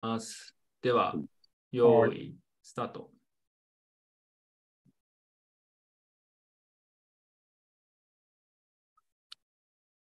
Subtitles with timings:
[0.00, 0.54] ます。
[0.82, 1.14] では、
[1.72, 3.10] 用意、スタート。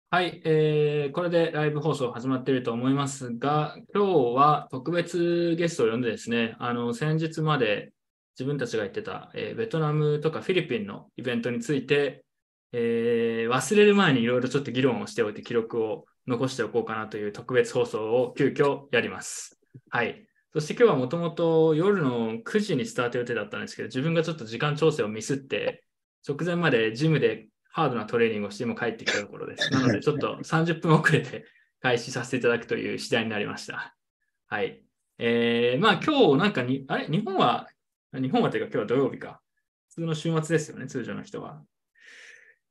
[0.09, 7.91] はい、えー、これでライブ放送始まっていると思いますが、今日は特別ゲストを呼んでですね、あの先日まで
[8.39, 12.23] 自分たちが言ってた、えーベトナムとかフィリピンのイベントについて、
[12.71, 19.56] えー忘れる前にいろいろちょっと議論をしておいて記録を残しておこうかなという特別放送を急遽やります。
[19.89, 20.25] はい。
[20.53, 25.83] そして今日はもともと夜の9時にスタート予定だったんですけど、自分がちょっと時間調整をミスって、
[26.27, 29.71] 直前までジムでハードなトレーニングをして今帰ってきたところです。
[29.71, 31.45] なのでちょっと30分遅れて
[31.81, 33.95] 開始させていただくという次第になりました。
[34.47, 34.81] はい。
[35.19, 37.07] えー、まあ今日なんかに、あれ？
[37.07, 37.67] 日本は、
[38.13, 39.41] 日本はというか今日は土曜日か。
[39.89, 41.61] 普通の週末ですよね、通常の人は。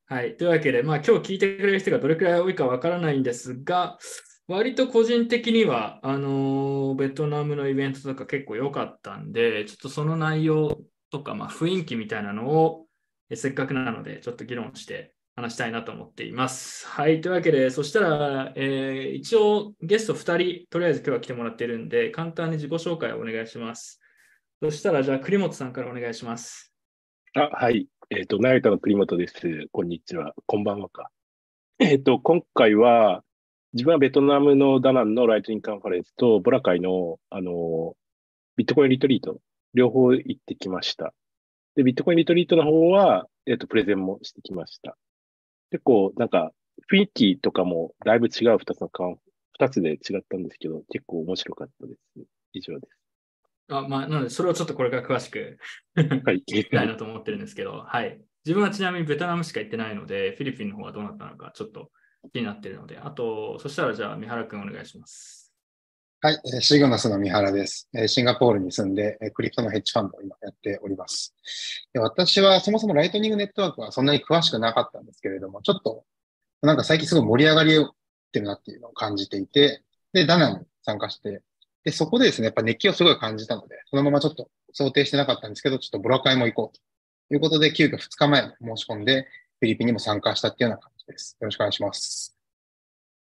[0.06, 0.36] はい。
[0.36, 3.98] というわけで、まあ今日聞いてくれる人がどれくらい多いかわからないんですが、
[4.48, 10.78] 割と個人的には、あのベトナムのイベントとか結構良かったんで、ちょっとその内容
[11.10, 12.86] とか、まあ、雰囲気みたいなのを、
[13.28, 16.86] えせっかくなので、ちょっと議論して話したいなと思っています。
[16.86, 17.20] はい。
[17.20, 24.00] というわけで、そしたら、えー一応ゲスト2人、とりあえず今日は来てもらってるんで、簡単に自己紹介をお願いします。
[24.62, 26.72] そしたら、じゃあ、栗本さんからお願いします。
[27.34, 27.88] あ、はい。
[28.10, 29.66] えっ、と、成田の栗本です。
[29.72, 30.34] こんにちは。
[30.46, 31.10] こんばんはか。
[31.80, 33.24] えっ、と、今回は、
[33.76, 37.94] 自分はベトナムのダナンのライトニングカンファレンスと、ボラカイの、あの、
[38.56, 39.38] ビットコインリトリート、
[39.74, 41.12] 両方行ってきました。
[41.74, 44.96] で、ビットコインリトリートの方は、えっ、と、プレゼンもしてきました。
[45.70, 46.52] 結構、なんか、
[46.90, 49.18] 雰囲気とかもだいぶ違う二つのカン、
[49.52, 52.00] 二つで違ったんですけど、結構面白かったです。
[52.54, 52.98] 以上です。
[53.68, 55.58] あまあ、なので、それをちょっとこれから詳しく
[56.24, 56.38] はい。
[56.48, 58.22] 聞きたいなと思ってるんですけど、はい。
[58.46, 61.90] 自分はちなみにベトナムしか行ってないので、フィリピンの方はどうなったのかちょっと
[62.32, 65.52] 気になってるので、あと、そしたらじゃあ、三原君お願いします。
[66.20, 67.88] はい、シグナスの三原です。
[68.06, 71.34] シンガポールに住んで、クリプトのヘッジファンドを今やっております。
[71.92, 76.04] で私はそもそもライトニングネットワークはそんなに詳しくなかったんですけれども、ちょっと
[76.62, 77.92] なんか最近すごい盛り上がりを
[78.26, 79.82] ってるなっていうのを感じていて、
[80.12, 81.42] で、ダナに参加して、
[81.84, 86.76] で、そこでですね、やっぱ熱気をすごい感じたので、そのままちょっと想定してなかったんですけど、ちょっとボラ会も行こう
[87.28, 91.36] ということで、急遽2日前申し込んで、ィリピンにも参加したっていうような感じです。
[91.40, 92.36] よろしくお願いします。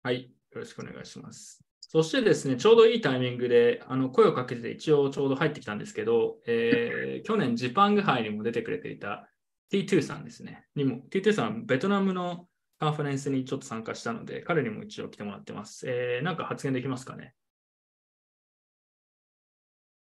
[0.02, 0.22] はい。
[0.22, 1.62] よろしくお願いします。
[1.80, 9.28] そしてですね、ちょうどいいタイミングであの声をかけて一応ちょうど入ってきたんですけど、えー 去年ジパング杯にも出てくれていた
[9.70, 10.66] T2 さんですね。
[10.74, 15.86] にも T2 さんはベトナムのカンファレンスにちょっと参加したので、彼にも一応来てもらってます。
[15.88, 17.34] えーなんか発言できますかね？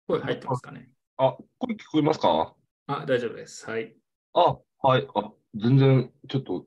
[0.08, 0.90] 声入ってますかね？
[1.18, 2.54] あ、声聞こえますか？
[2.86, 3.68] あ、大丈夫です。
[3.68, 3.94] はい。
[4.32, 5.06] あ、はい。
[5.14, 6.66] あ、全然、ちょっと、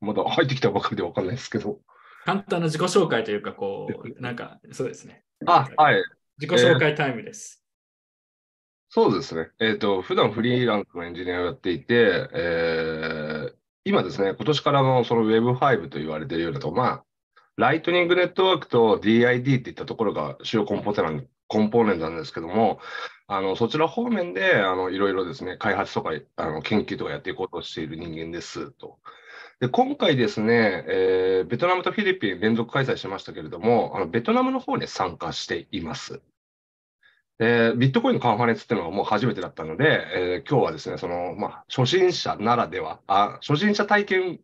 [0.00, 1.80] まだ入ってきたばかりでわかんないですけど。
[2.24, 5.24] 簡単な自己紹介というか、こう、なんか、そうですね。
[5.46, 6.02] あ、はい。
[6.38, 7.64] 自己紹介タイムです。
[8.88, 9.50] そうですね。
[9.58, 17.04] えっと、普段フリーランスのエンジニアをやっていて、えー今ですね、今年からのその Web5 と言われているようなと、まあ、
[17.56, 22.80] ライトニングネットワークと DID っていったところが主要コンポーネントコンポーネントなんですけども、
[23.26, 28.98] あの、そちら方面で、あの、いろいろですね、開発とか、あの、研究とかやっていこうとしている人間ですと。
[29.60, 36.22] で、今回ですね、えーベトナムとフィリピン連続開催しましたけれども、あの、ベトナムの方に参加しています。
[37.38, 44.40] で、ビットコインのカンファレンスっていうのはもう初めてだったので、えー今日はですね、その、まあ、初心者ならでは、あ、初心者体験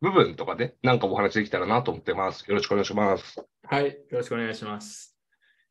[0.00, 2.44] 部分とかで、なんかお話できたらなと思ってます。
[2.48, 3.44] よろしくお願いします。
[3.62, 5.15] はい、よろしくお願いします。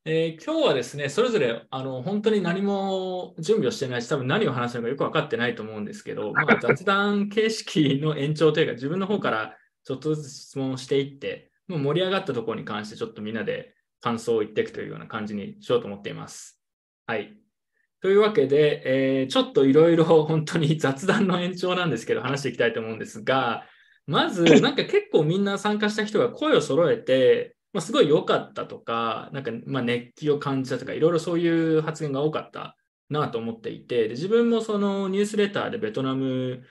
[0.07, 16.61] えー今日はですね、それぞれあの本当に何も準備をしてないし、多分何を話すのかよく分かってないと思うんですけど、 まあ、雑談形式の延長というか、自分の方からちょっとずつ質問をしていって、もう盛り上がったところに関して、ちょっとみんなで感想を言っていくというような感じにしようと思っています。
[17.07, 17.35] はい。
[17.99, 23.65] というわけで、えーちょっといろいろ本当に雑談の延長なんですけど、話していきたいと思うんですが、
[24.05, 32.77] まず、なんか結構みんな参加した人が声を揃えて、まあ、すごい良かったとか、なんかま熱気を感じたとか、いろいろそういう発言が多かった
[33.09, 36.63] なと思っていて、で自分もそのニュースレターでベトナム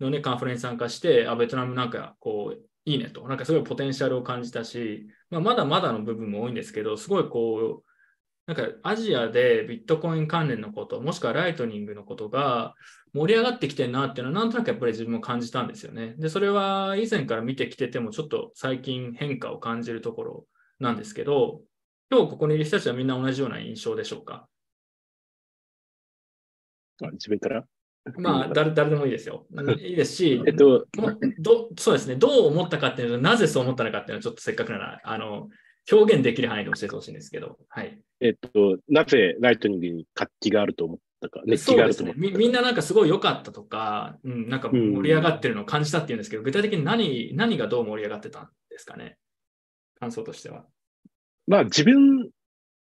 [0.00, 12.74] のね、カンファレンス参加して、あ、ベトナムなんかこう、いいねと、なんかすごいポテンシャルを感じたし、まあ、まだまだの部分も多いんですけど、すごいこう、なんかアジアでビットコイン関連のこと、もしくはライトニングのことが
[13.12, 16.14] 盛り上がってきてるなっていうのは、なんとなくやっぱり自分も感じたんですよね。
[16.18, 20.46] で、それは以前から見てきてても、ちょっと最近変化を感じるところ
[20.78, 21.62] なんですけど、
[22.10, 24.48] 今日ここにいる人たちはみんな同じような印象でしょうか？
[27.02, 27.64] あ自分から？
[28.16, 29.46] まあ、誰誰でもいいですよ。
[29.80, 30.86] いいですし、 えっと、
[31.38, 35.48] どそうですね、どう思ったかっていうのと、なぜそう思ったのかっていうのは、ちょっとせっかくなら、あの、
[35.90, 38.00] 表現できる範囲で教えてほしいんですけど、はい。
[38.20, 42.36] えっと、なぜライトニングに活気があると思ったか、熱気があると思ったねみ。
[42.36, 49.18] みんななんかすごい良かったとか、うん、なんか盛り上がってるのを感じたっていうんですけど、具体的に何何がどう盛り上がってたんですかね？
[50.00, 50.64] 感想としては。
[51.46, 52.30] まあ自分、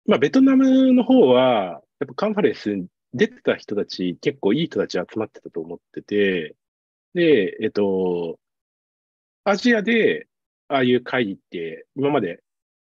[0.06, 6.56] まあベトナムの方は、やっぱカンファレンスに出てた人たち、結構いい人たち集まってたと思ってて、
[7.14, 8.38] で、えっと、
[9.44, 10.26] アジアで
[10.68, 12.42] ああいう会議って今まで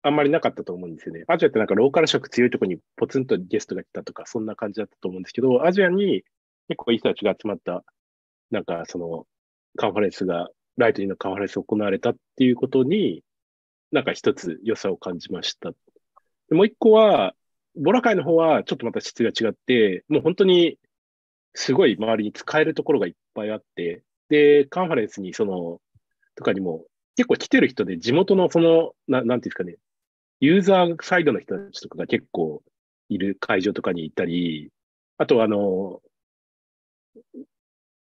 [0.03, 1.25] あんまりなかったと思うんですよね。
[1.29, 6.25] アジアってなんかローカル色強いところにポツンとゲストが来たとか、そんな感じだったと思うんですけど、アジアに
[6.69, 7.85] 結構いい人たちが集まった、
[8.51, 9.27] なんかその
[9.77, 13.23] カンファレンスが、ライトニングのカンファレンスが行われたっていうことに、
[13.93, 15.71] なんか一つ良さを感じました。
[15.71, 17.35] でもう一個は、
[17.77, 20.79] ボラ会の方はちょっとまた質が違って、もう本当に
[21.55, 25.81] すごい周りに使えるところがいっぱいあって、で、カンファレンスにその、
[26.35, 26.85] とかにも
[27.17, 29.77] 結構来てる人で地元のその、ななんていうんですかね、
[30.41, 32.63] ユーザーサイドの人たちとかが結構
[33.09, 34.71] いる会場とかにいたり、
[35.17, 36.01] あとあの、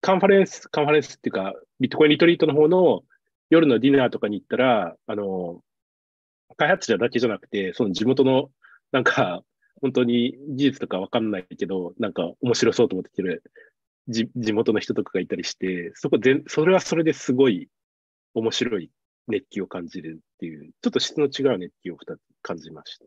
[0.01, 3.03] カンファレンス、カンファレンスっていうか、ビットコインリトリートの方の
[3.51, 5.63] 夜のディナーとかに行ったら、あの、
[6.57, 8.51] 開発者だけじゃなくて、その地元の、
[8.93, 9.43] なんか、
[9.81, 13.43] 本当に技術とかわかんないけど、なんか面白そうと思ってきてる
[14.09, 17.69] 地地元の人とかがいたりして、そこ全、それはそれですごい
[18.35, 18.91] 面白い
[19.29, 23.07] 熱気を感じるっていう、ちょっと質の違う熱気を二つ感じました。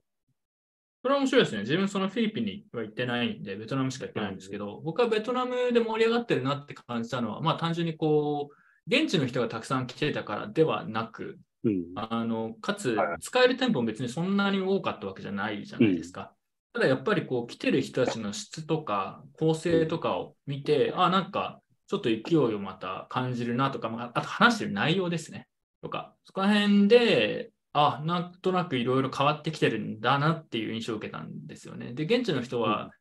[1.04, 1.62] それは面白いですね。
[1.62, 8.56] 自分そのフィリピンには行ってないんで、ベトナムしか行ってないんですけど、僕はベトナムで盛り上がってるなって感じたのは、まあ単純にこう、
[8.88, 11.83] 現地の人がたくさん来てたからではなく、うん。
[11.95, 16.33] あの、かつはい、使える店舗も別にそんなに多かったわけじゃないじゃないですか。
[16.74, 25.48] ただやっぱりこう、来てる人たちの質とか、構成とかを見て、あ、なんか、ちょっと勢いをまた感じるなとか、まああと話してる内容ですね。
[25.81, 31.94] とか、そこら辺で、あ、なんとなくいろいろ変わってきてるんだなっていう印象を受けたんですよね。
[31.94, 32.92] で、現地の人は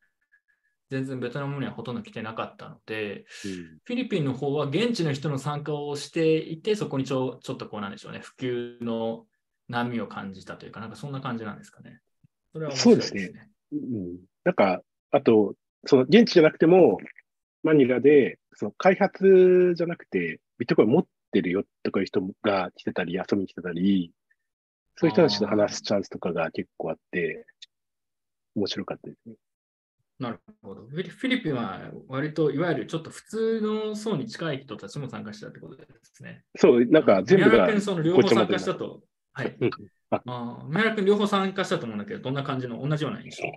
[0.89, 3.25] 全然ベトナムにはほとんど来てなかったので、
[3.83, 9.25] フィリピンの方は現地の人の参加をしていて、そこにちょちょっとこうなんでしょうね、普及の
[9.67, 11.99] 波を感じたというか、なんかそんな感じなんですかね。
[12.51, 13.49] それは面白いですね。
[13.71, 14.19] そううん。
[14.43, 14.81] なんか、
[15.11, 16.99] あと、その現地じゃなくても、
[17.63, 24.11] マニラで、その開発じゃなくて、ビットコイン持ってるよとかいう人が来てたり、遊びに来てたり、
[24.95, 27.45] そういう人たちと話すチャンスとかが結構あって、
[28.55, 29.35] 面白かったですね。
[30.23, 30.87] なるほど。
[30.87, 36.43] フィリフィリピンは割といわゆるちょっと普通の層に近い人たちも参加したってことですね。
[36.55, 39.01] そう、なんか全部がその両方参加したと。
[39.33, 39.55] はい。
[39.59, 39.69] うん
[40.25, 43.47] あ宮原君、両方参加したと思うんだけど、どんな感じの同じような印象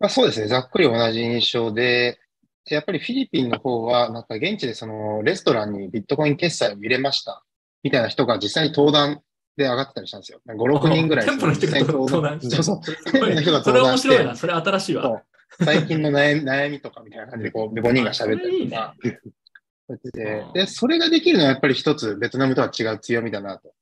[0.00, 0.48] まあ、そうですね。
[0.48, 2.18] ざっくり同じ印象で、
[2.66, 7.44] やっぱりフィリピンの方は、なんか現地でそのレストランにビットコイン決済を入れました、
[7.84, 9.22] みたいな人が実際に登壇
[9.56, 10.40] で上がってたりしたんですよ。
[10.46, 11.26] 5、6人ぐらい。
[11.26, 13.62] 店舗の人が登壇してそうそう。
[13.62, 14.34] それ面白いな。
[14.36, 15.22] それ新しいわ。
[15.62, 18.94] 最近の悩み悩みとかみたいな感じで、こう、5人が喋ったりとか。
[19.02, 19.08] そ
[19.92, 23.72] やっててうんで、それができるのはやっぱり一つベトナムとは違う強みだなと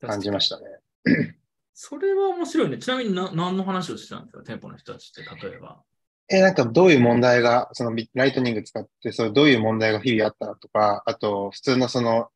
[0.00, 0.64] 感じましたね。
[1.74, 2.78] それは面白いね。
[2.78, 4.42] ちなみにな何の話をしてたんですか？
[4.42, 5.82] 店舗の人たちって、例えば。
[6.28, 12.26] え、なんかどういう問題が、そのビライトニング使って、そうどういう問題が日々あったとか、あと普通のそのうん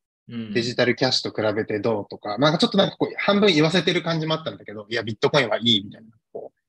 [0.52, 6.08] デジタルキャッシュと比べてどうとか、なんかちょっとなんかこう半分言わせてる感じもあったんだけど、いや、ビットコインはいいみたいな。
[6.32, 6.60] こう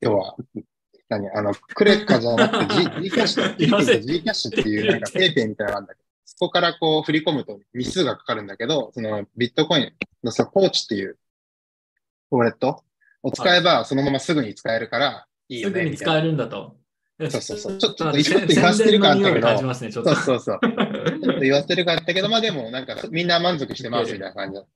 [0.00, 0.36] 要は、
[1.08, 9.92] 何あの、クレカじゃなくて G, GCash だ、言わせ G キャッシュっていうなんかペイペイみたいなのがあるんだけど、そこからこう振り込むと日数がかかるんだけど、そのビットコイン
[10.24, 11.18] のさ、ポーチっていう
[12.30, 12.82] ウォレット
[13.22, 15.74] を使えばそのまますぐに使えるからいいよね。
[15.74, 16.76] すぐに使えるんだと。
[17.18, 19.58] そうそうそうちょっとちょっと言わせてる感あったけどね、
[19.90, 20.14] ちょっと。
[20.14, 20.60] そうそうそう。
[20.60, 24.66] ちょっと言わせてるかあったけど、まあでもなんかみんな満足してますみたいな感じた。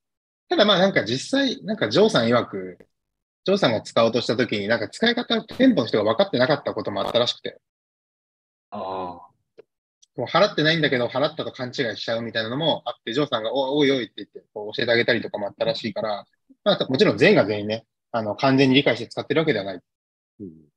[0.48, 2.78] ただまあなんか実際、なんかジョーさん曰く、
[3.44, 7.60] ジョーさんが使おうとしたときに、なんか使い方、店舗の人が分かってなかったこともあったらしくて、
[8.70, 8.78] あ
[10.16, 16.24] もう払ってないんだけど、払ったと勘違いしちゃうみたいなのもあって、ジョーさんがおおいおいって言ってこう教えてあげたりとかもあったらしいから、
[16.64, 19.80] まあもちろん全員が全員ね、あの完全に理解して使ってるわけではない。
[20.40, 20.69] うんうん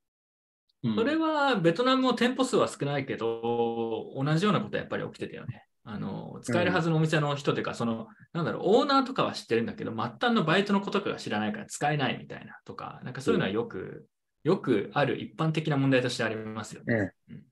[0.96, 5.64] それはベトナムも店舗数は少ないけど、同じようなことはやっぱり起きてたよね。
[5.86, 14.06] あの使えるはずのお店の人というか、その、なんだろう、オーナーとかは知ってるんだけど、末端のバイトのことかが知らないから使えないみたいなとか、なんかそういうのはよく、
[14.44, 17.12] よくある一般的な問題としてありますよね。
[17.30, 17.42] うん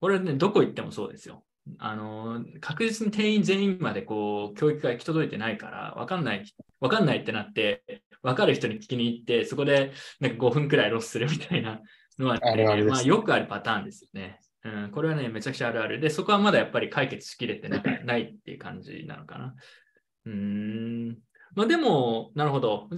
[0.00, 1.44] これね、どこ行ってもそうですよ。
[1.78, 6.44] あの、確実に店員全員までこう、教育が行き届いてないから、わかんない、
[6.80, 11.82] わかんないってなって、わかる人に聞きに行って、そこでなんか5分くらいロスするみたいな
[12.20, 14.40] のは、ね、あるあるですまあ、よくあるパターンですよね。
[14.62, 16.00] うん、これはね、めちゃくちゃあるある。
[16.00, 19.54] で、そこはまだやっぱり解決しきれてな ないっていう感じなのかな。
[20.26, 21.18] うーん。
[21.54, 22.88] まあでも、なるほど。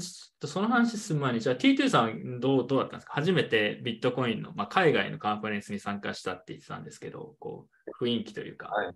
[0.45, 3.14] その話する前に、じゃあ T2 さんどうどうだったんですか？
[3.14, 8.95] 初めてビットコインの、まあ、海外のカンファレンスに参加したって言ってたんですけど、こう雰囲気というか、はい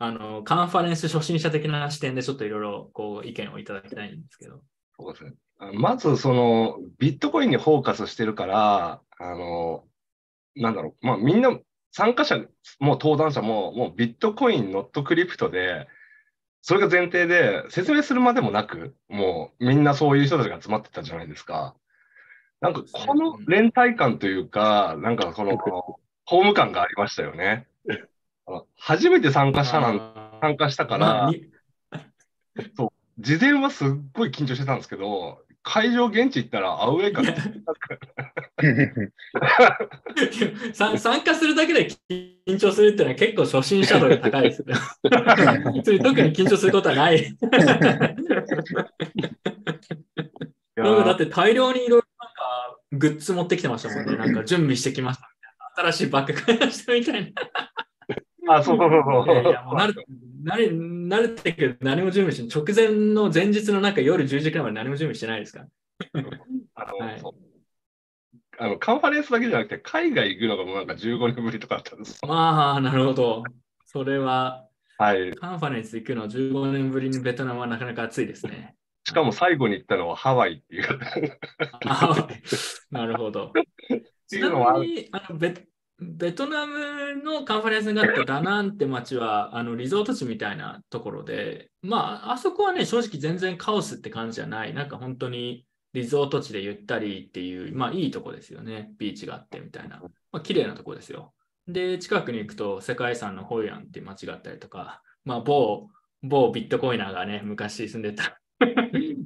[0.00, 4.62] あの、カンファレンス初心者的な視点でちょっといろいろこう意見をいただきたいんですけど。
[4.96, 5.32] そうですね。
[5.58, 9.84] あまず、その、ビットコインにフォーカスしてるから、あの、
[10.56, 11.58] なんだろう、まあ、みんな、
[11.90, 12.36] 参加者
[12.80, 15.88] も登壇者も、もうビットコイン、ノットクリプトで、
[16.62, 21.74] それが前提で、説明するまでもなく、もうみんなそういう人たちが集まってたじゃないですか。
[22.60, 25.56] なんか、この連帯感というか、なんかこの、
[26.24, 27.66] ホーム感がありましたよね。
[28.76, 31.50] 初めて参加者なん参加したから、まあに
[33.18, 37.34] 事前はすっごい緊張してたんですけど、会場現地行ったらアウェー感いや
[40.72, 44.74] さ参加するだけで緊張するっていうのは結構初心者度が高いですね。
[45.04, 45.12] 特
[46.22, 47.36] に緊張することはない。
[50.74, 54.16] なんかだって大量にいろいろなんかグッズ持ってきてましたもんね。
[54.16, 55.28] なんか準備してきました
[55.76, 55.92] みたいな。
[55.92, 57.34] 新しいバッグ買いましたみたい
[58.46, 58.56] な。
[58.56, 59.34] あ、そうそうそうそう。
[59.34, 60.06] いやいやもう慣れて
[60.44, 65.66] 慣れ慣れてるけど何も準備して直前の前日のなんか夜10時くらいまで何も準備してないですか？
[66.12, 66.22] ら。
[66.74, 67.22] あの、はい
[68.60, 72.28] あのカンファレンスだけじゃなくて、海外行くのがもうなんか15年ぶりとかだったんですよ。
[72.28, 73.44] まあ、なるほど。
[73.84, 74.66] それは
[74.98, 75.32] はい。
[75.36, 78.74] カンファレンス行くの15年ぶりにベトナムはなかなか暑いですね。
[79.04, 80.86] しかも最後に行ったのはハワイっていう。
[81.86, 82.28] あ
[82.90, 83.52] なるほど。
[85.12, 85.67] あのベ
[86.00, 94.74] ベトナムのカンファレンスがあったダナンって街はあのリゾート地みたいなところで、まあ、あそこはね、正直全然カオスって感じじゃない。
[94.74, 98.92] なんか本当にリゾート地でゆったりっていう、まあいいとこですよね。
[98.98, 100.00] ビーチがあってみたいな。
[100.30, 101.34] まあ綺麗なとこですよ。
[101.66, 105.88] で、近くに行くと世界遺産のホイアンっていう街があったりとか、まあ某、
[106.22, 108.40] 某ビットコイナーがね、昔住んでた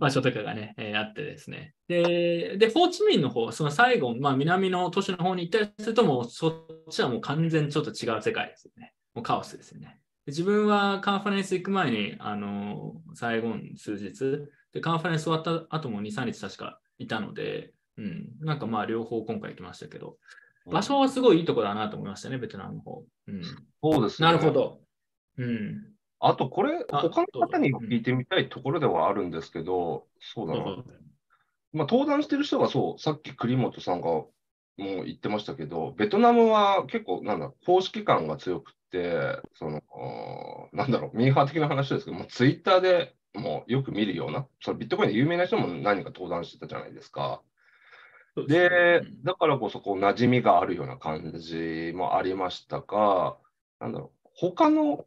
[0.02, 1.74] 場所とかがね、えーあってですね。
[1.86, 6.54] で、で、ホーチミンの方、その最後、まあ南の都市の方に行ったりすると、もうそっ
[6.90, 8.94] ちはもう完全にちょっと違う世界ですよね。
[9.14, 10.00] もうカオスですよね。
[10.26, 20.16] で自分はカンファレンス行く前に、あの、最後の数日、で、カンファレンス終わった後も2、3日確かいたので、うん、なんかまあ両方今回行きましたけど、
[20.66, 23.04] 場所はすごいいいとこだなと思いましたね、ベトナムの方。
[23.28, 23.42] うん、
[23.82, 24.26] そうですね。
[24.26, 24.50] なるほ。
[24.50, 24.80] ど。
[25.38, 25.91] うん。
[26.24, 30.60] あと、これ、あ他の方に聞いてみたいところではあるんですけど、そうだな。
[31.72, 34.28] まあ、登壇してる人がそう、さっき栗本さんがも
[34.76, 39.82] う言ってましたけど、ベトナムは結構、なんだ、公式感が強くって、その、
[40.72, 47.42] なんだろう、ミーハー的な話ですけど、もうツイッターでもうよく見るような、そのビットコインで有名な人も何か登壇してたじゃないですか。
[48.48, 53.36] でね、だからこそ、こう、馴染みがあるような感じもありましたが、
[53.80, 55.04] なんだろう、他の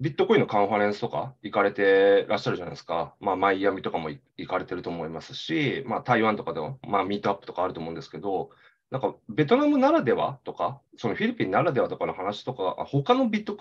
[0.00, 3.14] ビットコインのカンファレンスとか行かれてらっしゃるじゃないですか。
[3.20, 8.50] まあ、マイアミとかも行行かれてると思いますし、まあ、台湾とかでも、まあ、ミートアップとかあると思うんですけど、
[8.90, 13.56] なんか、ベトナムならではとか、そのフィリピンならではとかの話とか、あ他のビット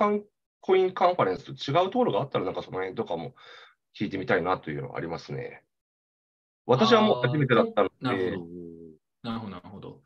[0.62, 3.36] コインカンファレンスと違うところがあったら、なんかその辺とかも
[3.98, 5.64] 聞いてみたいなというのはありますね。
[6.66, 8.38] 私はもう初めてだったので
[9.22, 10.02] なるほど、なるほど。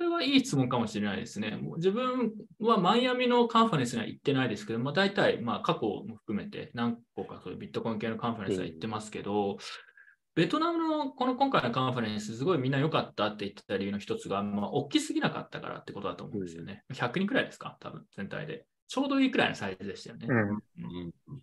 [0.00, 1.58] それはいい質問かもしれないですね。
[1.60, 9.58] もう自分はマイアミのカンファレンスには行ってないですけど、まあ、大体、まあ、過去も含めて何個かそういうビットコイン系のカンファレンスは行ってますけど、
[10.34, 16.82] ベトナムのこの今回のカンファレンス、すごいみんな良かったって言ってた理由の一つが、まあ、大きすぎなかったからってことだと思うんですよね。
[16.94, 18.64] 100人くらいですか、多分全体で。
[18.88, 20.28] ちょうどいいくらいのサイズでしたよね。
[20.30, 21.40] うんうん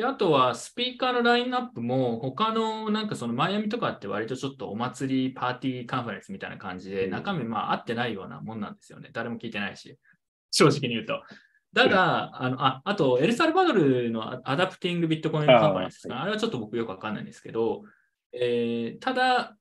[0.00, 9.10] で、あとはスピーカーのラインナップも他のなんかそのマイアミとかって割とちょっとお祭りパーティーカンファレンスみたいな感じでうん中身まあ合ってないようなもんなんですよね。
[9.12, 9.98] 誰も聞いてないし。
[10.50, 11.22] 正直に言うと。
[11.74, 17.82] ただ、あのああと、エルサルバドルのアアダプティングビットコインカンファレンスですかあれはちょっと僕よくわかんないんですけど、
[18.32, 19.54] えーただ、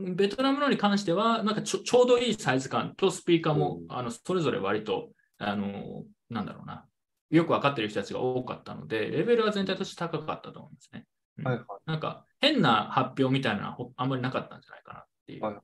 [0.00, 6.86] ベトナムのに関しては、なんかちょちょうどいいサイズ感とスピーカーも、うんあのそれぞれ割と、あの、なんだろうな、
[7.30, 11.06] よくわかってる人たちが多かったので、レベルは全体として高かったと思うんですね。
[11.38, 15.44] うんはいはいなんか変な発表みたいなのはほあんまりなかったんじゃないかなっていう。
[15.44, 15.56] はい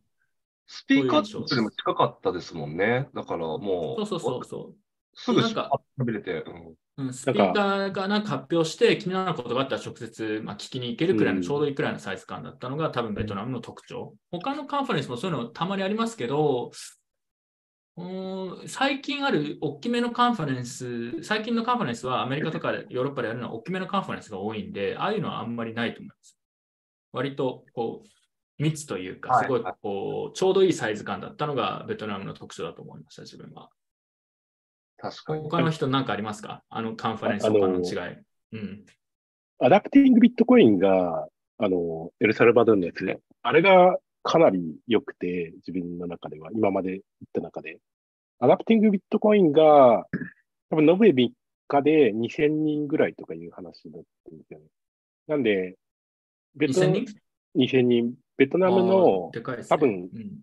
[0.67, 3.09] スピーカー値でも近かったですもんね。
[3.15, 4.75] だからもう、そうそうそうそ
[5.15, 6.77] すぐなんか喋れて、うんう。
[6.97, 14.15] うん、スピーカーがなんか発表して気になることがあったら直接、まあ、聞きに行けるくらいのうんちょうどいいくらいのサイズ感だったのが多分ベトナムの特徴。
[14.31, 16.71] 他のカンファレンスもそういうのたまにありますけど、
[18.67, 26.37] 最近ある大きめのカンファレンス、最近のカンファレンスはアメリカとかヨーロッパでやるのは大きめのカンファレンスが多いんで、ああいうのはあんまりないと思います。
[27.13, 28.09] 割とこう
[28.63, 33.69] 密というか、はいすごいこうちょうどいいサイズ感だったのがベトナムの特徴だと思いました、自分は。
[34.97, 35.43] 確かに。
[35.43, 36.63] 他の人何かありますか？
[36.71, 38.17] あのカンファレンスああの違い。
[38.53, 38.85] うん。
[39.61, 43.21] アダプティングビットコインが、あの、エルサルバドルのやつね。
[43.43, 47.03] あれがかなり良くて、自分の中では、今まで言っ
[47.33, 47.79] た中で。
[48.41, 50.07] アダプティングビットコインが、
[50.71, 51.31] 多分延べ3
[51.69, 54.65] 日で2000人ぐらいとかいう話だったんですよね。
[55.29, 55.77] なんで、
[56.57, 57.15] ベト2000人
[57.57, 59.65] ？2000人、ベトナムのね。
[59.69, 60.41] 多分うん。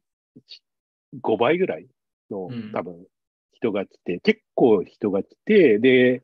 [1.21, 1.87] 5倍ぐらい
[2.29, 2.71] のうん。
[2.71, 3.03] 多分
[3.53, 6.21] 人が来て、結構人が来て、で、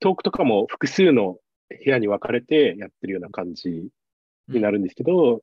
[0.00, 1.38] トークとかも複数の
[1.68, 3.90] 部屋に分かれてやってるような感じ
[4.48, 5.42] になるんですけど、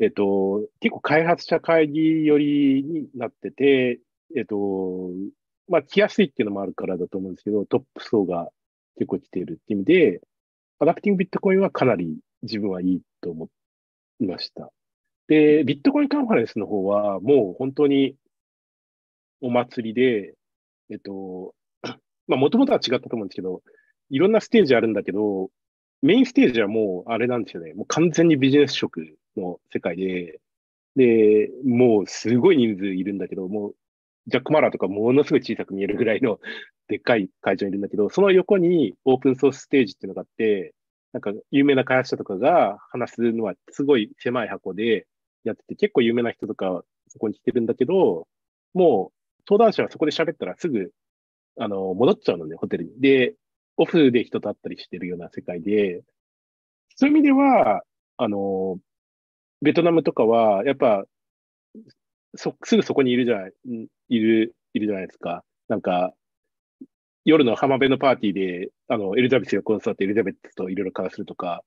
[0.00, 4.00] えっと、結構開発者会議寄りになってて、
[4.36, 5.10] えっと、
[5.68, 8.48] まあ来やすいっていうのもあるからだと思うんですけど、トップ層が
[8.96, 10.20] 結構来ているっていう意味で、
[10.80, 13.48] アダプティングビットコインはかなり自分はいいと思
[14.20, 14.70] いました。
[15.28, 18.16] で、ビットコインカンファレンスの方はもう本当に
[19.40, 20.34] お祭りで、
[20.90, 21.54] えっと、
[22.26, 23.62] まあもともとは違ったと思うんですけど、
[24.10, 25.50] いろんなステージあるんだけど、
[26.02, 27.72] メインステージはもうあれなんですよね。
[27.74, 29.00] もう完全にビジネス色
[29.36, 30.40] の世界で、
[30.96, 33.74] で、もうすごい人数いるんだけど、もう
[34.26, 36.40] ジャック・マラーとかものすごい小さく見えるぐらいの
[36.88, 40.74] でっかい会場にいるんだけど、その横にオープンソースステージっていうのがあって、
[41.12, 45.06] なんか有名な開発者とかが話すのはすごい狭い箱で
[45.44, 48.26] やってて、結構有名な人とかそこに来てるんだけど、
[48.74, 50.92] もう登壇者はそこで喋ったらすぐ、
[51.58, 53.00] あの、戻っちゃうのね、ホテルに。
[53.00, 53.34] で、
[53.76, 56.02] オフで人と会ったりしてるような世界で、
[56.96, 57.82] そういう意味では、
[58.16, 58.78] あの、
[59.64, 61.04] ベトナムとかは、やっぱ、
[62.36, 65.42] そ、すぐそこにいるじゃない、んいる、いるじゃないですか。
[65.68, 66.12] なんか、
[67.24, 71.64] 夜の浜辺のパーティーで、あの、エリザベス横に座ってエリザベスといろいろ交わするとか、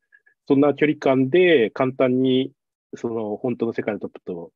[0.47, 2.51] そんな距離感で簡単に、
[2.95, 4.51] その、本当の世界のトップと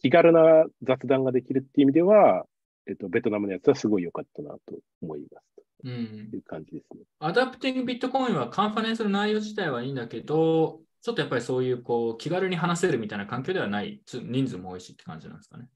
[0.00, 2.44] 気軽な雑談ができるっていう意味では、
[2.88, 4.58] えっと、ベトナムのやつはすごい良かったなと
[5.02, 5.52] 思います。
[5.84, 7.02] うんという感じですね。
[7.18, 15.66] アダプティングビットコインはカンファレンスの内容自体はいいんだけど、ちょっとやっぱりそういうこう気軽に話せるみたいな環境ではない、つ人数も多いしって感じなんですかね。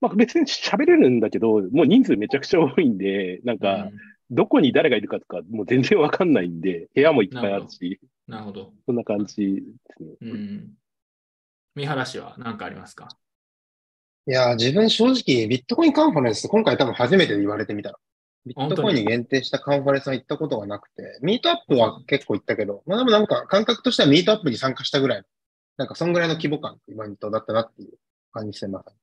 [0.00, 3.92] まあ別に喋れるんだけど、もう人数めちゃくちゃ多いんで、なんか、うん
[4.30, 8.74] どこに誰がいるかとか、もう全然わかんないんで、部屋もいっぱいあるし、なるほど。
[8.84, 9.62] そんな感じで
[9.96, 10.10] すね。
[10.20, 10.74] うん。
[11.74, 13.08] 三原氏は何かありますか？
[14.26, 17.98] いやー、自分正直ビットコインカンファレンス、今回多分初めて言われてみたら。
[18.46, 25.24] ビットコインに限定したカンファレンスは行ったことがなくて、ミートアップは結構行ったけど、まあでもなんか感覚としてはミートアップに参加したぐらいの、
[25.76, 27.94] なんかそんぐらいの規模感、イベントだったなっていう
[28.32, 28.94] 感じしてます。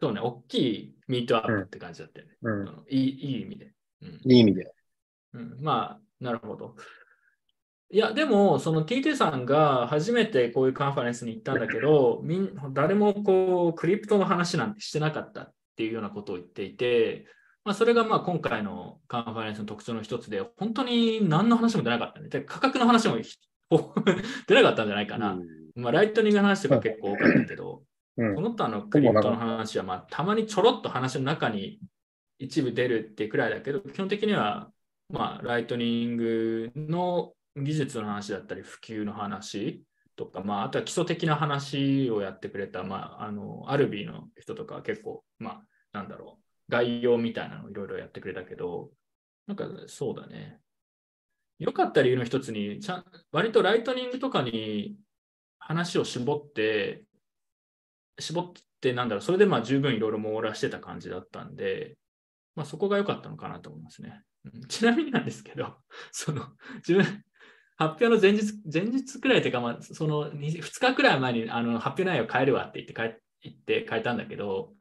[0.00, 2.32] そうね、大きいミートアップって感じだったよね。
[2.42, 2.84] うん。
[2.88, 3.72] いいいい意味で。
[4.02, 4.72] うんいい意味で。
[5.32, 6.76] うん、まあ、なるほど。
[7.90, 17.26] いや、でも、その TT さんが初めてこういうカンファレンスに行ったんだけど、みん誰もこう、クリプトの話なんてしてなかったっていうようなことを言っていて、
[17.66, 22.28] まあ、それがまあ今回のカンファレンスの特徴の一つで、本当に何の話も出なかったね。
[22.28, 23.36] で価格の話もひ
[24.46, 25.32] 出なかったんじゃないかな。
[25.32, 27.82] うんまあ、ライトニングの話とか結構多かったけど、
[28.16, 28.40] うんこ。
[28.40, 31.80] の他のクリプトの話は、まあ、たまにちょろっと話の中に
[32.38, 34.70] 一部出るってくらいだけど、基本的には、
[35.12, 48.90] まあ、ライトニングの技術の話だったり、普及の話とか、まあ、あとは基礎的な話をやってくれた、まあ、あの、アルビーの人とかは結構、まあ、なんだろう、概要みたいなのをいろいろやってくれたけど、
[49.46, 50.58] なんかそうだね。
[51.58, 54.96] 良かった理由の一つに、ちゃん割とライトニングとかに
[55.58, 57.04] 話を絞って、
[58.18, 61.96] 絞って、なんだろう、それでまあ十分いろいろ網羅してた感じだったんで、
[62.54, 64.22] まあそこが良かったのかなと思いますね。
[64.68, 65.76] ちなみになんですけど、
[66.12, 67.04] その、自分、
[67.76, 74.72] 発表の前日、前日くらいというか、まあ、その 2, 日くらい前にあの発表内容変えるわって言って変え言って変えたんだけど、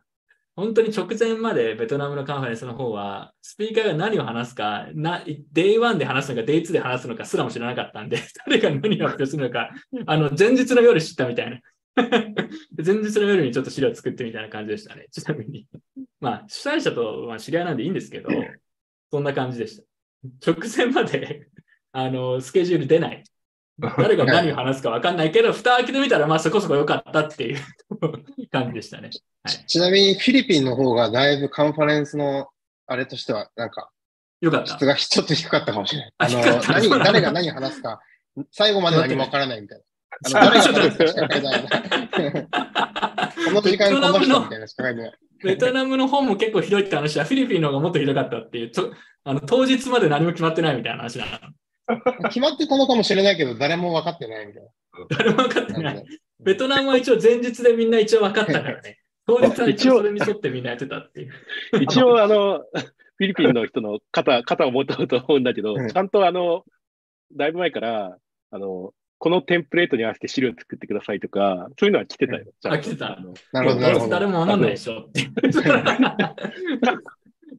[0.55, 5.21] 本当に直前までベトナムのカンファレンスの方は、スピーカーが何を話すか、な
[5.53, 9.69] Day1 で話すのか Day2 で話すのかすらも知らなかったんで、 誰が何を発表するのか、
[10.05, 11.59] あの、前日の夜知ったみたいな。
[12.77, 15.07] 前日の夜にちょっと資料作ってみたいな感じでしたね。
[15.11, 15.67] ちなみに。
[16.21, 18.29] まあ、主催者とま知り合いなんでいいんですけど、
[19.11, 19.83] そんな感じでした。
[20.51, 21.49] 直前まで、
[21.91, 23.23] あの、スケジュール出ない。
[23.97, 27.59] 誰が何を話すか分かんないけど、蓋開けてみたら、まあそこそこ良かったっていう
[28.51, 29.09] 感じでしたね。
[29.43, 29.65] はい。
[29.65, 32.47] ちなみにフィリピンの方がだいぶカンファレンスの
[32.88, 33.91] あれとしては、なんか
[34.41, 34.85] よかった質。
[34.85, 36.13] がちょっと低かったかもしれない。
[36.17, 36.39] あの、
[36.89, 37.99] 何、誰が何話すか、
[38.51, 39.83] 最後まで何もわからないみたいな。
[40.39, 41.61] あの、誰が話すかしか書いてない。
[43.45, 45.13] この時間この人みたいなしか書いてない。
[45.43, 51.31] ベトナムの本も結構ひどいって話は、フィリピンの方がもっとひどかったっていう、とあの当日まで何も決まってないみたいな話なの。
[52.30, 54.63] 決まってたのかもしれないけど、誰も分かってないみたい
[55.17, 55.93] 誰も分かってな。
[55.93, 56.06] ない。
[56.39, 59.00] ベトナムは一応前日でみんな一応分かったからね。
[59.28, 61.32] 当日は一応それに沿ってみんなやってたっていう。
[61.82, 66.63] 一応、あの、フィリピンの人の肩、肩を持とうと思うんだけど、うんちゃんとあの、
[67.34, 68.17] だいぶ前から、
[68.52, 72.45] あの、このテンプレートに合わせて資料作ってくださいとか、そういうのは来てたよ。
[72.65, 74.12] あ来てたあのなるほど、なるほど。
[74.12, 75.30] 誰も守んないでしょって。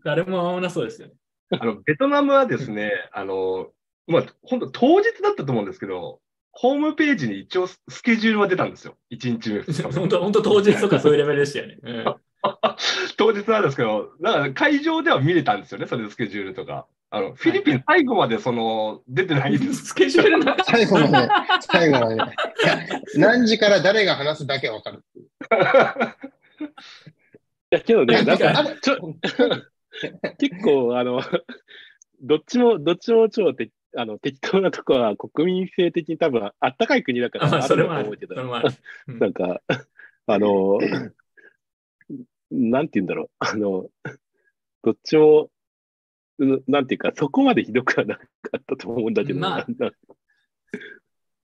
[0.05, 1.15] 誰も守らなそうですよね。
[1.51, 3.71] あの、ベトナムはですね、あの、
[4.07, 6.21] まあ、本当当日だったと思うんですけど、
[6.53, 8.97] ホームページに一応ススケジュールは出たんですよ。
[9.11, 11.79] 1日目、2日目 本当、本当当日とかそういうレベルでしたよね。
[11.83, 12.17] うん
[13.17, 16.87] 当日なんですけど、だから会場では見れたんですよね、それでスケジュールとか。
[17.09, 19.87] あの、フィリピン最後までその、出てないです。
[19.87, 21.29] スケジュールなか最後まで、
[21.61, 22.15] 最後まで。
[22.15, 22.27] いや
[23.17, 25.23] 何時から誰が話すだけわかるってい
[27.71, 29.15] や、けどね、なんか、ちょ
[30.39, 31.23] 結構、あの、
[32.23, 38.69] どっちも、どっちも超てあの適当なとこは国民性的に多分あったかい国だかあまあ、らあるそれはあると思うけど、それもある。
[39.09, 39.63] うんなんか、
[40.27, 40.79] あの、
[42.51, 43.89] なんて言うんだろう、あの、
[44.83, 45.51] どっちも、
[46.39, 48.23] うなんていうか、そこまでひどくはなか
[48.59, 49.91] ったと思うんだけど、まあな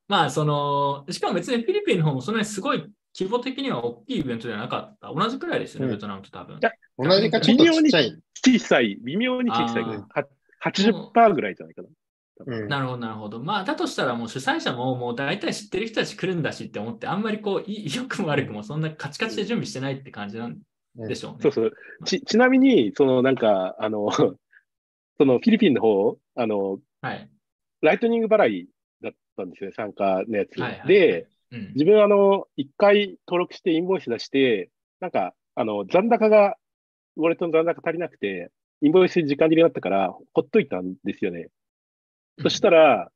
[0.09, 2.79] まあ、その、しかも別にフィリピンの方もそんなにすごい
[3.19, 5.13] 規模的には大きいイベントじゃなかった。
[5.13, 6.59] 同じくらいですよね、うんベトナムと多分。
[6.61, 8.23] や同じかちょっとちっちゃい。
[8.45, 10.27] 小さい、微妙に小さいぐらいあは
[10.65, 11.89] 80%ぐらいじゃないかな。
[12.47, 13.41] うんなるほど、なるほど。
[13.41, 20.59] まあ、だとしたらもう主催者ももう大体知ってる人たち来るんだしって思って、あんまりこう、い良くも悪くもそんなカチカチで準備してないって感じなん
[20.97, 21.39] でしょうね。
[21.43, 21.73] そうそう。
[22.05, 24.09] ち、ちなみに、そのなんか、あの、
[25.19, 27.29] そのフィリピンの方、あの、はい。
[27.81, 28.69] ライトニング払い
[29.03, 30.61] だったんですよね、参加のやつ。
[30.61, 36.57] はいはいで、うん、自分あの、一回登録してインボイス出して、なんか、あの、残高が、
[37.17, 38.51] ウォレットの残高足りなくて、
[38.81, 41.49] インボイス時間切れだったから、ほっといたんですよね。
[42.41, 43.11] そしたら、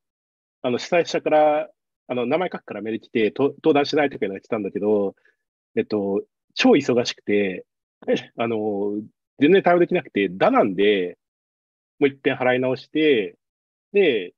[0.63, 1.71] あの、主催者から、
[2.09, 5.15] あの、名前書くからメール来て、登壇しないとかいうのが来たんだけど、
[5.77, 6.23] えっと、
[6.55, 7.67] 超忙しくて、
[8.37, 9.01] あの、
[9.39, 11.19] 全然対応できなくて、だなんで、
[11.99, 13.37] もう一遍払い直して、
[13.93, 14.35] で、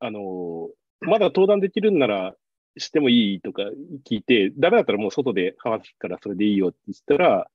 [0.00, 2.34] あの、まだ登壇できるんなら
[2.76, 3.62] してもいいとか
[4.08, 7.50] 聞いて、ダメだったらもう外で話すからそれでいいよって言ったら、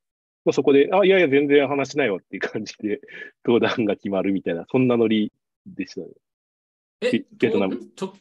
[0.45, 2.99] もうそこで、あ、いやいや、全然話しないよっていう感じで、
[3.45, 5.31] 登壇が決まるみたいな、そんなノリ
[5.65, 6.07] でしたね。
[7.03, 8.15] え、ベトナムとと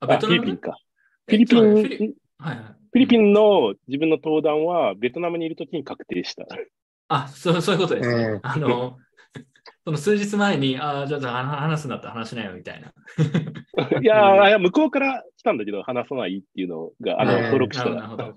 [0.00, 0.42] あ、あ、ベトナム？
[0.42, 0.78] フィリピンか。
[1.26, 2.78] フィリピン、はいはい。
[2.98, 6.44] ィリピンの自分の登壇はベトナムにいるときに確定した。
[7.08, 8.24] あ、そうそういうことですね。
[8.24, 8.98] うんあの、
[9.84, 12.92] その数日前に、あじゃあじゃあ話すんだったら話しなよみたいな。
[14.02, 18.22] いやーいや、向こうから来たんだけど、話さないっていうのが、あの、うん登録したら、なるほど。
[18.24, 18.34] なる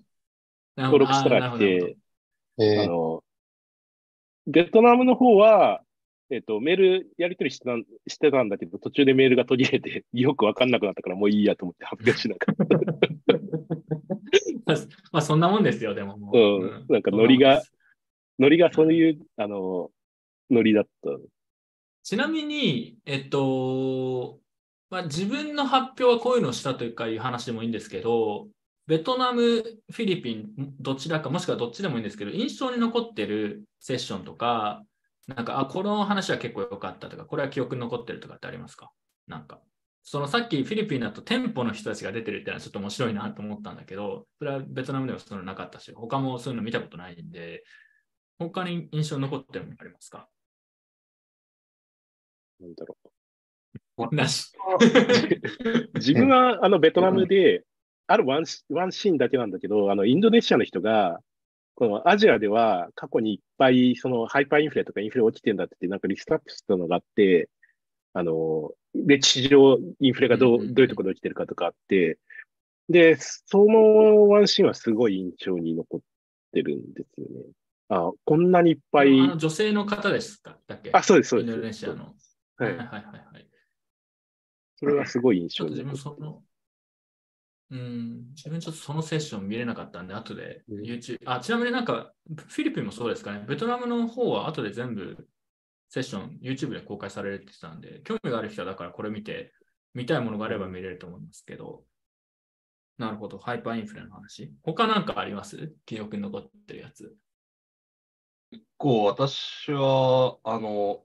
[0.89, 1.97] ほど登録したら来て、
[2.59, 3.23] えーあの、
[4.47, 5.81] ベトナムの方は、
[6.31, 12.65] えっと、メールやり取りしてたんしてたんだけど、途中でメールが途切れて、 よくわかんなくなったから、もういいやと思って発表しなかった。
[14.65, 14.77] まあ
[15.11, 16.37] まあ、そんなもんですよ、でももう。
[16.37, 17.61] うんなんかノリが
[18.39, 19.91] ノリがそういう、あの、
[20.49, 21.11] ノリだった。
[22.01, 24.39] ちなみに、えっと、
[24.89, 28.47] まあ、自分の発表はこういうのをしたというかいう話でもいいんですけど、
[28.87, 34.83] ベトナム、フィリピン、どちらか、もしくはどっちでもいいんですけど、印象に残ってるセッションとか、
[35.27, 38.91] なんか、あ、この話は結構良かったとか、これは記憶に残ってるとかってありますか？
[39.27, 39.61] なんか。
[40.03, 47.63] そのさっきフィリピンだと店舗の人たちが出てるっていうのはちょっと面白いなと思ったんだけど、それはベトナムではそういうのなかったし、他もそういうの見たことないんで、
[48.39, 50.27] 他に印象に残ってるものありますか？
[52.59, 52.97] なんだろ
[54.11, 54.51] なし。
[54.79, 55.89] う。
[55.99, 57.63] 自分は、あの、ベトナムで、
[58.07, 61.19] あるワンシワンシーンだけなんだけど、あの、インドネシアの人が、
[61.75, 67.49] このアジアでは過去にいっぱい、そのハイパーインフレとかインフレ起きてんだって言って、なんかリストアップしたのがあって、
[68.13, 72.19] あの、で、市場インフレがどう、どういうところで起きてるかとかあって、
[72.89, 75.99] で、そのワンシーンはすごい印象に残っ
[76.51, 77.45] てるんですよね。
[77.89, 80.57] あ、こんなにいっぱい女性の方ですか？
[80.67, 80.91] だっけ？
[80.93, 81.53] あ、そうです、そうです。
[81.53, 82.13] インドネシアの。
[82.57, 83.01] ははいいはいはい
[83.33, 83.47] はい。
[84.75, 86.43] それはすごい印象に自分その、
[87.71, 90.63] うん、自分ちょっとそのセッション見れなかったんで、後で。
[90.69, 90.83] うん。
[90.83, 93.45] YouTube、あ、ちなみになんか、フィリピンもそうですかね。
[93.47, 95.27] ベトナムの方は後で全部
[95.89, 99.53] セッション YouTube で公開されるって言ってたんで、興味がある人はだからこれ見て、
[99.93, 101.83] 見たいものがあれば見れると思いますけど、
[102.97, 104.53] なるほど、ハイパーインフレの話。
[104.63, 105.73] 他なんかあります？
[105.85, 107.15] 記憶に残ってるやつ。
[108.51, 111.03] 結構私は、あの、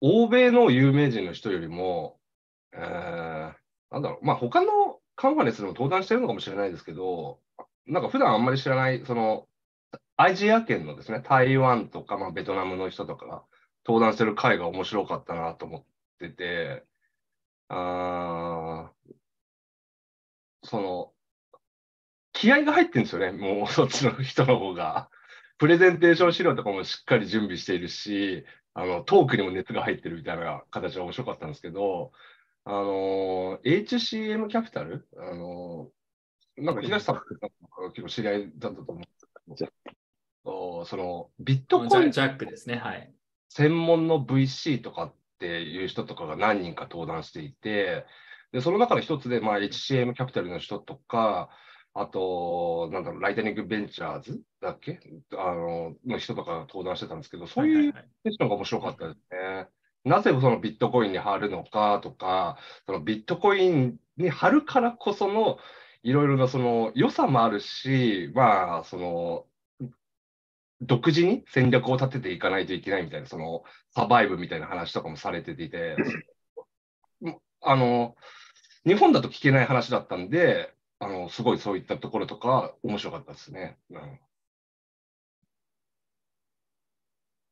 [0.00, 2.18] 欧米の有名人の人よりも、
[2.72, 3.54] えー、
[3.90, 4.93] なんだろう、まあ他の
[5.24, 7.40] カンファレンスでも登壇してるのかもしれないですけど、
[7.86, 9.48] なんか普段あんまり知らない、その、
[10.18, 13.42] アジア圏のですね、台湾とか、まあ、ベトナムの人とかが
[13.86, 15.84] 登壇してる回が面白かったなと思っ
[16.18, 16.84] てて、
[17.70, 18.92] あ
[20.62, 21.12] その、
[22.34, 25.08] 気合が入ってるんですよね、もうそっちの人の方が。
[25.56, 32.12] プレゼンテーション資料とかもしっかり準備しているし、あのトークにも熱が入ってるみたいな形が面白かったんですけど、
[32.66, 35.06] あの、HCM キャピタル？
[35.18, 35.90] あの、
[36.56, 37.20] なんか東さん
[37.90, 39.08] 結構知り合いだったと思うんで
[39.56, 39.70] すけ
[40.44, 42.76] ど、そのビットコインジャックですね。
[42.76, 43.12] はい。
[43.50, 48.06] 専門の VC とかっていう人とかが何人か登壇していて、
[48.52, 51.50] でその中の一つで、まあ、HCM キャピタルの人とか、
[51.92, 55.00] あと、なんだろう、ライトニングベンチャーズだっけ？
[55.36, 59.68] あのの人とかが登壇してたんですけど、そういうセッションが面白かったですね。
[60.04, 65.58] なぜそのビットコインに貼るのかとか、そのビットコインに貼るからこその
[66.02, 69.46] いろいろなその良さもあるし、まあ、その
[70.80, 73.64] 独自に戦略を立てていかないといけないみたいな、その
[73.94, 75.96] サバイブみたいな話とかもされていて、
[77.62, 78.16] あの、
[78.86, 83.78] 日本だと聞けない話だったんで、あの、すごいそういったところとか面白かったですね。
[83.90, 84.20] うん、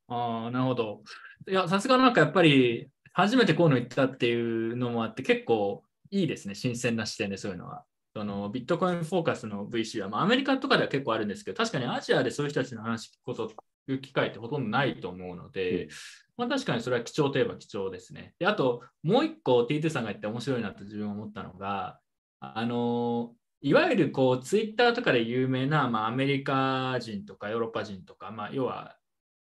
[0.08, 1.02] ああ、なるほど。
[1.48, 7.84] いや、さすがなんかやっぱり、初めてこういうの言ったっていうのもあって、結構いいですね、新鮮な視点でそういうのは。
[8.14, 13.50] そのビットコインフォーカスの VC は、まあ、アメリカとかでは結構あるんですけど、確かにアジアでそういう人たちの話聞くこと
[13.88, 15.88] いう機会ってほとんどないと思うので、
[16.36, 18.34] まあ、確かにそれは貴重といえば貴重ですね。
[18.38, 21.98] で、あと、もう一個 T2 さんが言って面白いなと自分思ったのが、
[22.40, 28.96] あの、いわゆるこうツイッターとかで有名な、まあ、アメリカ人とかヨーロッパ人とか、まあ、要は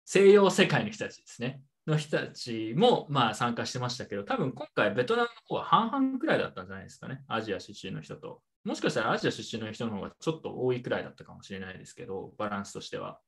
[0.04, 1.60] 西洋世界の人たちですね。
[1.86, 7.22] の人たちもまあ参加してましたけど、多分今回ベトナムの方は半々くらいだったんじゃないですかね。
[7.28, 8.40] アジア出身の人と。
[8.64, 13.20] もしかしたらアジア出身の人の方がちょっと多いくらいだったかもしれないですけど、バランスとしては。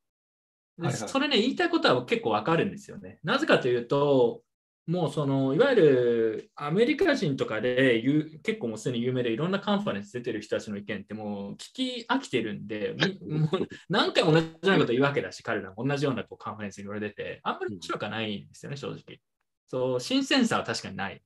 [0.78, 3.18] でそれね、言いたいことは結構わかるんですよね。
[3.22, 4.42] なぜかというと、
[4.86, 8.00] もうそのいわゆるアメリカ人とかで
[8.44, 12.94] 結構もうすでに有名でいろんなカンファレンス出てる人たちの意見ってもう聞き飽きてるんで、
[13.26, 13.50] もう
[13.88, 19.20] 何回も同じようなこと言うわけだし、彼らも同じようなこうカンファレンスに言われてて、あんまり面白くはないんですよね、正直。
[19.66, 21.20] そう、新鮮さは確かにない。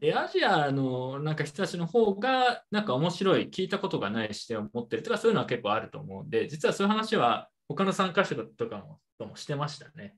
[0.00, 10.16] で、アジアのなんか人たちの方がなんか面白い、聞いたことがない視点を持ってるとか、そういうのは結構あると思うんで、実はそういう話は他の参加者とかもともしてましたね。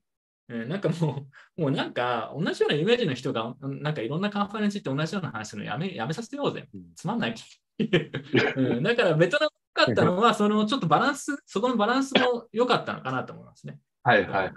[0.50, 6.68] うん、なんかもう、 もうなんか同じようなイメージの人が、なんかいろんなカンファレンスって同じような話するのやめやめさせようぜ。
[6.96, 7.34] つまんない。
[8.56, 13.78] うん、だからベトナム良かったのは、 そのちょっとバランス、そこのバランスも良かったのかなと思いますね。
[14.02, 14.52] はいはいはい。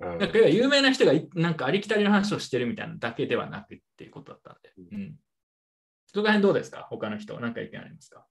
[0.00, 4.72] うん、なんか有名な人がなんかありきたりの話をしてるみたいなだけではなくっていうことだったんで。
[4.92, 5.16] うん。
[6.06, 6.86] そこら辺どうですか？
[6.90, 8.24] 他の人、何か意見ありますか？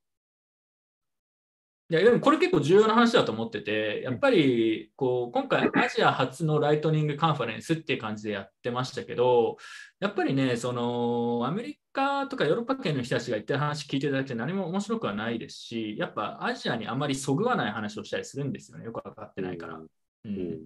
[1.93, 9.57] いやでもこれ結構重要な話だと思ってて、やっぱりこう今回アジア初のライトニングカンファレンスっていう感じでやってましたけど、
[9.99, 19.79] やっぱりね、そのアメリカとかヨーロッパ圏の人たちが言ってる話聞いていただいて何も面白くはないですし、やっぱアジアにあまりそぐわない話をしたりするんですよね、よく分かってないから。
[20.25, 20.61] うん、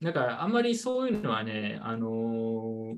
[0.00, 2.96] だからあんまりそういうのはね、あのー、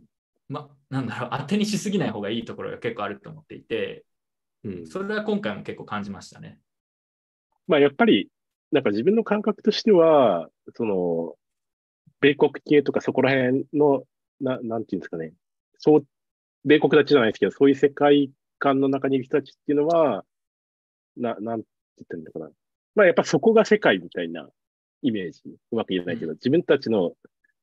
[0.48, 4.04] ま、なんだろう、当てにしすぎない方がいいところが結構あると思っていて、
[4.62, 6.60] うん、それは今回も結構感じましたね。
[7.66, 8.30] まあ、やっぱり、
[8.72, 11.34] なんか自分の感覚としては、その、
[12.20, 14.04] 米国系とかそこら辺の、
[14.40, 15.32] ななんていうんですかね、
[15.78, 16.06] そう、
[16.64, 20.24] 米国立ちじゃないですけど、そういう世界観の中にいる人たちっていうのは、
[21.16, 22.50] な、なんて言ったらいいのかな。
[22.94, 24.48] まあ、やっぱそこが世界みたいな
[25.02, 25.42] イメージ。
[25.72, 27.12] うまく言えないけど、自分たちの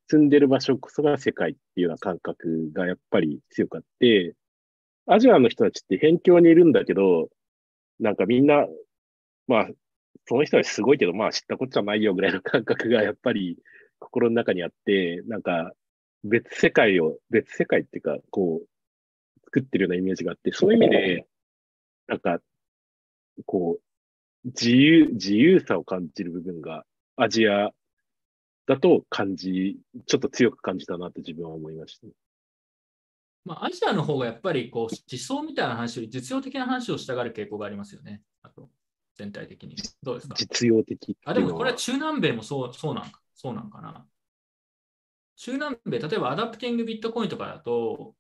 [0.08, 4.36] 住んでる場所こそが世界っていうような感覚がやっぱり強くあって、
[5.06, 7.30] アジアの人たちって辺境にいるんだけど、
[8.00, 8.68] なんかみんな、
[9.48, 9.70] まあ、
[10.26, 13.58] その人はすごいけど、まあ知ったこっちゃないよぐらいの感覚がやっぱり
[14.00, 15.74] 心の中にあって、なんか
[16.24, 21.28] 別世界を、別世界っていうか、こう、作ってるようなイメージがあって、そういう意味で、
[22.08, 22.40] なんか、
[23.46, 27.72] こう、自由、自由さを感じる部分がアジア
[28.66, 32.08] だと感じ、ちょっと強く感じたなって自分は思いました。
[33.46, 38.22] まあ、アジアの方がやっぱりこう思想みたいな話より実用的な話をしたがる傾向がありますよね。
[39.16, 39.76] 全体的に。
[40.02, 40.36] どうですか？
[40.36, 44.06] 実用的あ、でもこれは中南米もそうそうなんかそうなんかな。
[45.36, 48.16] 中南米、例えばアダプティングビットコインとかだと、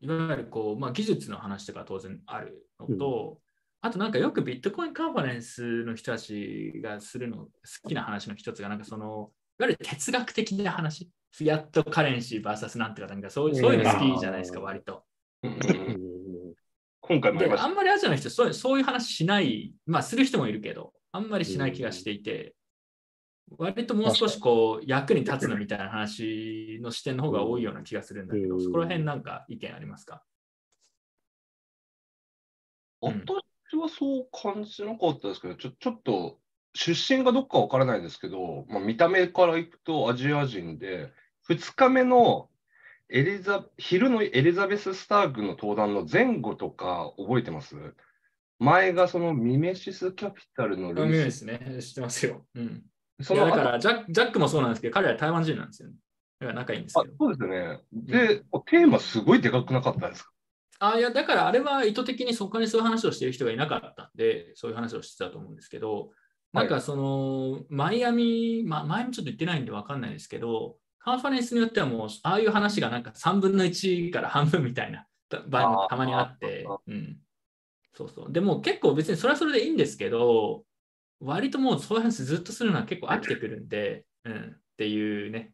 [0.00, 3.38] いわゆるこう、まあ、技術の話とか当然あるのと、
[3.82, 7.50] うん、あとなんかよくビットコインカンファレンスの人たちがするの好
[7.88, 11.10] きな話の一つが、なんかその、いわゆる哲学的な話。
[11.30, 15.04] フィアットカレンシー VS なんてか、なんかそうそういうの好きじゃないですか、割と。
[17.08, 22.54] 今回もあんまりアジアの人そうそういう話しない、まあする人もいるけど、あんまりしない気がしていて、
[23.56, 30.22] 割ともう少しこう役に立つのみたいな話の視点の方が多いような気がするんだけど、そこら辺なんか意見ありますか？
[33.00, 33.16] 私
[33.76, 36.38] はそう感じなかったですけど、ちょちょっと
[36.74, 41.12] 出身がどっかわからないですけど、まあ、見た目からいくとアジア人で、
[41.48, 42.50] 2日目の
[43.10, 47.74] エリザ、昼のエリザベス・スタークの登壇の前後とか覚えてます？
[48.58, 51.24] 前がそのミメシス・キャピタルのルイス。
[51.24, 51.78] ですね。
[51.80, 52.44] 知ってますよ。
[52.54, 52.82] うん。
[53.20, 55.94] そのだからジャジャックもそうなんですけど、彼は台湾人なんですよね。
[56.40, 57.14] だから仲いいんですけど。
[57.18, 57.80] そうですね。
[57.92, 60.30] で、うん、テーマすごいでかくなかったですか？
[60.80, 66.10] あいや、だからあれは意図的にそこにそういう話をしている人がいなかったんで、そういう話をしてたと思うんですけど、
[66.52, 75.06] なんかその、はい、マイアミ、まあ、前もちょっと言ってないんで分かんないですけど、カンファレンスによってはもう、ああいう話がなんか3分の1から半分みたいな
[75.48, 77.18] 場合もたまにあって、うん。
[77.94, 78.32] そうそう。
[78.32, 80.64] でも結構別にそれはそれでいいんですけど、
[81.20, 85.52] 割ともうそういう話ずっとするのは結構飽きてくるんで、うん、っていうね。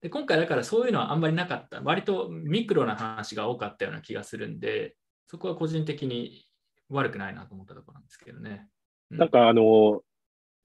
[0.00, 1.80] で今回だからそういうのはあんまりなかった。
[1.82, 6.46] 割とミクロな話が多かったような気がするんで、そこは個人的に
[6.88, 8.66] 悪くないなと思ったところなんですけどね。
[9.10, 10.02] うん、なんかあの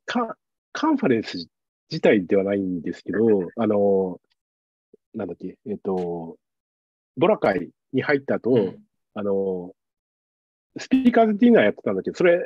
[0.06, 0.38] カ、
[0.72, 1.48] カンファレンス
[1.90, 4.20] 自体ではないんですけど、あの、
[5.14, 6.38] なんだっけ、えっ、と、
[7.18, 9.74] ボラ会に入った後、うん、あの、
[10.78, 12.40] スピーカーズディナーやってたんだけど、それ、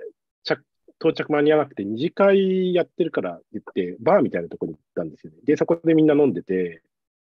[1.01, 5.39] 到着間に合わなくて、二次会やってるから言って、バーみたいなところに行ったんですよね。
[5.43, 6.83] で、そこでみんな飲んでて、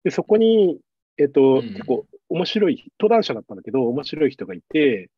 [0.05, 0.79] で、そこに、
[1.17, 5.09] えっ、と、うん、結構面白い、登壇者だったんだけど、面白い人がいて、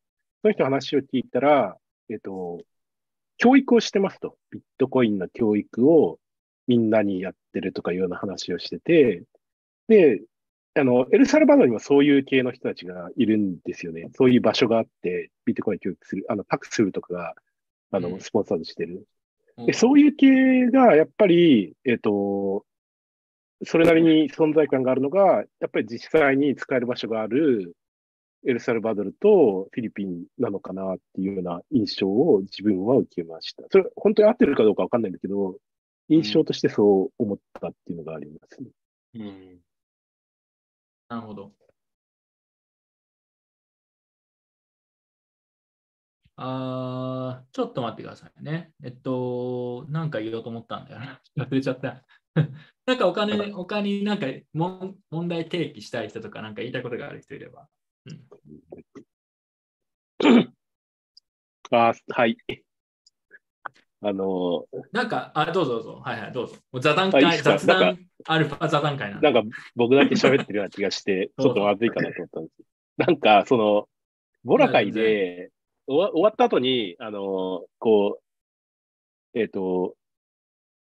[0.42, 1.76] その人の話を聞いたら、
[2.10, 2.58] えっ、と、
[3.36, 4.36] 教育をしてますと。
[4.50, 6.18] ビットコインの教育を
[6.70, 9.24] みんなにやってるとかいうような話をしてて、
[9.88, 10.22] で、
[10.74, 14.08] あの、エルサルバドルにもそういう系の人たちがいるんですよね。
[14.14, 17.34] そういう場所があって、ビットコイン教育する、あの、パクスルとかが、
[17.90, 19.04] あの、スポンサードしてる。
[19.66, 22.64] で、そういう系が、やっぱり、えっ、ー、と、
[23.64, 27.74] それなりに存在感があるのが、やっぱり実際に使える場所がある
[28.46, 33.64] エルサルバドルとフィリピンなのかなっていうような印象を自分は受けました。
[33.70, 35.56] それ、本当に合ってるかどうかわかんないんだけど、
[36.10, 38.70] 印象としてそう思ったっていうのがありますね。
[39.14, 39.60] うん。
[41.08, 41.52] なるほど。
[46.42, 48.72] あちょっと待ってくださいね。
[48.82, 51.20] えっと、なんか言おうと思ったんだよな。
[51.36, 52.02] 忘れちゃった。
[52.86, 57.68] なんかお金、他になんか問題提起したい人とか、なんか言いたいことがある人いれば。
[58.06, 58.26] うん、
[61.70, 62.36] あ、はい。
[64.02, 66.02] あのなんか、あ、どうぞどうぞ。
[66.02, 66.56] はいはい、どうぞ。
[66.80, 69.42] 座談会、雑談、アルファ座談会なんなんか
[69.76, 72.62] 僕だけ喋ってるような気がして、 ちょっとまずいかなと思ったんです。
[72.96, 73.88] なんか、その、
[74.42, 75.50] ボラ会で、
[75.86, 78.20] 終わった後に、あの、こ
[79.34, 79.96] う、えっ、ー、と、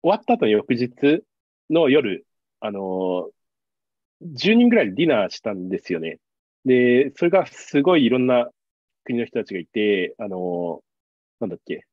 [0.04, 1.24] 終わった後に翌日
[1.72, 2.28] の夜、
[2.60, 3.30] あの、
[4.22, 6.20] 10人ぐらいでディナーしたんですよね。
[6.66, 8.50] で、それがすごいいろんな
[9.06, 10.82] 国の人たちがいて、あの、
[11.40, 11.87] なんだっけ、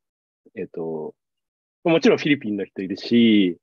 [0.57, 1.15] えっ、と、
[1.85, 3.59] もちろんフィリピンの人いるし、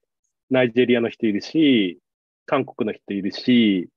[0.50, 2.00] ナイジェリアの人いるし、
[2.46, 3.90] 韓国の人いるし、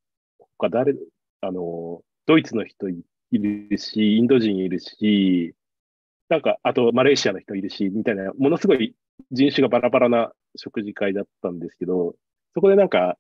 [0.59, 0.95] 他誰、
[1.41, 5.55] あの、ドイツの人いるし、インド人いるし、
[6.29, 8.95] なんか、あとマレーシアの人いるし、みたいな、ものすごい
[9.33, 12.15] 人種がバラバラな食事会だったんですけど、
[12.55, 13.19] そこでなんか、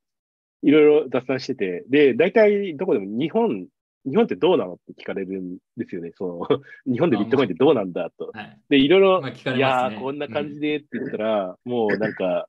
[0.63, 3.67] いろいろ雑談してて、で、大体どこでも日本
[4.05, 6.13] 日本ってどうなのって聞かれるんですよね。
[6.17, 6.61] その
[6.93, 8.33] 日本でビットコインってどうなんだと。
[8.69, 12.49] で、いろいろ、まあね、いやー、こんな感じでって言ったら、うん、もうなんか、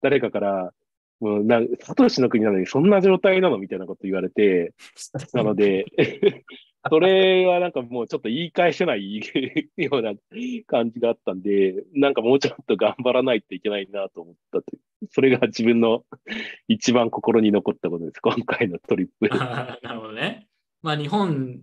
[0.00, 0.72] 誰かから、
[1.20, 4.74] もうな、サトシの国なのにそんな状態なのみたいなこと言われて、
[5.34, 5.86] なので、
[6.88, 9.20] それはなんかもうちょっと言い返せない
[9.76, 10.14] ような
[10.66, 14.64] 感じがあったんで、なんかもうちょっと頑張らないといけないなと思ったと。
[15.10, 16.04] それが自分の
[16.68, 18.20] 一番心に残ったことです。
[18.20, 19.28] 今回のトリップ。
[19.28, 20.47] なるほどね。
[20.88, 21.60] まあ、日本、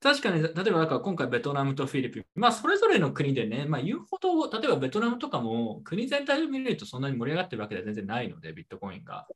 [0.00, 9.28] 確かに、例えばだから今回ベトナムとフィリピン、まあ、それぞれの国でね、まあ、言うほど、例えばベトナムとかも国全体で見るとそんなに盛り上がってるわけでは全然ないので、ビットコインが。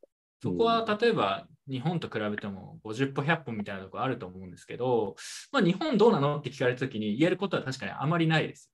[0.43, 5.14] そこは例えば日本と比べても50歩100歩みたいなところあると思うんですけど、
[5.53, 8.71] まあ、日本どうなのって聞かれたときに言えることは確かにあまりないです。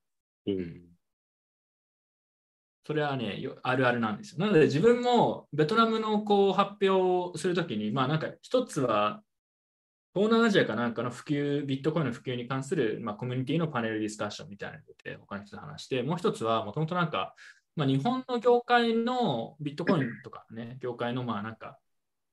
[0.47, 0.81] うん、
[2.87, 4.39] それはね、あるあるなんですよ。
[4.39, 9.23] なので自分もベトナムのこう発表するときに、まあなんか一つは
[10.17, 17.35] 東南アジアかなんかの普及、ビットコインの普及に関する、まあ、コミュニティのパネルディスカッションみたいなので他の人と話して、もう一つはもともとなんか、
[17.77, 21.77] まあ、日本の業界のビットコインとかね、業界のまあなんか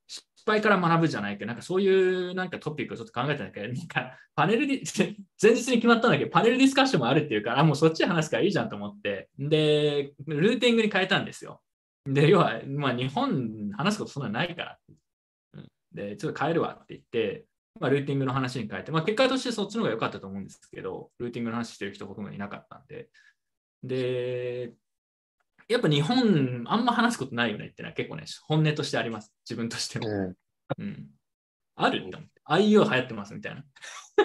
[0.07, 11.61] 失敗から学ぶじゃないけど、なんかそういうなんかトピックをちょっと考えたんだけど、なんかパネルディ、 前日に決まったんだけど、パネルディスカッションもあるっていうから、もうそっち話すからいいじゃんと思って、で、ルーティングに変えたんですよ。
[12.05, 14.79] で、要は、まあ日本話すことそんなないから。
[15.91, 17.45] で、ちょっと変えるわって言って、
[17.79, 23.09] まあ、ルーティングの話に変えて、まあ、結果としてそっちの方が良かったと思うんですけど、ルーティングの話してる人ほとんどいなかったんで。
[23.83, 24.73] で、
[25.67, 29.33] やっぱ日本、あんま話すことないよねってのは結構ね、本音としてあります。
[29.49, 30.07] 自分としても。
[30.07, 30.35] うん、
[30.77, 31.07] うん、
[31.75, 32.41] あるって思って。
[32.45, 33.63] IO 流行ってますみたいな。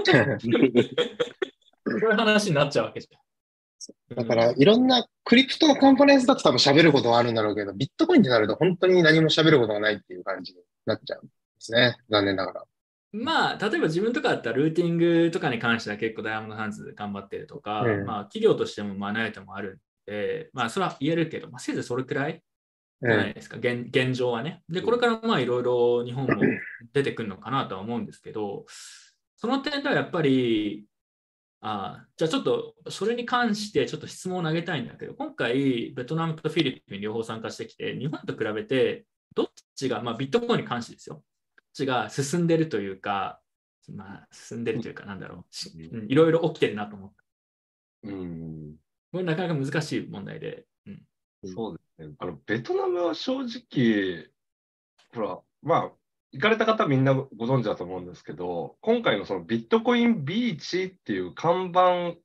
[1.91, 4.17] そういう話になっちゃうわけじゃん。
[4.17, 11.97] だから、いろんなクリプトのコンポーネンツだと多分喋ることはあるんだろうけど、ビットコインってなると本当に何も喋ることがないっていう感じになっちゃうんですね。
[12.11, 12.65] 残念ながら。
[13.13, 22.43] まあ、例えば自分とかだったらルーティングとかに関しては結構ダイヤモンドハンズ頑張ってるとか、うんまあ企業としてもまあナイトもあるんで、まあそれは言えるけど、まあせいぜいそれくらい
[23.03, 24.63] じゃないですか、現現状はね。
[24.69, 26.35] で、これからまあいろいろ日本も
[26.93, 28.67] 出てくるのかなとは思うんですけど、
[29.37, 30.85] その点ではやっぱり、
[31.61, 41.23] あじゃあちょっとそれに関してちょっと質問を投げたいんだけど、今回ベトナムとフィリピン両方参加してきて、日本と比べてどっちが、まあビットコインに関してですよ、
[41.73, 43.41] ちが進んでるというか、
[43.95, 45.47] まあ進んでるというかなんだろ
[45.77, 47.13] ういろいろ起きてるなと思っ
[48.05, 48.11] た。
[48.11, 48.77] うん。
[49.13, 50.67] これなかなか難しい問題で。
[50.87, 51.03] うん
[51.45, 52.15] そうですね。
[52.19, 54.29] あの、ベトナムは正直、
[55.15, 55.93] ほら、まあ、
[56.33, 62.19] 行かれた方みんなご存知だと思うんですけど、今回のそのビットコインビーチっていう看板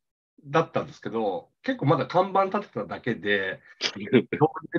[0.46, 3.60] だったんですけど、結構まだ看板立てただけで、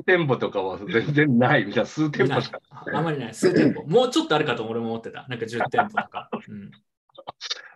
[0.07, 2.61] 店舗とかは全然ないみたいな数店舗しか。
[2.71, 3.85] ああまりない、数店舗。
[3.85, 5.27] もうちょっとあるかと俺も思ってた。
[5.29, 6.31] なんか10店舗とか。
[6.49, 6.71] うん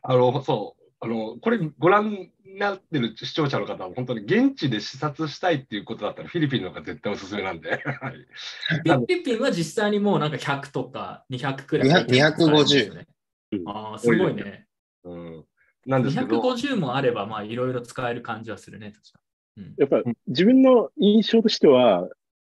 [0.03, 0.85] あの、そう。
[1.01, 7.71] あの、これご覧になってる視聴者の方は本当に現地で視察したいっていうことだったらフィリピンの方が絶対おすすめなんで。
[7.71, 12.07] はいフィリピンは実際にもうなんか100とか200くらい。
[12.07, 13.07] 200 250ね
[13.53, 14.67] うんああ、すごいね。
[15.05, 15.45] うん。
[15.89, 16.41] なんですけど。
[16.41, 18.93] 250もあれば、まあいろいろ使える感じはするね。
[18.93, 19.21] 確か
[19.57, 22.09] うんやっぱ自分の印象としては、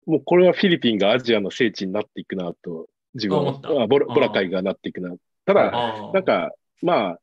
[0.08, 5.14] もうこれはフィリピンがアジアの聖地になっていくなと、自分はあ思ったあボラボラ界がなっていくな。
[5.46, 5.72] ただ、
[6.14, 7.20] なんか、まあ、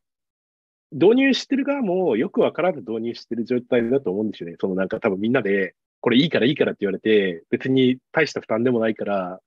[0.93, 4.57] 導入してる側もよくわからず導入してる状態だと思うんですよね。
[4.61, 9.41] そのなんか多分みんなで、これいいからいいからって言われて、別に大した負担でもないから、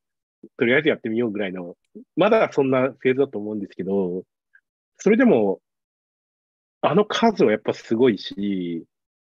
[0.58, 1.76] とりあえずやってみようぐらいの、
[2.16, 4.24] まだそんなフェーズだと思うんですけど、
[4.98, 5.60] それでも、
[6.88, 8.86] あの数はやっぱすごいし、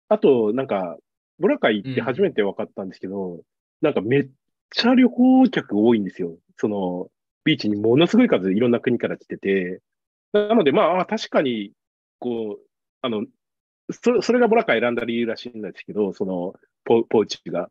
[0.09, 0.97] あと、なんか、
[1.39, 3.41] ボラ会行って初めて分かったんですけど、
[3.81, 4.29] なんかめっ
[4.71, 6.37] ちゃ旅行客多いんですよ。
[6.57, 7.09] その、
[7.43, 9.81] ビーチにものすごい数いろんな国から来てて、
[10.33, 11.71] なので、まあ、あ確かに、
[12.19, 12.65] こう、
[13.01, 13.25] あの、
[13.91, 17.69] そそれがボラカ選んだ理由らしいんですけど、そのポ、ポーチが。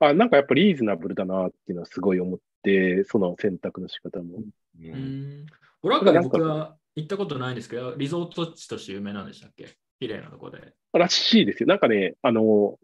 [0.00, 4.38] あ、なんかやっぱリーズナブルだなっていうのはすごい思って、その選択の仕方も。
[4.38, 4.42] う
[4.84, 5.46] うんん。
[5.80, 9.76] ボラカで僕は行ったことないんですけど、リゾート地として有名なんでしたっけ？
[10.00, 10.74] 綺麗なとこで。
[10.92, 11.66] らしいですよ。
[11.68, 12.78] なんかね、あの、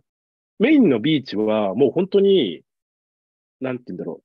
[0.58, 2.62] メインのビーチはもう本当に、
[3.60, 4.24] なんて言うんだろう。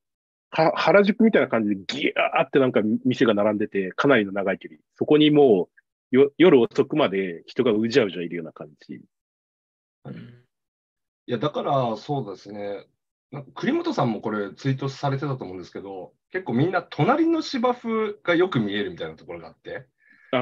[0.50, 4.80] は原宿みたいな感じでギャーってなんか店が並んでて、かなりの長い距離。
[4.96, 5.68] そこにも
[6.12, 9.00] うよ夜遅くまで人がうじゃうじゃいるような感じ。
[10.04, 10.34] うん
[11.26, 12.86] いや、だからそうですね。
[13.30, 19.86] なんか栗本さんもこれツイートされてたと思うんですけど、結構みんな隣の芝生がよく見えるみたいなところがあって、
[20.30, 20.38] あ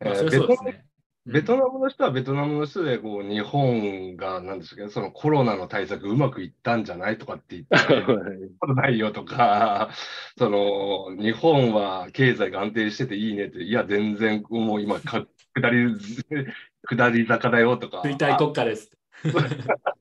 [0.00, 0.86] えー
[1.26, 8.06] ベトナムの人はベトナムの人で、こう、日本が、なんですけど、そのコロナの対策うまくいったんじゃないとかって言って、そんな
[8.60, 9.90] ことないよとか、
[10.38, 15.96] その、日本は経済が安定してていいねって、いや、全然、もう今か、下り、
[16.88, 18.02] 下り坂だよとか。
[18.02, 18.92] 衰退国家です。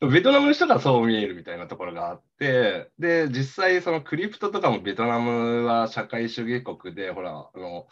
[0.00, 7.86] ベトナムの人がそう見えるみたいなところがあって、で、実際、そのクリプトとかもベトナムは社会主義国で、ほら、あの、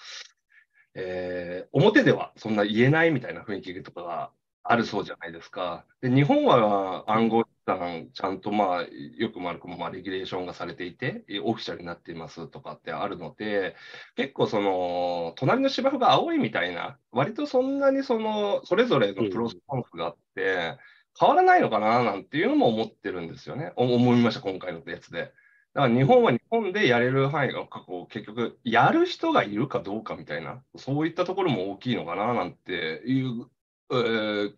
[0.94, 4.32] えー表ではそんな言えないみたいな雰囲気とかが
[4.64, 5.86] あるそうじゃないですか。
[6.00, 13.76] で、日本は暗号資産、ちゃんとまあ、よくも悪くもまあ、レギュレーションがされていて、オフィシャルになっていますとかってあるので、
[14.16, 20.76] 結構その、隣の芝生が青いみたいな、割とそんなにその、それぞれのプロスコンフがあって、
[21.18, 22.04] 変わらないのかな？
[22.04, 23.72] なんていうのも思ってるんですよね。
[23.76, 25.32] 思いました、今回のやつで。
[25.74, 32.34] だから日本は日本でやれる範囲がこう結局、やる人がいるかどうかみたいな、そういったところも大きいのかな？
[32.34, 32.72] なんて
[33.04, 33.46] いう、
[33.90, 34.52] えー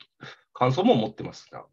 [0.53, 1.65] 感想も持ってますが。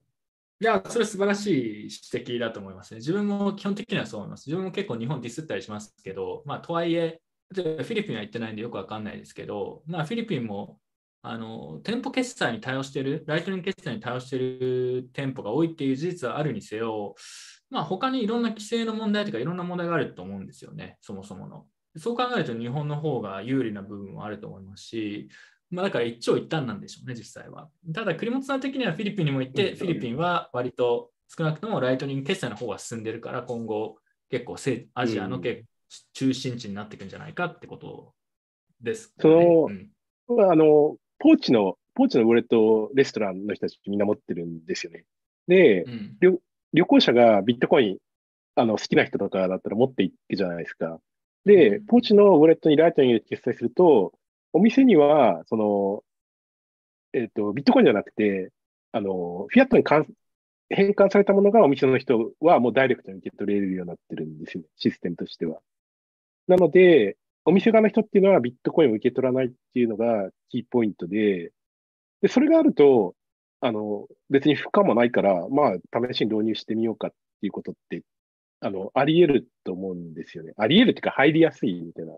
[0.61, 2.99] いや、それ素晴らしい指摘だと思いますね。
[2.99, 4.47] 自分も基本的にはそう思います。
[4.47, 7.19] 自分も結構日本ディスったりしますけど、まあ、とはいえ、
[7.53, 10.79] 例えばフィリピンは行ってないんでよくわかんないですけど、まあ、フィリピンも
[11.21, 17.15] あの店舗決済に対応している、ライトニング決済に対応している店舗が多いっていう事実はあるにせよ、
[17.69, 21.65] まあ、他にいろんな規制の問題とかいろんな問題があると思うんですよね、そもそもの。
[21.97, 25.29] そう考えると日本の方が有利な部分もあると思いますし、
[25.69, 27.69] まあ、だから一長一短なんでしょうね、実際は。
[27.93, 33.97] ただ、栗本さん的にはフィリピンにも行って、うんフィリピンは割と少なくともライトニング決済の方が進んでるから、今後
[34.29, 35.63] 結構せアジアの結
[36.13, 38.13] 中心地になっていくんじゃないかってこと
[38.81, 45.05] ですかね、そのうんあの、ポーチの、ポーチのウォレットレストランの人たちみんな持ってるんですよね。
[45.47, 46.17] で、うん
[46.73, 47.97] 旅行者がビットコイン、
[48.55, 50.99] あの、好きな人とかだったら持っていくじゃないですか。
[51.45, 54.13] で、ポーチのウォレットにライトニングで決済すると、
[54.51, 56.03] お店には、その、
[57.13, 58.51] えっ、と、ビットコインじゃなくて、
[58.91, 60.07] あの、フィアットに換
[60.69, 65.59] 変換されたものがお店の人はもうダイレクトに受け取れるようになってるんですよ、システムとしては。
[66.47, 67.17] なので、
[67.47, 71.51] お店側の人っていうのはビットコインを受け取らないっていうのがキーポイントで、
[72.21, 73.15] で、それがあると、
[73.61, 78.01] あの、別に負荷もないから、まあ、試しに導入してみようかっていうことって、
[78.59, 80.51] あの、あり得ると思うんですよね。
[80.57, 82.17] あり得るっていうか、入りやすいみたいな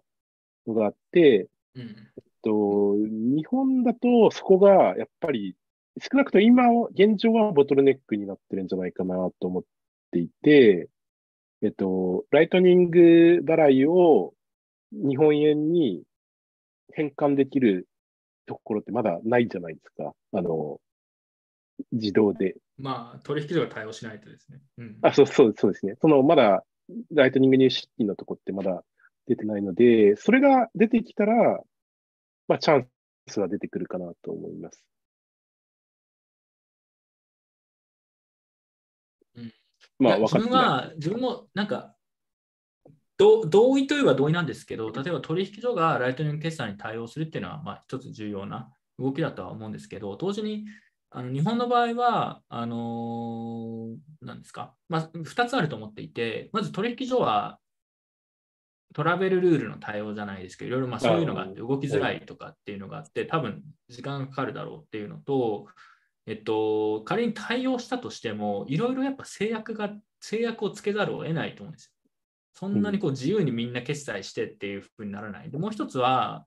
[0.65, 5.55] のがあって、うん、えっと、日本だとそこがやっぱり
[6.01, 9.63] 少なくとも今、現状はボトルネックになってるんじゃないかなと思っ
[10.11, 10.89] ていて、
[11.61, 14.33] えっと、ライトニング払いを
[14.91, 16.03] 日本円に
[16.93, 17.87] 変換できる
[18.45, 20.13] ところってまだないじゃないですか。
[20.33, 20.79] あの、
[21.91, 22.55] 自動で。
[22.77, 24.59] まあ、取引所が対応しないとですね。
[24.77, 25.95] うん、あ、そうそうそうですね。
[26.01, 26.63] その、まだ、
[27.13, 28.83] ライトニング入出金のとこってまだ
[29.27, 31.61] 出てないので、それが出てきたら、
[32.47, 32.87] まあ、チャン
[33.27, 34.83] スは出てくるかなと思います。
[39.99, 41.95] まあ、自分は、自分もなんか、
[43.19, 50.65] 同意といえば同意なんですけど、例えば取引所がライトニング決済に対応するっていうのは、まあ、一つ重要な動きだとは思うんですけど、同時に
[51.11, 57.59] あの日本の場合は、あのー、なんですか、まあ、2つあると思っていて、まず取引所は
[58.93, 65.67] トラベルルールの対応じゃないですけど、いろいろまあそういうのがあって、動きづらいとかっていうのがあって、多分時間がかかるだろうっていうのと、
[66.25, 69.91] えっと、仮に対応したとしても、いろいろやっぱ制約が、
[70.21, 71.98] 制約をつけざるを得ないと思うんですよ。
[72.59, 75.49] そんなにこう自由にみんな決済してっていうふうにならない？
[75.49, 76.45] で、もう一つは、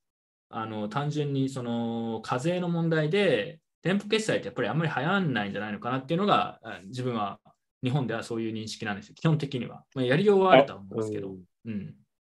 [0.51, 7.41] あの単純にその課税の問題で、店舗決済ってやっぱりあんまり流行らないんじゃないのかなっていうのが、自分は
[7.83, 9.15] 日本ではそういう認識なんですよ。
[9.15, 9.85] 基本的には。
[9.95, 11.35] まあ、やりようはあると思うんですけど。
[11.65, 11.95] うん、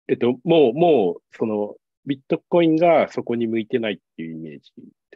[0.07, 1.73] えっと、もう、もう、その、
[2.05, 4.71] ビットコインがそこに向いてないっていうイメージ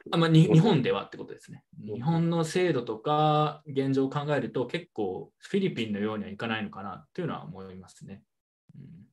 [0.09, 1.63] あまあ、日本ではってことですね。
[1.85, 8.21] 日本の制度とか現状を考えると結構フィリピンのようにはいかないのかなというのは思いますね。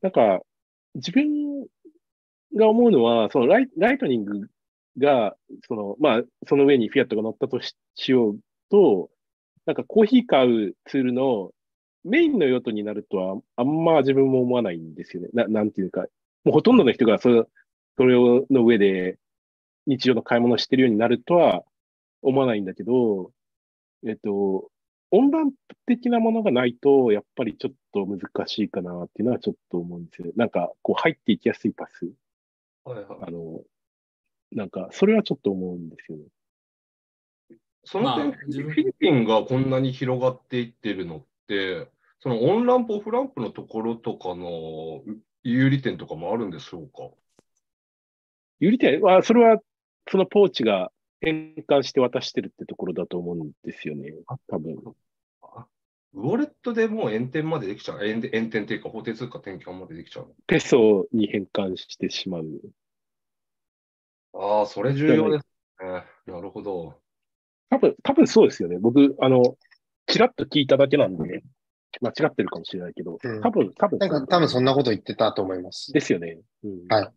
[0.02, 0.40] なんか
[0.94, 1.66] 自分
[2.56, 4.48] が思うのは、そのライライトニング
[4.98, 5.36] が、
[5.66, 8.38] その、まあ、その上にフィアットが乗ったとしよう
[8.70, 9.10] と、
[9.66, 11.50] なんかコーヒー買うツールの
[12.04, 15.28] メインの用途になるとは、あんま自分も思わないんですよね。
[15.32, 16.06] ななんていうか、
[16.44, 17.44] もうほとんどの人がそれ
[17.96, 18.14] それ
[18.50, 19.18] の上で
[19.86, 21.62] 日常の買い物をしてるようになるとは
[22.22, 23.30] 思わないんだけど、
[24.06, 24.70] えっと、
[25.16, 25.52] 温暖
[25.86, 30.32] 的なものがないと、やっぱりちょっと難しいかなっていうのはちょっと思うんですよね。
[30.36, 32.10] なんか、こう入っていきやすいパス。
[32.84, 33.62] はいはい、あの、
[34.52, 36.24] なんか、それはちょっと思うんですよね。
[37.84, 41.88] その点、まあ、フィリピンがこんなに広がっていってるのって、
[42.20, 45.02] そのオンランプ、オフランプのところとかの
[45.42, 47.10] 有利点とかもあるんでしょうか？
[48.60, 49.02] 有利点？
[49.02, 49.60] は、それは
[50.10, 50.90] そのポーチが
[51.20, 54.12] 変換して渡してるってところだと思うんですよね、
[54.48, 54.76] 多分。
[56.16, 58.06] ウォレットでもう円転までできちゃう？
[58.06, 60.32] 円円転っていうか、法定通貨転換までできちゃう。
[60.46, 62.46] ペソに変換してしまう。
[64.32, 65.46] ああ、それ重要です
[65.80, 66.04] ね。
[66.26, 66.94] なるほど。
[67.70, 68.78] 多分、多分そうですよね。
[68.78, 69.56] 僕、あの、
[70.06, 71.42] ちらっと聞いただけなんで、
[72.00, 73.98] 間違ってるかもしれないけど、多分、多分。
[73.98, 75.92] なんか多分そんなこと言ってたと思います。
[75.92, 76.38] ですよね。
[76.62, 77.12] うん、はい。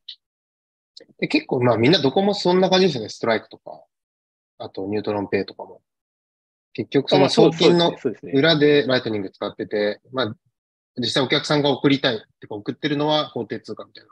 [1.20, 3.10] で結構、まあみんなどこもそんな感じですよね。
[3.10, 3.84] ストライクとか、
[4.58, 5.82] あとニュートロンペイとかも。
[6.74, 7.95] 結局その送金の
[8.34, 10.36] 裏でライトニング使ってて、まあ
[10.98, 14.10] 実際お客さんが送りたいってか送ってるのは法定通貨みたいな。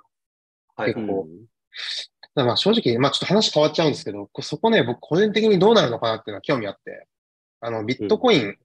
[0.84, 1.28] はい、結構。
[1.28, 7.08] うん、まあ正直、まあちょっと話変わっちゃうんですけど、そこね、僕個人的にどうなるのかなっていうのは興味あって、
[7.62, 8.58] あの、ビットコイン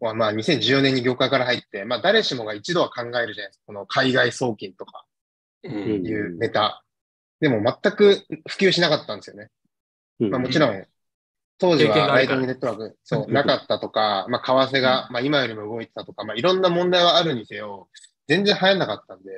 [0.00, 3.64] はまあ2014年に業界から入って、まあ誰しもが一度は考えるじゃないですか。
[3.66, 5.04] この海外送金とか
[5.64, 6.84] いうネタ。
[7.40, 9.50] でも全く普及しなかったんですよね。
[10.18, 10.86] まあもちろん、
[11.58, 17.88] 当時はライトニングネットワーク、そう、なかったとか、まあ為替が、まあ今よりも動いてたとか、まあいろんな問題はあるにせよ、
[18.28, 19.30] 全然流行んなかったんで、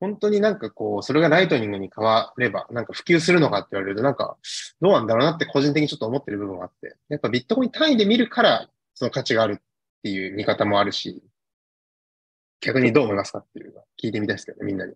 [0.00, 4.38] 本当になんかこう、それがライトニングに変われば、なんか普及するのかって言われると、なんか、
[4.80, 9.62] どうなんだろうなって個人的にちょっと思ってる部分があって、やっぱビットコイン単位で見るから、その価値があるっ
[10.02, 11.22] ていう見方もあるし、
[12.62, 14.94] 逆にどう思いますかっていうの聞いてみたいですけどね、みんなに。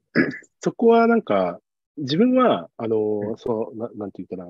[0.60, 1.60] そこはなんか、
[1.96, 4.46] 自分は、あの、そう、ななんていうかな。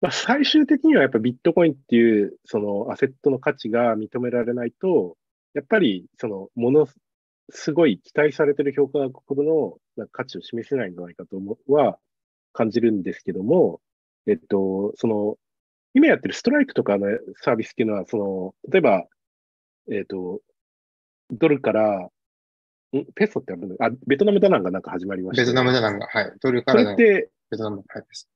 [0.00, 5.16] まあ、最終的にはやっぱビットコインっていう、そのアセットの価値が認められないと、
[5.52, 6.86] やっぱり、その、もの
[7.50, 11.98] すごい期待されてる評価額ほどの価値を示せないんじゃないかと思は
[12.52, 13.80] 感じるんですけども、
[14.26, 15.36] えっと、その、
[15.92, 17.06] 今やってるストライクとかの
[17.42, 19.04] サービスっていうのは、その、例えば、
[19.90, 20.40] えっと、
[21.30, 22.10] ドルからん
[23.14, 25.42] ペソってあるのあ、ベトナムダナンがなんか始まりました。
[25.42, 26.32] ベトナムダナンが、はい。
[26.40, 28.28] トルカそラのれって、ベトナム、はいです。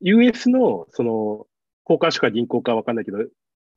[0.00, 1.46] US の、その、
[1.88, 3.18] 交換所か銀行かわかんないけど、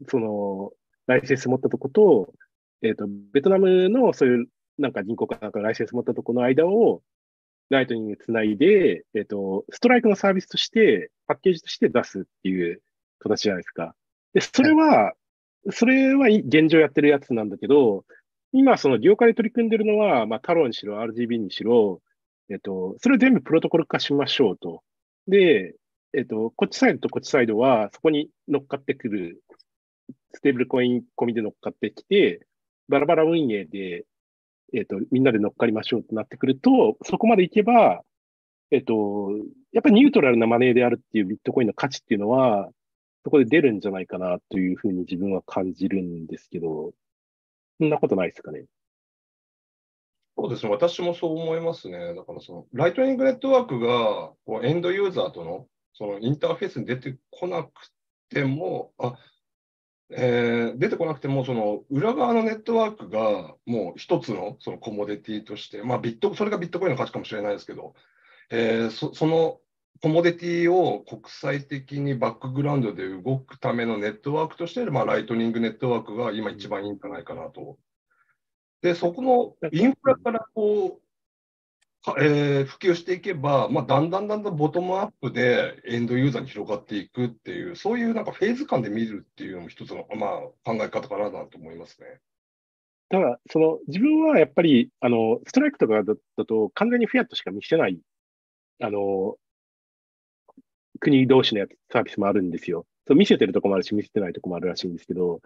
[0.07, 0.71] その、
[1.07, 2.33] ライセンス持ったとこと、
[2.81, 4.47] えっ、と、ベトナムのそういう、
[4.77, 7.01] なんか銀行かなんかライセンス持ったとこの間を、
[7.69, 12.81] ライトニングつないで、えっ、と、ストライクのサービスとして、パッケージとして出すっていう
[13.19, 13.95] 形じゃないですか。
[14.33, 15.13] で、それは、
[15.71, 18.05] それはい現状やってるやつなんだけど、
[18.51, 22.01] 今、その業界で取り組んでるのは、まあ、太郎にしろ、RGB にしろ、
[22.49, 24.83] えっ、と、それを全部プロトコル化しましょうと。
[25.27, 25.75] で、
[26.13, 29.43] えっと、こっちサイドとこっちサイドは、そこに乗っかってくる、
[30.33, 32.47] ステーブルコイン込みで乗っかってきて、
[32.87, 34.05] バラバラ運営で、
[34.73, 38.03] えっと、みんなで乗っかりましょうとなってくると、そこまでいけば、
[38.71, 39.31] えっと、
[39.71, 42.69] やっぱりニュートラルなマネーであるっていうビットコインの価値っていうのは、
[43.23, 46.93] そこで出るんじゃないかなというふうに自分は感じるんですけど、
[47.79, 48.65] そんなことないですかね。
[50.37, 52.13] そうですね、私もそう思いますね。
[52.13, 57.71] だからその、ライトニングネットワークがこうエンドユーザーとのそのインターフェースに出てこなく
[58.29, 59.17] ても、あ
[60.11, 67.93] えー出てこなくても、その裏側のネットワークがもう一つのそのコモディティとして、まあ、ビットそれがビットコインの価値かもしれないですけど、
[68.49, 69.59] えーそその
[70.01, 77.77] コモディティを国際的にバックグラウンドで動くためのネットワークとして、まあ、ライトニングネットワークが今一番いいんじゃないかなと。
[78.81, 81.01] で、そこのインフラからこう、
[82.01, 92.21] かえー普及していけば、まあ、だんだんだんだんボトムアップでエンドユーザーに広がっていくっていう、そういうなんかフェーズ感で見るっていうのも一つの、まあ、考え方かななんて思いますね。
[93.09, 97.99] ただ、その、自分はやっぱり、あの、ストライクとかだだと完全にフィアットしか見せない、
[98.81, 99.35] あの、
[100.99, 102.85] 国同士のやつサービスもあるんですよ。
[103.07, 105.41] そ見せてるとこもあるし、見せてないとこもあるらしいんですけど、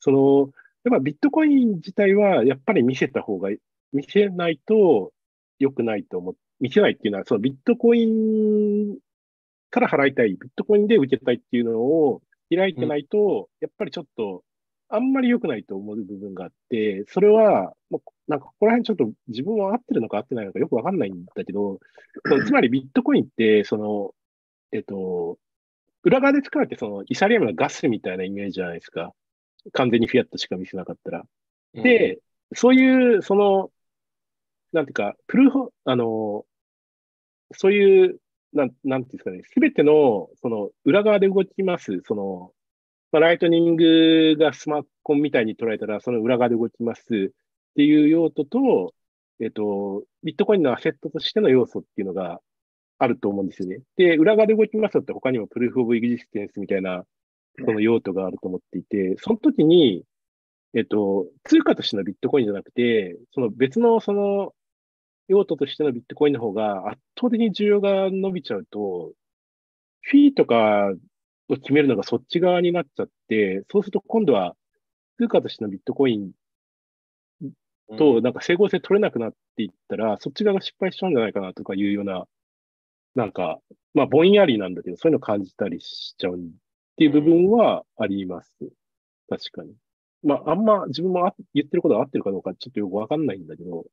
[0.00, 0.50] その、
[0.84, 3.50] やっぱビットコイン自体はやっぱり見せた方が、
[3.92, 5.12] 見せないと
[5.58, 6.36] 良くないと思う。
[6.60, 8.98] 見せないっていうのは、そのビットコイン
[9.70, 12.22] から払いたい、ビットコインで受けたいっていうのを
[12.54, 14.42] 開いてないと、やっぱりちょっと、
[14.88, 21.80] あんまり良くないと思う部分があって、それは、もうなんかここら辺ちょっと自分は合ってるのか合ってないのかよくわかんないんだけど、
[22.46, 24.14] つまりビットコインって、その、
[24.74, 25.38] えっと、
[26.02, 29.12] 裏側で使われて、そのイサリアムのガスみたいなイメージじゃないですか。
[29.72, 31.22] 完全にフィアットしか見せなかったら。
[31.74, 32.18] で、
[32.54, 33.70] そういう、その、
[34.72, 36.44] なんていうか、プルーフ、あの、
[37.52, 38.20] そういう、
[38.52, 42.52] なん、なんていうんですかね、すべての、その、裏側で動きます、その、
[43.12, 47.06] まあ、ライトニングがスマホンみたいに捉えたら、その裏側で動きますっ
[47.76, 48.92] ていう用途と、
[49.40, 52.40] えっと、ビットコインのアセットとしての要素っていうのが
[52.98, 53.80] あると思うんですよね。
[53.96, 57.04] で、裏側で動きますって他にもプルーフオブエグジステンスみたいな、
[57.64, 60.04] その用途があると思っていて、その時に、
[60.74, 64.52] えっと、通貨としてのビットコインじゃなくて、その別のその
[65.28, 69.12] 用途としてのビットコインの方が圧倒的に需要が伸びちゃうと、
[70.02, 70.92] フィーとか
[71.48, 74.54] を決めるのがそっち側になっちゃって、そうすると今度は
[75.18, 76.32] 通貨としてのビットコイン
[77.96, 82.26] となんか整合性取れなくなっていったら、そっち側が失敗しちゃうんじゃないかなとかいうような、
[83.14, 83.60] なんか、
[83.94, 86.40] まあぼんやりなんだけど、そういうのを感じたりしちゃうっ
[86.96, 88.52] ていう部分はあります。
[89.28, 89.74] 確かに。
[90.22, 93.84] まあ、あんま自分もあ言ってることが合ってるかどうかちょっとよくわかんないんだけど、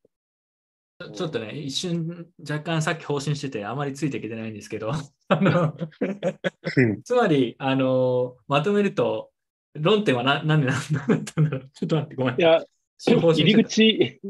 [1.14, 4.92] ちょっとね、一瞬若干さっき方針しててあまりついていけてないんですけど、
[7.04, 9.32] つまり、あの、まとめると、
[9.74, 11.70] 論点はななんでなんだったんだろう。
[11.74, 12.40] ちょっと待って、ごめん。
[12.40, 12.64] いや、
[13.00, 14.22] 入り口、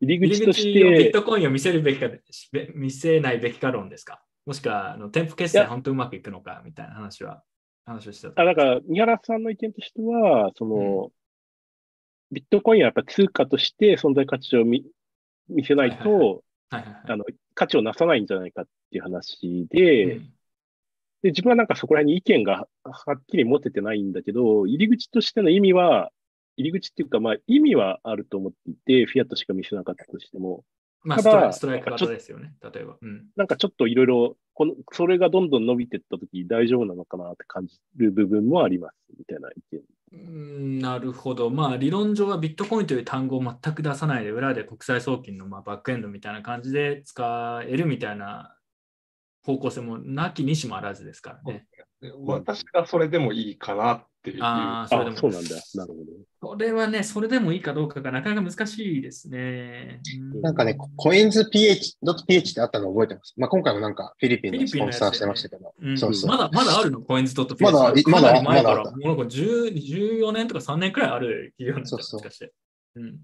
[0.00, 2.08] 入り口とし口をビッて、トコインを見せるべきか、
[2.52, 4.22] べ見せないべきか論ですか？
[4.46, 7.42] もしくは、あの店舗決済本当うまくいくのかみたいな話は、
[7.84, 8.42] 話をしてた。
[8.42, 11.10] あ、だから、三原さんの意見としては、その、
[12.32, 14.84] ビットコインはやっぱ通貨として存在価値を見
[15.48, 16.44] 見せないと、
[17.54, 20.32] 価値をなさないんじゃないかっていう話で、うん。
[21.22, 26.10] で、自分はなんかそこら辺に意見がはっきり持ててないんだけど、入り口としての意味は、
[26.60, 30.64] 入り口っていうか、まあ意味はあると思っていて、フィアットしか見せなかったとしても、
[31.02, 32.96] まあ、スただトライストライク型ですよね、例えば。
[33.00, 33.26] うん。
[33.36, 39.80] なんかちょっといろいろ、この、それがどんどん伸びていったとき大丈夫なのかなって感じる部分もあります、みたいな意見。
[40.12, 41.50] うんなるほど。
[41.50, 48.56] まあ、理論上はビットコインという単語を全く出さないで、裏で国際送金のまあバックエンドみたいな感じで使えるみたいな
[49.44, 51.66] 方向性もなきにしもあらずですからね。
[52.00, 54.42] で私がそれでもいいかなっていう。
[54.42, 55.18] ああ、それであ、も。
[55.18, 55.56] そうなんだ。
[55.74, 56.50] なるほど。
[56.52, 60.00] これはね、それでもいいかどうかがなかなか難しいですね。
[60.34, 63.34] うなんかね、コインズ PH、.ph ってあったの覚えてます？
[63.36, 65.74] まあ、今回もなんかフィリピンのスポンサーしてましたけど。
[65.80, 67.00] うんそうそうまだまだあるの？
[67.00, 72.52] コインズドットまだかまだなり前から、まだもうなんか10 14年とか3年くらいある企業なんですそうそう。
[72.96, 73.18] うん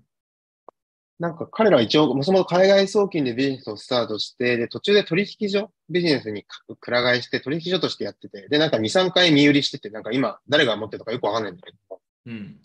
[1.18, 6.44] なんか彼らは一応、もともと海外送金でビジネスをスタートして、で、途中で取引所、ビジネスに
[6.80, 12.60] くら替えして取引所としてやってて、で、なんか2、3回身売りしてて、なんか今、誰が持ってるのかよくわかんないんだけど、うん。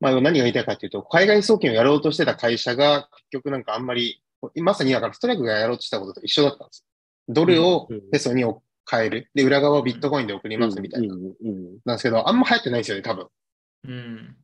[0.00, 4.20] まあ何が言いたいかっていうと、海外送金をやろうとしてた会社が、結局なんかあんまり、
[4.56, 6.86] まさにだからストライクがやろうとしたことと一緒だったんですよ。
[7.28, 8.44] ドルをペソに
[8.90, 9.30] 変える。
[9.34, 11.14] で、裏側をビットコインで送りますみたいな。
[11.84, 13.28] なんですけど、あんま流行ってないんですよね、多分。
[13.84, 14.36] うん。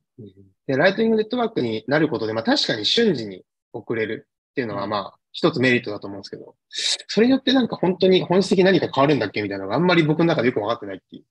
[0.69, 3.43] で、ライトニングネットワークになることで、まあ確かに瞬時に
[3.73, 11.25] 送れるっていうのはまあ一つメリットだと思うんですけど、それによってなんか本当に本質的に何か変わるんだっけみたいなのがあんまり僕の中でよくわかってないっていう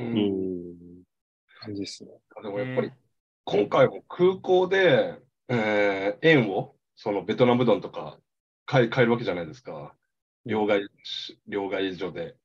[0.00, 0.74] ううんん
[1.60, 2.10] 感じですね。
[2.42, 2.92] でもやっぱり、
[3.44, 5.14] 今回も空港で、
[5.48, 8.18] えー円を、そのベトナムドンとか
[8.66, 9.94] 買い買えるわけじゃないですか。
[10.46, 12.36] 両替し、両替所で。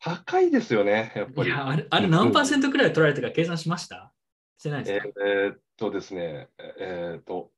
[0.00, 1.48] 高いですよね、やっぱり。
[1.48, 4.12] いや、あれ、あれ何パーセントくらい取られたか計算しました？
[4.58, 7.50] してないでえすか、ーっとですね、えーっと、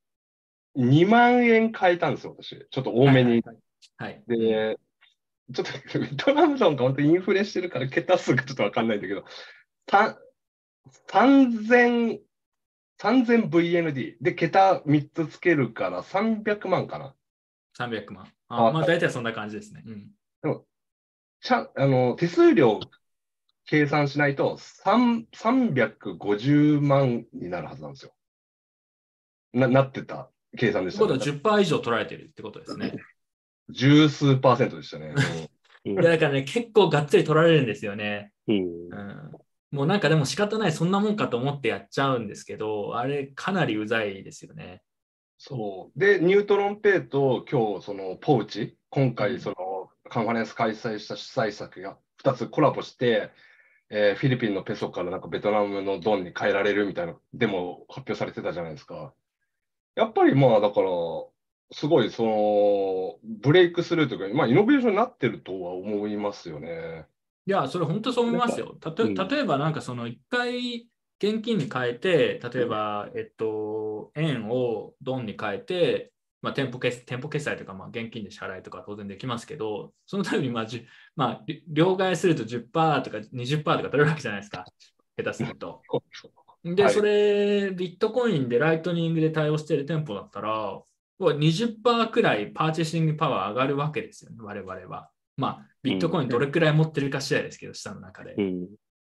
[0.76, 2.66] 2万円買えたんですよ、私。
[2.70, 3.42] ちょっと多めに。
[3.44, 3.56] はい。
[3.96, 4.78] はいで、
[5.52, 9.24] ちょっとベトナムドンが本当にインフレしてるから、桁数がちょっとわかんないんだけど、
[9.84, 10.18] た
[11.10, 12.20] 3000、
[12.98, 17.14] 3000VND で、桁3つつけるから300万かな。
[17.78, 18.32] 300万。
[18.48, 19.82] ああまあ、大体そんな感じですね。
[19.84, 20.10] うん。
[21.44, 22.80] ちゃんあの手数料
[23.66, 28.13] 計算しないと3 350万になるはずなんですよ。
[29.54, 31.40] ななってた計算でということした、ね。
[31.42, 32.94] は10%以上取られてるってことですね。
[33.70, 35.14] 十数パーセントでしたね。
[35.86, 38.32] うんいや、だからね、結構がっつり取られるんですよね。
[38.48, 39.30] うんうん。
[39.70, 44.80] もうなんかでも仕方ない、そんなもんかと思ってやっちゃうんですけど、あれかなりうざいですよね。
[45.36, 45.98] そう。
[45.98, 53.30] で、ニュートロンペイと今日、そのポウチ、今回、そのカンファレンス開催した主催作が2つコラボして、
[53.90, 59.12] えーフィリピンのペソからなんかベトナムのドンに変えられるみたいなデモ発表されてたじゃないですか。
[59.96, 60.88] やっぱりまあだから、
[61.72, 67.06] すごいそのブレイクスルーというか、まあ、イノベーションになってるとは思いますよね。
[67.46, 68.76] いや、それ本当そう思いますよ。
[68.80, 70.88] たとうん例えば、なんかその一回
[71.22, 80.86] 現金に変えて、例えば、えっと、円をドンに変えて、まあ、店舗決店舗決済とか、まあ、現金で支払いとか当然できますけど、そのために、まあ、じゅ
[81.16, 84.64] まあ、り両替すると10%とか20%とか取れるわけじゃないですか。
[85.16, 85.80] 下手すると。
[86.64, 90.86] で、はいそれ、ビットコインでライトニングで対応している店舗だったら、も
[91.18, 95.10] う20%くらいパーチェシングパワー上がるわけですよね、我々は。
[95.36, 98.42] まあ、ビットコインどれくらい持ってるか次第ですけど、下の中でう。
[98.42, 98.66] ん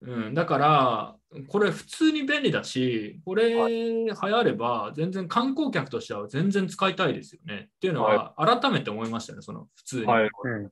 [0.01, 1.15] うん、だから、
[1.47, 7.69] これ普通に便利だし、これ流行れば、全然観光客としては全然使いたいですよね。
[7.75, 10.13] っていうのは、改めて思いましたね、その普通に。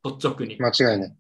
[0.03, 0.57] 率直に。
[0.59, 1.15] 間違いない。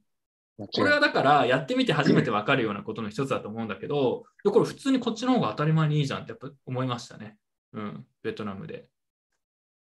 [0.57, 7.37] これはだから、やってみて初めて分かるようなことの一つだと思うんだけど、これ普通にこっちの方が当たり前にいいじゃんってやっぱ思いましたね。
[7.73, 8.87] うん、ベトナムで。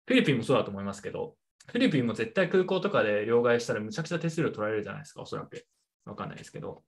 [0.06, 1.36] フィリピンもそうだと思いますけど、
[1.66, 5.66] フィリピンも絶対空港とかで両替したらむちゃくちゃ手数料取られるじゃないですか、おそらく。
[6.04, 6.82] わかんないですけど。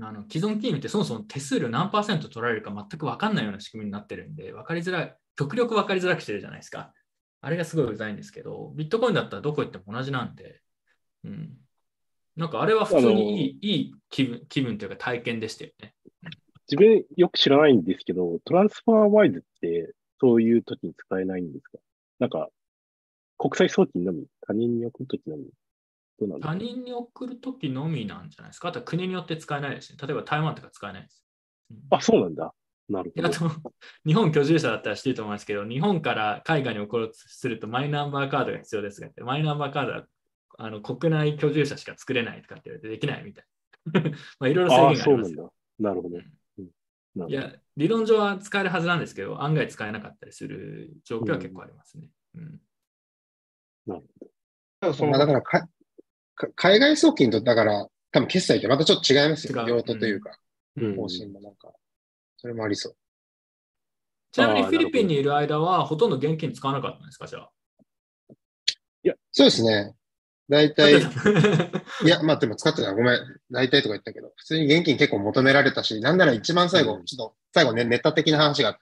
[0.00, 6.92] あの既存金融ってそもそも手数料何パーセント取られるか全く分かんないような仕組みになってるんで、分かりづらい、極力分かりづらくしてるじゃないですか。
[7.40, 10.60] あれがすごいうざいんですけど、ビットコインだったらどこ行っても同じなんで、
[11.24, 11.63] うん。
[12.36, 15.94] なんかあれは普通にいいいい気分気分というか体験でしたよね。
[16.70, 21.78] 自分よく知らないんですけど、トランスファーワイズってそういう時に使えないんですか？
[22.18, 22.48] なんか、
[23.38, 25.44] 国際送金のみ、他人に送る時のみ？
[26.18, 28.68] どうなん他人に送るときのみなんじゃないですか？
[28.68, 29.98] あとは国によって使えないですね。
[30.00, 31.24] 例えば台湾とか使えないです。
[31.70, 32.54] うんあ、そうなんだ。
[32.88, 33.28] なるほど。
[33.28, 33.50] あと、
[34.06, 40.06] 日本居住者だったら知ってると思いますけど、日本から海外に送ろうとするとマイナンバーカードが必要ですがマイナンバーカードは
[40.58, 43.44] あの国内居住者しか作れないとかって言われてできないみたい
[43.92, 44.00] な。
[44.38, 45.14] まあいろいろ制限がありますよ。
[45.14, 45.52] そうなんだ。
[45.78, 47.28] なるほど。
[47.28, 52.10] いや、理論上は使えるはずなんですけど、案外使えなかったりする状況は結構ありますね。
[52.34, 52.60] うん
[53.86, 54.28] なるほだ
[54.80, 55.68] からそまあ、だのからか
[56.34, 59.70] か、海外送金と、だから、多分決済ってまたちょっと違いますよね。
[59.70, 60.38] 用途というか、
[60.76, 61.72] うん方針もなんか、
[62.36, 62.96] それもありそう。
[64.32, 67.50] ちなみにフィリピンにいる間はほとんど現金使わなかったんですか、じゃあ？
[69.30, 69.94] そうですね。
[70.48, 71.00] 大体、
[72.04, 73.18] いや、まあでも使ってたごめん。
[73.50, 78.80] 大体とか言ったけど、普通に現金結構求められたし、なんなら一番最後、うんちょっと、最後ね、ネタ的な話があって、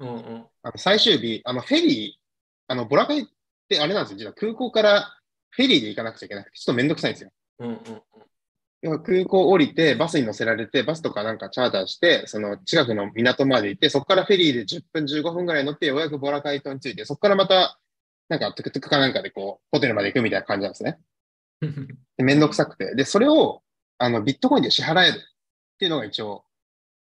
[0.00, 2.22] うんうんあの、最終日、あの、フェリー、
[2.68, 3.24] あの、ボラカイっ
[3.68, 4.18] てあれなんですよ。
[4.18, 5.18] 実は空港から
[5.50, 7.30] フェリーで行かなくちゃいけなくて、ちょっとめんどくさいんですよ。
[7.60, 8.02] うんうん
[8.80, 17.80] 空港降りて、バスに乗せられて、バスとかなんかチャーターして、その近くの港まで行って、そこからフェリーで10分、15分ぐらい乗って、ようやくボラカイ島に着いて、そこからまた、
[18.28, 20.98] なんかトゥクトゥクかなんかでこう、ホテルまで行くみたいな感じなんですね。
[21.62, 21.86] うん。
[22.16, 22.94] でめんどくさくて。
[22.94, 23.62] で、それを、
[23.98, 25.20] あの、ビットコインで支払えるっ
[25.78, 26.44] ていうのが一応、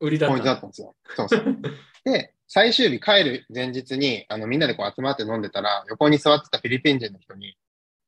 [0.00, 0.94] 売りだったポイントだったんですよ。
[1.16, 1.58] そうそう。
[2.04, 7.56] で、最終日帰る前日に、あの、みんなでこう集まって飲んでたら、横に座ってたフィリピン人の人に、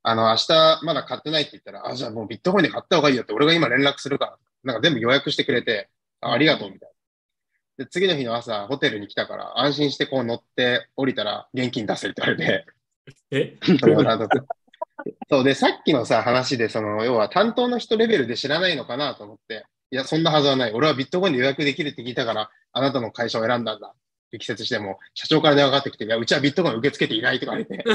[0.02, 5.88] あの、明日まだ買ってないって言ったら、あ、じゃあもうビットコインで買った方がいいよって、俺が今連絡するから、なんか全部予約してくれて、
[6.20, 6.88] あありがとうみたい
[7.78, 7.84] な。
[7.84, 12.66] で、次の日の朝、ホテルに来たから、安心してこう乗って降りたら、現金出せって言われて、
[13.30, 13.56] え？
[15.30, 20.72] そうで、さっきのさ、話で、その、要は担当の人レベルで知らないのかなと思って、いや、そんなはずはない。
[20.72, 23.94] 俺はビットコインで予約できるって聞いたから、あなたの会社を選んだんだ。
[24.30, 27.84] 力説しても、社長から電話がかかってきて、いや、うちはビットコイン受け付けていないとか言われて、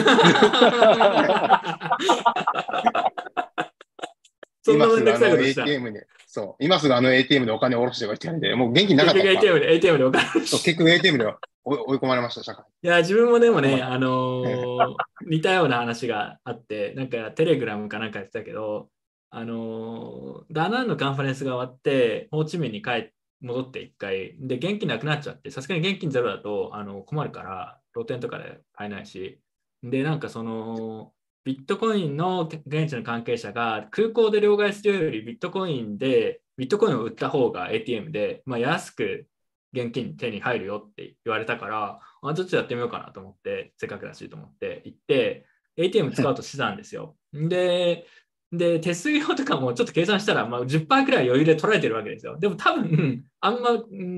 [4.64, 5.64] そんなくさいことした。
[5.64, 6.00] ATM に、
[6.34, 11.26] そう、今すぐあの ATM でお金を下ろしてこいって言われて、もう現金なかった結局 ATM で、ATM でお金そう結局 ATM で
[11.64, 12.66] 追い込まれました、社会。
[12.82, 14.96] いや、自分もでもね、うんあのー
[15.30, 18.90] 似たような話があって、なんかテレグラムかなんかやってたけど、
[19.30, 29.40] あのーダナンのカンファレンスが終わって、ホーチミンに帰って戻って一回、で、現金なくなっちゃって、さすがに現金ゼロだとあの困るから、露店とかで買えないし、
[29.84, 31.13] で、なんかその、
[31.44, 39.28] ビットコインの現地の関係者が空港で両替するよりビットコインで、ビットコインを売った方が ATM で、まあ、安く
[39.74, 47.18] 現金手に入るよって言われたから、あ、ちょっとやってみようかなと思って、せっかくだしと思って行って、ATM 使うとしてたんですよ。
[47.34, 48.06] で、
[48.52, 52.38] で、手数料とかもちょっと計算したら、まあ、10%くらい余裕で取られてるわけですよ。
[52.38, 53.72] でも多分、あんま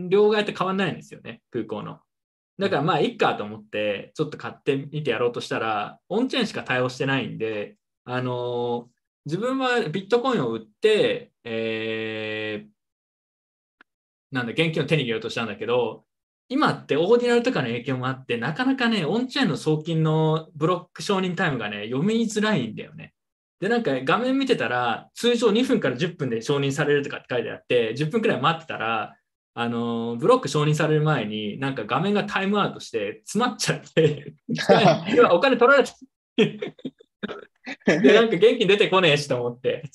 [0.09, 1.99] 両替って変わんないんですよね、空港の。
[2.57, 8.95] だからまあ、いっかと思って、ちょっと買ってみてやろうとしたら、オンチェーンしか対応してないんで、あのー
[9.25, 12.75] 自分はビットコインを売って、えー
[14.31, 16.05] なんだ、現金を手に入れようとしたんだけど、
[16.47, 23.13] 今ってオーディナルとかの影響もあって、なかなかね、オンチェーンの送金のブロック承認タイムがね、読みづらいんだよね。
[23.59, 29.15] で、なんか画面見てたら、通常2分から10分で承認されるとかって書いてあって、10分くらい待ってたら、
[29.57, 34.35] あのーブロック承認される前に、なんか画面がタイムアウトして詰まっちゃって、
[35.09, 35.91] 今お金取られて、
[37.85, 39.89] で、なんか現金出てこねえしと思って。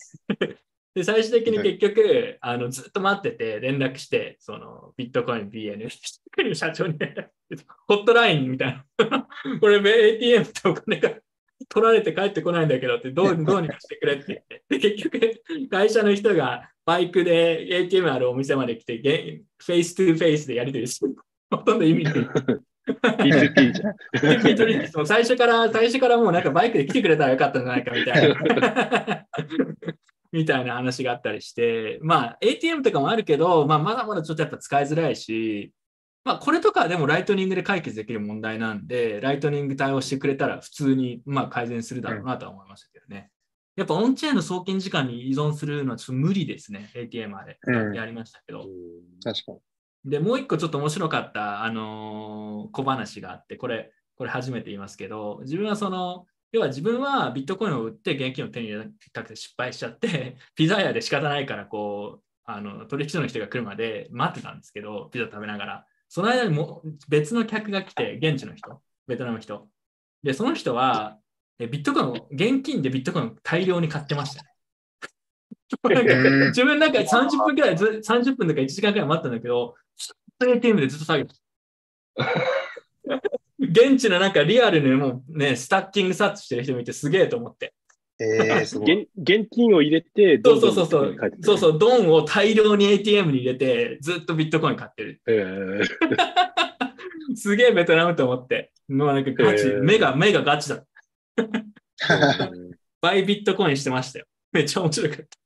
[0.95, 5.89] で、最終的に結局、あのずっと待ってて、連絡して、そのビットコイン BN
[6.55, 6.99] 社長に
[7.87, 9.29] ホットラインみたいな。
[9.61, 11.13] これ ATM ってお金が
[11.69, 14.65] 取られて帰ってこないんだけどって、どうどうにかしてくれって言って。
[14.71, 21.07] で、結局、会社の人がバイクで ATM あるお店まで来て、ゲ face to face でやり取りして、
[21.49, 22.15] ほとんど意味ない。
[22.15, 24.43] P2P じゃん。
[24.43, 29.27] ピートリーもう最初から、最初からもうなんかバイクで来てくれたらよかったんじゃないかみたいな。
[30.33, 35.73] みたいな話があったりして、まあ ATM とかもあるけど、まあまだまだちょっとやっぱ使いづらいし、
[36.25, 42.90] まあこれとかはでもライトニングで解決できる問題なんで、ライトニング対応してくれたら普通にまあ改善するだろうなとは思いましたけどね。
[43.77, 47.59] やっぱオンチェーンの送金時間に依存するのはちょっと無理ですね、ATM あれ。
[47.67, 48.67] うんやりましたけど。
[49.23, 50.11] 確かに。
[50.11, 65.87] で、もう一個ちょっと面白かった、あのー小話があって、これ、これ初めて言いますけど、自分はその、要は自分はビットコインを売って現金を手に入れたくて失敗しちゃって、 ピザ屋で仕方ないから、こう、あの取引所の人が来るまで待ってたんですけど、ピザ食べながら。
[66.09, 69.69] その間にもう別の客が来て、現地の人、ベトナムの人。
[70.23, 71.30] で、その人は、え
[71.67, 74.51] ビットコインを、現金でビットコインを大量に買ってましたね。
[75.83, 81.41] なんかうん自分なんか30分くらいず、30分とか1時間くらい待ったんだけど、ずっと ATM でずっと作業して
[83.59, 87.75] 現地のなんかリアルにもうね、スタッキングサッチしてる人見てすげえと思って。
[88.19, 89.03] えー、すごい。
[89.03, 95.21] 現現金を入れて、そうそうそうそうそうそう、ドンを大量に ATM に入れて、ずっとビットコイン買ってる。
[95.27, 95.87] えー
[97.37, 98.73] すげえベトナムと思って。
[98.89, 100.77] もうなんかガチ、へー目が、目がガチだ。
[100.77, 100.83] うん
[103.01, 104.27] バイビットコインしてましたよ。
[104.53, 105.41] めっちゃ面白かった。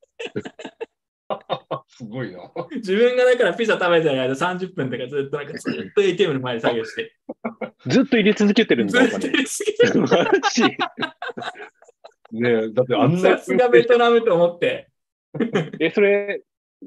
[1.89, 2.39] すごいな。
[2.77, 7.15] 自分がだからピザ食べてる間30分とかずっとなんかずっと ATM の前で作業して。
[7.87, 9.31] ずっと入れ続けてるんだ、おずっと金。
[9.31, 10.09] 入れすぎてマ
[10.53, 10.63] ジ
[12.33, 14.89] ねえ、だってあんなさすがベトナムと思って。
[15.79, 16.43] え、それ、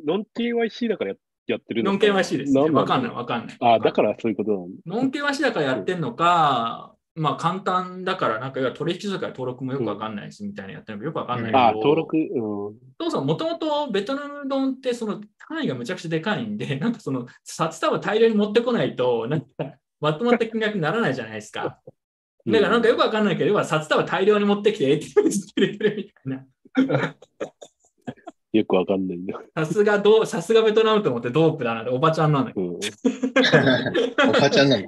[0.05, 1.91] ノン KYC だからややってるの？
[1.91, 3.57] ノン KYC です、わかんないわかんない。
[3.61, 4.75] あ、だからそういうことなんだ。
[4.85, 12.31] ノン KYC だからやってんのか、まあ簡単だから、なんか取引所から登録もよくわかんないし、みたいなやってるのかよくわかんないけど、あ、登録、うん。
[12.99, 19.47] そうそう、もともとベトナム丼ってその単位がむちゃくちゃでかいんで、 なんかその札束大量に持ってこないと、なんか
[19.99, 21.79] まとまった金額にならないじゃないですか。
[22.45, 27.15] だからなんかよくわかんないけど、要は札束大量に持ってきて ATM に入れてるみたいな。
[28.53, 29.39] よくわかんないんだ。
[29.55, 32.65] さすがどう、さすがベトナムと思ってドープだなって、おばちゃんなんだけど。
[32.65, 32.79] うん。
[34.29, 34.87] おばちゃんなの。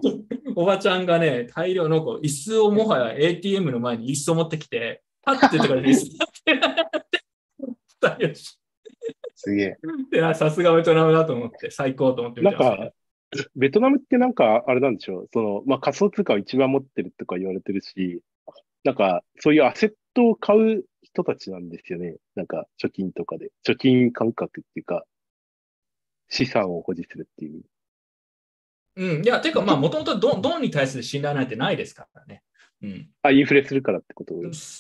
[0.56, 6.18] おばちゃんがね、大量のこう椅子をもはや ATM の前に椅子を持ってきて、立ってとかで椅子立
[8.08, 8.34] って、
[9.36, 9.78] すげ
[10.14, 10.34] え。
[10.34, 12.92] さすがベトナムだと思って、最高と思って見なんか、
[13.56, 18.22] ベトナムってなんか、あれなんでしょう、その、まあ、仮想通貨を一番持ってるとか言われてるし、
[18.84, 22.16] なんか、そういうアセットを買う人たちなんですよね。
[22.36, 23.52] なんか、貯金とかで。
[23.68, 25.04] 貯金感覚っていうか、
[26.30, 27.64] 資産を保持するっていう。
[28.96, 32.44] うん、いや、てか、まあ、もともとドンドンに対する信頼なんてないですからね。
[32.82, 33.10] うん。
[33.24, 34.34] あ、インフレするからってこと？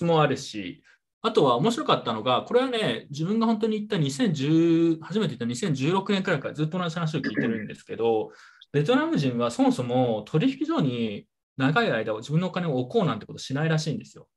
[0.06, 0.84] もあるし、
[1.22, 8.32] あとは面白かったのが、これはね、自分が本当に言った2010、初めて言った2016年くらいからずっと同じ話を聞いてるんですけど、
[8.72, 11.26] ベトナム人はそもそも取引所に
[11.58, 14.28] 長い間自分のお金を置こうなんてことしないらしいんですよ。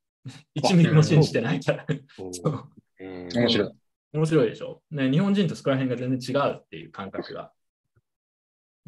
[0.57, 1.87] 1ミリも信じてないから。
[3.01, 3.71] 面白い。
[4.13, 4.83] 面白いでしょ？
[4.91, 7.53] ね、日本人とそこら辺が全然違うっていう感覚が。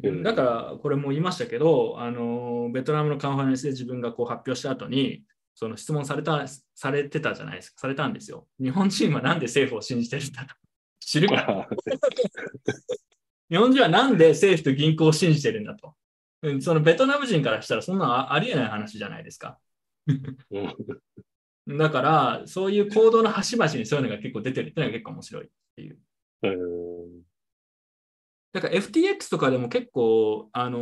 [0.03, 5.23] うんだから、これも言いましたけど、あのベトナムのカンファレンスで自分がこう発表した後に、
[5.55, 8.47] その質問された、されてたじゃないですか、されたんですよ。
[8.61, 10.53] 日本人はなんで政府を信じてるんだと。
[10.99, 11.67] 知るか？
[13.49, 15.95] 日本人はなんで政府と銀行を信じてるんだと。
[16.41, 19.57] うんそのベトナム人からしたらそんなあありえない話じゃないですか。
[20.07, 25.97] うんだから、そういう行動の端々にそういうのが結構出てるっていうのが結構面白いっていう。
[26.43, 27.25] うん
[28.53, 30.79] だから FTX とかでも結構、あの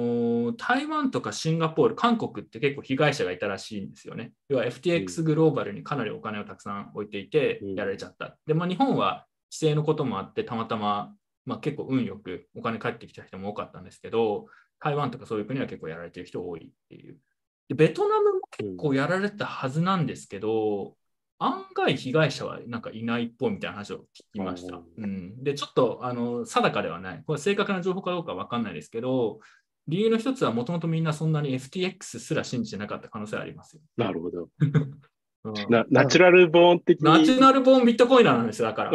[0.52, 4.32] ー台湾とかシンガポール、韓国って結構被害者がいたらしいんですよね。
[4.48, 8.38] 要は FTX グローバルにかなりお金をたくさん置いていてうんやられちゃった。
[8.46, 11.16] で、まあ、日本は規制のこともあって、たまたま、
[11.48, 14.46] まあ、結構運よくお金返ってきた人も多かったんですけど、
[14.80, 17.18] 台湾とかそういう国は結構やられてる人多いっていう。
[17.70, 20.95] でベトナムも結構やられたはずなんですけど、
[21.39, 24.01] 案外被害者はなんかいないっぽいみたいな話を聞
[24.34, 24.78] きました。
[24.78, 27.24] ううん、で、ちょっとあの定かではない。
[27.26, 29.39] これ正確な情報かどうかは分かんないですけど、
[29.88, 33.82] 理由の一つはもともとみんなそんなに FTX すら信じてなかった可能性はありますよ。
[33.97, 34.49] なるほど。
[34.59, 37.05] うんな natural born 的に？
[37.12, 38.93] natural born Bitcoiner なんですよ、だから。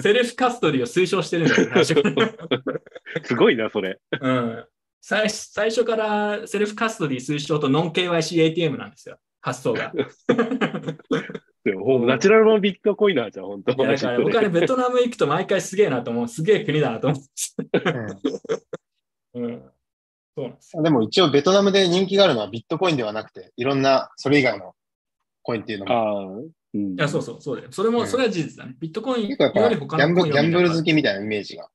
[0.00, 1.94] self-custody を推奨してるんです
[3.22, 4.00] すごいな、それ。
[4.20, 4.64] うん
[5.00, 9.92] 最最初からセルフカストディ推奨とノン KYCATM なんですよ、発想が。
[11.62, 16.28] でもナチュラルボーンビットコイナーじゃん、本当いやだから僕はね、ベトナム行くと毎回すげえなと思う。
[16.28, 17.20] すげえ国だなと思う。
[19.40, 19.62] うん。
[20.34, 24.74] そうなんですでも一応ベトナムで人気があるのはビットコインではなくて、いろんなそれ以外の
[25.42, 26.94] コインっていうのも、ああ、うん。
[26.94, 27.68] いや、そうそう、そうだよ。
[27.72, 28.76] それも、うんそれは事実だね。
[28.80, 30.84] ビットコイン結構やっぱよりギャンブギャンブル好き。
[30.84, 31.68] きみたいなイメージが。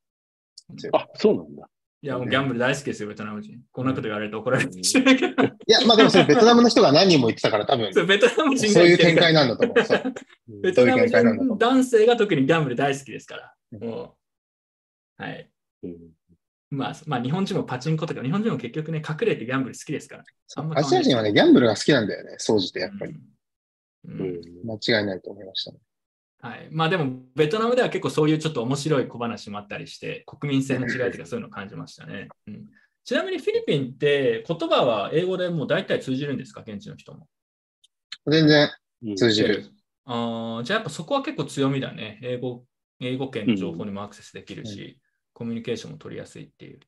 [0.94, 1.70] あ、そうなんだ。
[2.06, 3.60] いや、もうギャンブル大好きですよ、ベトナム人。
[3.72, 5.44] こんなこと言われると怒られるかもしれないけど。
[5.44, 9.84] いや、まあでもそれベトナムの人が何人も言ってたから多分、それベトナム人そういう展開なんだと思う。
[9.84, 10.14] そう
[10.62, 11.20] ベトナム人
[11.56, 13.54] う男性が特にギャンブル大好きですから。
[13.72, 14.16] うんも
[15.20, 15.50] うはい。
[15.82, 15.98] うん
[16.70, 20.24] まあ、まあ、日本人もパチンコとか、日本人も結局ね、隠れてギャンブル好きですから。
[20.58, 23.14] あんま変わんないアジア人はね、ギャンブルが好きなんだよね、総じてやっぱり。
[23.14, 23.36] うん
[24.08, 25.80] うん間違いないと思いましたね。
[26.46, 26.68] はい。
[26.70, 32.28] まあでも、ベトナムでは結構そういうちょっと面白い小話もあったりして、国民性の違いとかそういうのを感じましたね。
[32.46, 32.66] うん、
[33.04, 37.28] ちなみにフィリピンって言葉は英語でもう大体通じるんですか、現地の人も。
[38.28, 38.70] 全然
[39.04, 39.72] うん通じる。
[40.06, 42.20] あーじゃあやっぱそこは結構強みだね。
[42.22, 42.64] 英語、
[43.00, 45.00] 英語圏の情報にもアクセスできるし、
[45.34, 46.80] コミュニケーションも取りやすいっていう。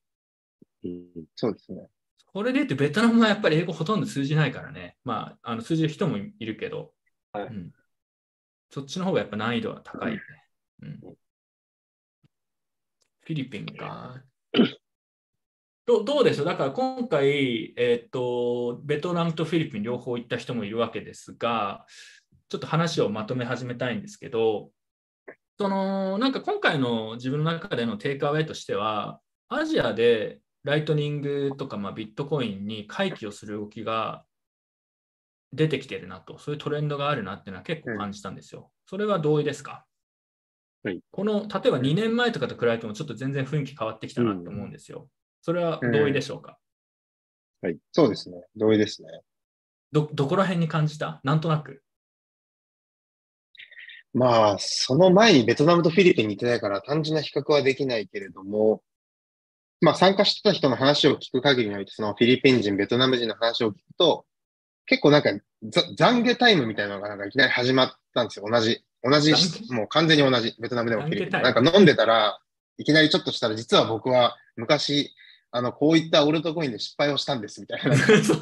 [0.84, 1.88] うんそうですね。
[2.32, 4.96] これで言うと、ベトナムはやっぱり英語ほとんど通じないからね。
[5.02, 6.92] まあ、あの通じる人もいるけど、
[7.32, 7.72] はいうん、
[8.70, 10.20] そっちの方がやっぱ難易度は高いね。
[10.82, 14.22] うん、フィリピンか。
[15.86, 16.46] どどうでしょう？
[16.46, 21.86] だから今回、えっと、ベトナムとフィリピン両方行った人もいるわけですが、
[22.50, 24.70] ちょっと話をまとめ始めたいんですけど、
[25.58, 34.24] そのなんか今回の自分の中でのテイクアウェイとしては、アジアでライトニングとか、まあ、ビットコインに回帰をする動きが
[35.52, 38.70] 出てきてるなと、そういうトレンドがあるなっていうのは結構感じたんですよ。
[38.86, 39.84] それは同意ですか？
[40.84, 45.08] はいこの、例えば2年前とかと比べてもちょっと全然雰囲気変わってきたなと思うんですよ。
[45.42, 46.58] それは同意でしょうか、
[47.92, 48.42] そうですね。
[48.56, 49.08] 同意ですね。
[49.90, 51.20] ど、どこら辺に感じた？
[51.24, 51.82] なんとなく。
[54.14, 58.82] まあ、その前にベトナムとフィリピンに行ってないから単純な比較はできないけれども、
[59.80, 64.24] まあ参加してた人の話を聞く限りにおいて、そのフィリピン人、ベトナム人の話を聞くと、
[64.88, 65.30] 結構なんか
[65.64, 68.46] ざ懺悔タイムみたいなのがなんかいきなり始まったんですよ。
[68.50, 72.38] 同じ、同じ懺、もう完全に同じ、ベトナムでもフィなんか飲んでたら、
[72.78, 75.10] いきなりちょっとしたら、実は僕は昔、
[75.50, 77.96] あの、こういったオルトコインで失敗をしたんですみたいな。
[77.96, 78.34] そ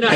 [0.00, 0.12] な。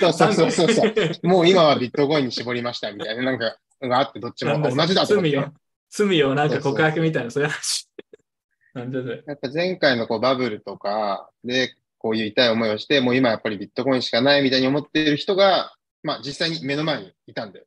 [0.00, 5.30] そうそうそうそうもう今はビットコインに絞りましたみたいな、なんか、のがあって、どっちも同じだと思って。
[5.30, 5.52] 罪を、
[5.90, 7.88] 罪をなんか告白みたいな、そういう話。
[8.74, 11.74] なんでやっぱ前回のこうバブルとかで、
[12.06, 17.66] こういう痛い思いをして、もう今やっぱりビットコインしかないみたいに思っている人が、まあ実際に目の前にいたんだよ。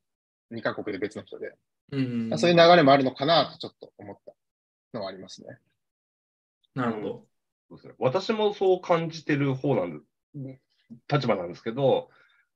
[0.54, 1.56] 2カ国で別の人で。
[1.92, 4.34] うんそういう流れもあるのかなとちょっと思った。
[4.94, 5.58] のはありますね。
[6.74, 7.26] なるほど。
[7.70, 10.02] そうですね、私もそう感じてる方なん
[10.36, 10.62] で、
[11.12, 12.10] 立場なんですけど、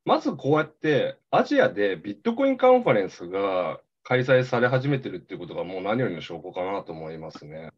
[0.06, 7.72] まずこうやってアジアでビットコインカンファレンスが開催され始めてるっていうことがもう何よりの証拠かなと思いますね。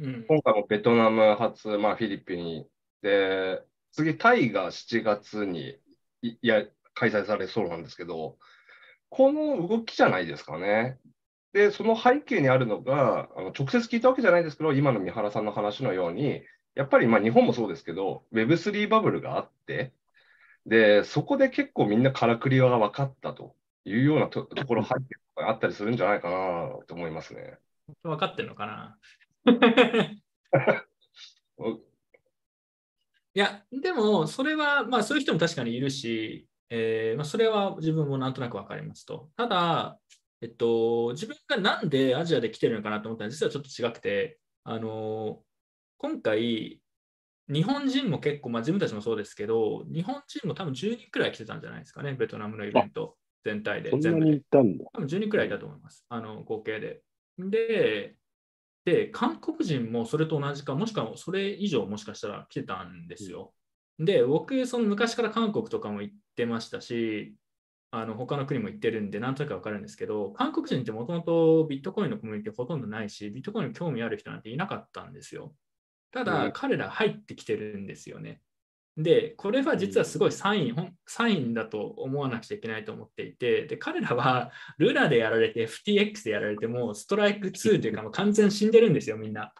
[0.00, 2.66] うん、今回もベトナム初、まあ、フィリピン
[3.02, 5.78] で、次、タイが7月に
[6.22, 8.38] いや開催されそうなんですけど、
[9.08, 10.98] この動きじゃないですかね。
[11.52, 16.42] で、その背景にあるのが、あの直接聞いたわけじゃないですけど、今の三原さんの話のように、
[16.74, 19.92] やっぱりまあ日本もそうですけど、Web3 バブルがあって、
[20.66, 25.00] で、そこで結構みんなからくりが分かったというようなとところ、背景
[25.36, 27.58] があったりするんじゃないかなと思いますね。
[28.02, 28.98] 分かってんのかな？
[31.58, 31.87] い
[33.38, 39.30] や、でも、それは、まあ、そういう人も確かにいるし、えーまあ、それは自分もなんとなく分かりますと。
[39.36, 39.98] ただ、
[40.40, 45.42] えっと、自分がなんでアジアで来てるのかなと思ったら、実はちょっと違くて、あの
[45.98, 46.80] 今回、
[47.48, 53.90] 日本人も結構、まあ、自分たちもそうですけど、日本人も多分10人くらい来てたんじゃないですかね、ベトナムのイベント全体で。
[53.98, 54.42] 全部で。
[54.50, 57.02] 多分10人くらいいたと思います、あの合計で。
[57.38, 58.16] で、
[58.88, 63.52] で、韓国人もそれと同じか、もしくはそれ以上もしかしたら来てたんですよ。
[63.98, 67.36] で、僕、その昔から韓国とかも行ってましたし、
[67.90, 75.54] あの他の国も行ってるんで、なんとなくわかるんですけど、韓国人ってもともとビットコインのコミュニティほとんどないし、ビットコインに興味ある人なんていなかったんですよ。
[76.10, 78.40] ただ、うん彼ら入ってきてるんですよね。
[78.98, 89.54] で、これは実はすごいサイン、サインだと思わなくちゃいけないと思っていて、で、彼らは ルナでやられて、FTX でやられても、ストライク2というか、もう完全死んでるんですよ、みんな。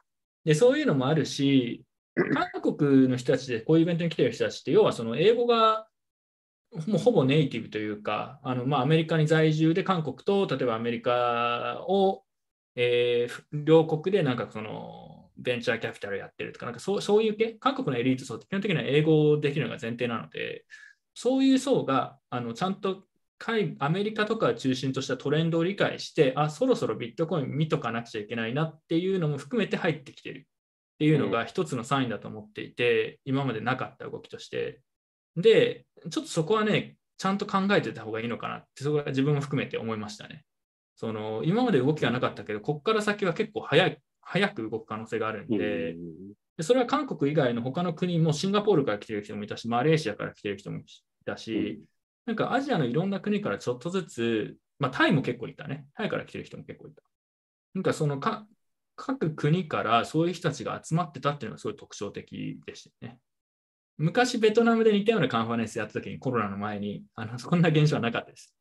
[0.45, 1.84] で、そういうのもあるし、
[2.16, 5.86] 韓国の人たちでこういうイベントに来てる人たちって、要はその英語が
[6.89, 12.24] もうほぼネイティブというか、あのまあ、アメリカに在住で韓国と例えばアメリカを、
[12.74, 15.07] えー両国でなんかその
[15.39, 20.64] ベンチャーキャピタルやってるとか、なんかそうそういう系、韓国のエリート層って基本的には英語をできるのが前提なので、
[21.14, 23.05] そういう層があのちゃんと
[23.39, 30.43] 海アメリカとかを中心としたトレンドを理解して、あ、そろそろビットコイン見とかなくちゃいけないなっていうのも含めて入ってきてるっ
[30.99, 34.80] ていうのが一つのサインだと思っていて、今までなかった動きとして。
[35.36, 40.45] で、ちょっとそこはね、ちゃんと考えてた方がいいのかなって、そこは自分も含めて思いましたね。
[40.97, 45.96] その今まで動きがなかったけど、ここから先は結構早い早く動く可能性があるんで、
[46.58, 50.84] でそれは韓国以外の他の国もシンガポールから来てる人もいたし、マレーシアから来てる人もい
[51.24, 51.82] たし、
[52.26, 55.86] なんかアジアのいろんな国からちょっとずつ、まあ、タイも結構いたね。
[55.94, 57.02] タイから来てる人も結構いた。
[57.74, 58.46] なんかそのか
[58.96, 63.18] 各国からそういう人たちが集まってたっていうのがすごい特徴的でしたね。
[63.96, 68.54] 昔ベトナムで似たようなカンファレンスやった時にコロナの前にあのそんな現象はなかったです。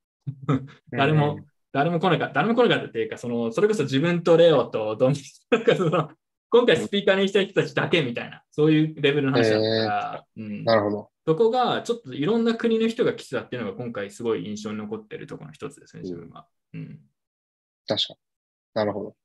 [0.91, 1.39] 誰も、
[1.77, 5.21] 誰も来なかった、誰も来なかったっていうか、そのそれこそ自分とレオとドンキ
[5.51, 6.09] なんかその
[6.49, 11.09] 今回スピーカーにした人たちだけみたいな、そういうレベルの話だったから、うん、なるほど。
[11.27, 16.47] そこがちょっといろんな国の人が来てたっていうのが今回すごい印象に残ってるところの一つですね、自分は。
[16.73, 16.99] うん、
[17.85, 18.19] 確かに。
[18.73, 19.15] なるほど。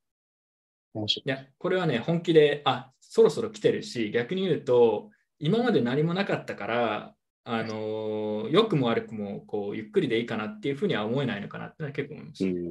[0.92, 1.24] 面白い。
[1.26, 12.50] いや、これはね、本気で、あ、そろそろ来てるし、逆に言うと、今まで何もなかったから、あのー良くも悪くもこうゆっくりでいいかなっていうふうには思えないのかなっていうのは結構思いました。
[12.50, 12.68] うんうんう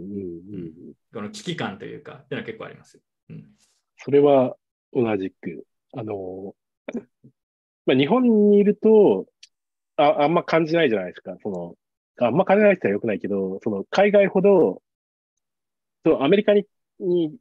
[0.58, 0.94] ん。
[1.14, 3.00] この危機感というか、っていうのは結構あります。
[3.30, 3.46] うん、
[3.98, 4.56] それは
[4.94, 6.56] 同じく、あの、
[7.86, 9.28] まあ、日本にいると、
[9.98, 11.36] あ、あんま感じないじゃないですか。
[11.42, 11.76] その、
[12.20, 14.82] あんま感じないって言ったら良くないけど、その、海外ほど、
[16.06, 16.66] その、アメリカに、
[17.00, 17.36] に、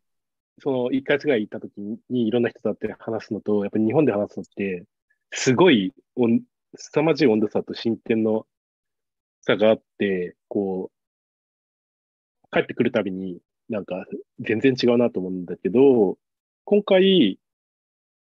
[0.63, 4.85] その、1ヶ月ぐらい行った時にいろんな人と会って話すのと、やっぱり日本で話すのって、
[5.33, 6.43] すごい温、
[6.77, 8.47] 凄まじい温度差と進展の
[9.43, 14.05] 差があって、こう、帰ってくるたびに、なんか、
[14.41, 16.19] 全然違うなと思うんだけど、
[16.65, 17.39] 今回、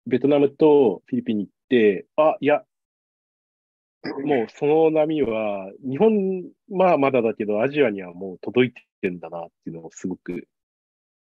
[0.07, 2.63] ベトナムとフィリピンに行って、あ、いや、
[4.03, 10.47] もうその波は、日本はまだだけど、アジアにはもう届いてんだなっていうのをすごく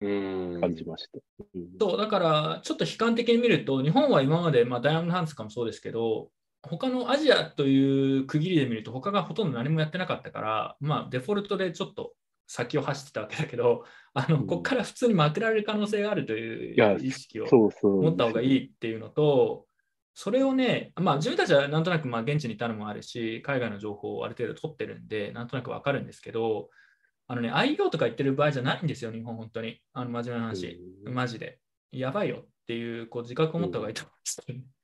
[0.01, 0.61] うん。
[0.61, 1.19] 感じました。
[1.55, 6.29] うんそう、だからちょっと悲観的に見ると、日本は今まで、まあ、ダイヤモンドハンズかもそうですけど、
[6.63, 12.13] 他のアジアという区切りで見ると、他がほとんど何もやってなかったから、まあ、デフォルトでちょっと
[12.47, 13.83] 先を走ってたわけだけど、
[14.13, 17.47] あのうんここから普通に負けられる可能性があるという意識を。
[17.83, 19.65] 持った方がいいっていうのと、
[20.15, 26.69] それをね、まあ、自分たちはなんとなくまあ現地にいたのもあるし、海外の情報をある程度取ってるんで、なんとなくわかるんですけど、
[27.27, 29.81] あのね、IO とか言ってる場合じゃないんですよ、日本、本当に。
[29.93, 30.79] あの真面目な話。
[31.05, 31.59] うんマジで。
[31.91, 34.82] やばいよっていうこう自覚を持った方がいいと思います。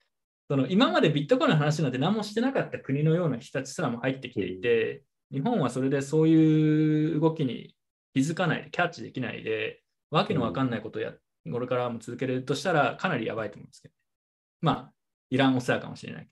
[0.50, 7.76] その今までビットコインの話なんて何もしてなかった国のような人たちすらも入ってきていて、日本はそれでそういう動きに
[8.14, 11.12] 気づかないで、キャッチできないで、わけのわかんないことをや
[11.52, 13.94] これからも続けるとしたらかなりやばいと思うんですけど、
[14.60, 14.92] まあ、
[15.30, 16.28] いらんお世話かもしれない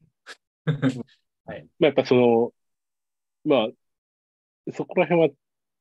[0.66, 0.78] けど。
[1.46, 2.52] はいまあ、やっぱその、
[3.44, 5.28] まあ、そこら辺は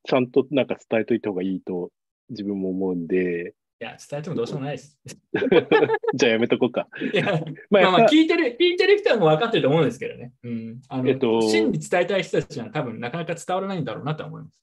[0.03, 1.91] ちゃんとなんか伝えといた方がいいと
[2.29, 4.99] 自分も思うんで、いや、伝えてもどうしようもないです。
[6.15, 6.87] じゃあやめとこうか。
[7.13, 7.25] いや、
[7.69, 10.33] まあ、まあ聞いてる、聞いてる人はもう分かってると思うんですけどね。
[10.43, 10.81] うん。
[10.89, 14.57] あの、えっと真に伝えたい人たちは多分なかなか伝わらないんだろうなとは思います。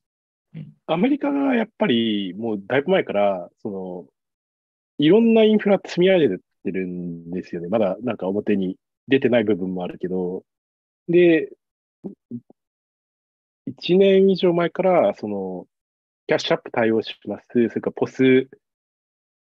[0.86, 4.06] アメリカがやっぱりもうだいぶ前から、その、
[4.98, 7.68] いろんなインフラ積み上げてるんですよね。
[7.68, 8.76] まだなんか表に
[9.06, 10.44] 出てない部分もあるけど、
[11.08, 11.52] で、
[13.68, 15.66] 1年以上前から、その、
[16.26, 17.46] キャッシュアップ対応します。
[17.52, 18.48] それからポス、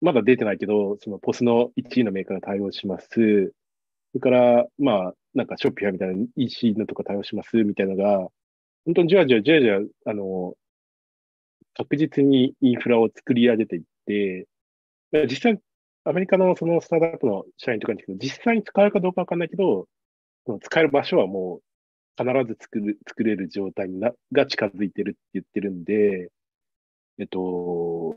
[0.00, 3.08] まだ出てないけど、そのポスの1位のメーカーが対応します。
[3.10, 8.28] それから、まあ、なんかショッピファイみたいな EC のとか対応しますみたいなのが、
[8.84, 10.54] 本当にじわじわじわじわ、あの、
[11.74, 14.46] 確実にインフラを作り上げていって、
[15.28, 15.60] 実際、
[16.04, 19.86] アメリカのそのスタートアップの社員とかに聞くと、実際に使えるかどうかわかんないけど、
[20.46, 21.60] その使える場所はも
[22.18, 26.30] う必ず作る、作れる状態にな、が近づいてるって言ってるんで、
[27.18, 28.16] えっと、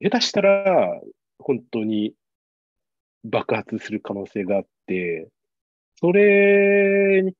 [0.00, 1.00] 下手したら、
[1.38, 2.14] 本当に
[3.24, 5.28] 爆発する可能性があって、
[5.96, 7.34] それに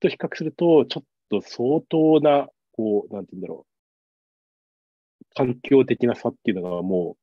[0.00, 5.34] と比較すると、ちょっと相当な、こう、なんて言うんだろう。
[5.34, 7.16] 環境的な差っていうのがも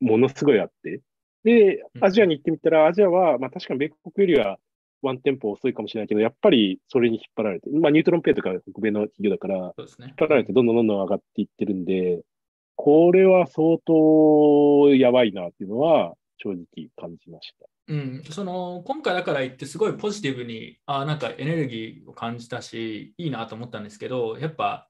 [0.00, 1.00] う、ものすごいあって。
[1.44, 4.58] でう、んアジアに行ってみたら、アジアは、まあ確かに米国よりは
[5.02, 9.74] ワンテンポ遅いかもしれないけど、やっぱりそれに引っ張られて、まあニュートロンペイとか北米の企業だから。
[9.78, 12.22] 引っ張られてどんどんどんどん上がっていってるんで、
[12.76, 17.66] これは相当やばいなっていうのは正直感じました。
[17.88, 24.88] うん、その今回だから言ってすごいポジティブにあなんかエネルギーを感じたしいいなと思ったんですけどやっぱ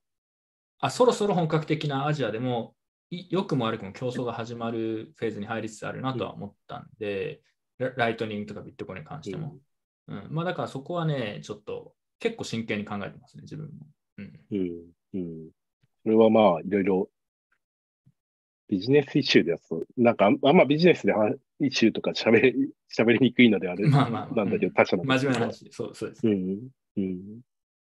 [0.79, 2.75] あそろそろ本格的なアジアでも
[3.11, 7.41] い良くも悪くも競争が始まるフェーズに入りつつあるなとは思ったんで、
[7.79, 9.57] ラライトニングとかビットコインに関しても、
[10.09, 13.87] うんまあ、だからそこはねちょっと結構真剣に考えてますね自分も、
[14.19, 14.69] うん、うん。
[15.15, 15.51] うん。
[16.05, 17.09] それはまあ、いろいろ、
[18.73, 25.05] ビジネスイシューですと、なんかあんまビジネスで話イシューとか喋り、喋りにくいのであれまあまあなんだけど、うん他社の。
[25.05, 26.69] 真面目な話そうそうですうん。
[26.97, 27.41] うん。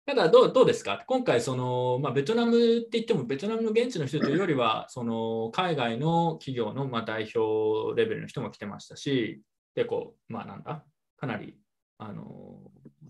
[0.07, 1.03] ただどう、どうですか？
[1.09, 9.43] 今回その、まあ、ベトナムって言っても、ベトナムの現地の人というよりは、 その海外の企業のまあ代表レベルの人も来てましたし、
[9.75, 10.85] 結構、まあなんだ、
[11.17, 11.57] かなり
[11.99, 12.61] あの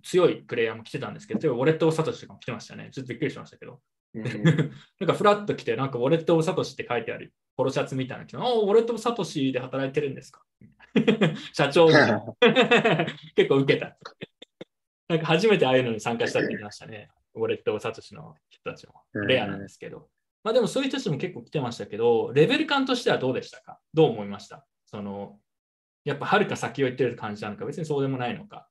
[0.03, 2.89] 強いプレイヤーも来てたんですけど、例えばウォレット・サトシとかも来てましたね。
[2.91, 3.83] ちょっとびっくりしましたけど。
[5.01, 10.43] なんかフラッと来て、なんかウォレット・オブ・サトシって書いてあるポロシャツみたいなの着て、ああ、ウォレット・オブ・サトシで働いてるんですか？
[11.53, 11.89] 社長
[13.37, 13.97] 結構受けた。
[15.09, 17.11] なんか初めてああいうのに参加したって言いましたね。
[17.35, 19.03] ウォレット・オブ・サトシの人たちも。
[19.27, 20.09] レアなんですけど。
[20.43, 23.79] まあでもそういう人たちも結構来てましたけど、レベル感としてはどうでしたか？
[23.95, 24.65] どう思いました？
[24.87, 25.39] その、
[26.05, 28.69] やっぱはるか先を言ってる感じなのか、別にそうでもないのか。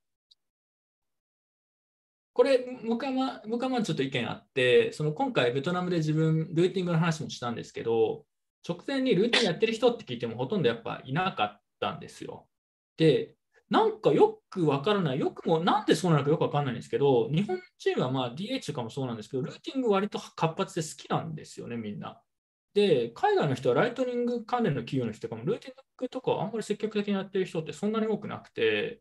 [2.36, 8.26] これ、僕はま僕はまあちょっと意見あって、その今回ベトナムで自分、ルーティングの話もしたんですけど、
[8.68, 12.50] 直前にルーティングやってる人って聞いてもほとんどやっぱいなかったんですよ。
[12.98, 13.36] で、
[13.70, 22.22] なんかよくわからない、よくもなんでそうなのかよくわかんないんですけど、日本チームはまあ DH とかもそうなんですけど、ルーティング割と活発で好きなんですよね、みんな。
[22.74, 29.00] で、海外の人はライトニング関連の企業の人とかも、ルーティングとかあんまり積極的にやってる人ってそんなに多くなくて、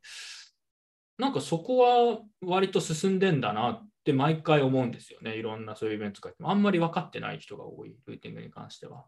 [1.19, 5.37] なんかそこは割と進んでんだなって毎回思うんですよね。
[5.37, 9.05] いろんなそういうイベントとかあんまり分かってない人が多い、ルーティングに関しては。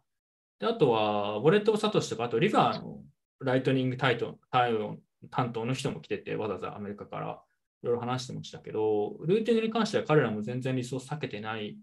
[0.59, 3.03] であとは、ウォレット・サトシとか、あとリバーの
[3.41, 4.99] ライトニングタイト対応
[5.31, 7.43] 担当の人も来てて、わざわざアメリカから
[7.83, 11.77] いろいろ話してましたけど、ルーティングに関しては彼らも全然リソース避けてない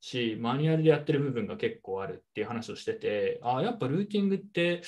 [0.00, 4.82] し、マニュアルでやってる部分が結構あるっていう話をしてて、ああ、やっぱルーティングって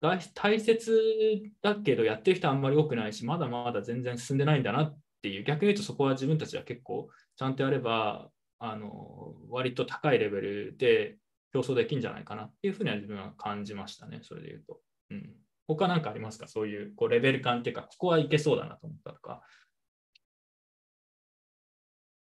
[0.00, 11.16] 大大切だけどやってる人あんまり多くないし、まだまだ全然進んでないんだなっていう、逆に言うとそこは自分たちは結構ちゃんとやれば、あの割と高いレベルで
[11.52, 14.80] 競争できるんじゃないかなっていうふうには自分は感じましたね、それで言うと。
[15.10, 15.30] うん、
[15.66, 16.46] 他なんかありますか？
[16.48, 19.42] そういうこうレベル感っていうか、ここはいけそうだなと思ったとか。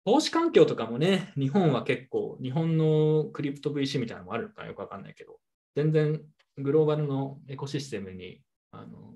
[0.07, 5.39] 投資環境とかもね、日本は結構、日本のクリプト VC みたいなのもあるのかよくわかんないけど、
[5.77, 6.23] 全然
[6.62, 8.41] グローバルのエコシステムに
[8.73, 9.15] あの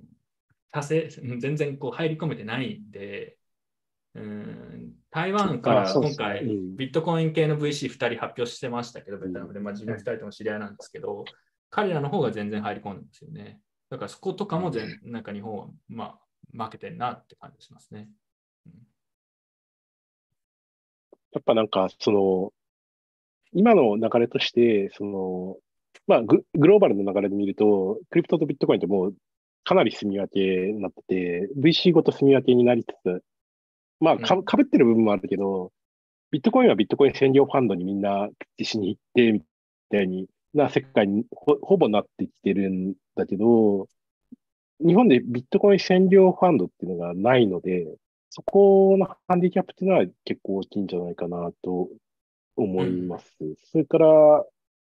[0.70, 3.36] 達成全然こう入り込めてないんで、
[4.14, 6.76] うん台湾から今回、うん。
[6.76, 11.24] ビットコイン系の VC2 人発表してましたけど、ベトナムで、まあ、自分2人とも知り合いなんですけど、
[11.70, 13.60] 彼らの方が全然入り込んでますよね。
[13.90, 16.18] だからそことかも全なんか日本は、ま
[16.58, 18.08] あ、負けてるなって感じしますね。
[21.32, 22.52] やっぱなんか、その、
[23.52, 25.56] 今の流れとして、その、
[26.06, 29.14] まあグ、グローバルの流れで見ると、クリプトとビットコインってもう
[29.64, 30.40] かなり住み分け
[30.72, 33.22] になってて、VC ごと住み分けになりつつ、
[34.00, 35.72] まあか、かぶってる部分もあるけど、
[36.30, 39.42] ビットコインはビットコイン専業ファンドにみんな口しに行って、み
[39.90, 43.88] たいにな世界にほほぼなってきてるんだけど、
[44.80, 47.86] 日本でビットコイン専業ファンドっていうのがないので、
[48.30, 51.88] そこのハンディキャップっていうのは結構大きいんじゃないかなと
[52.56, 53.32] 思います。
[53.40, 54.44] うん、それから、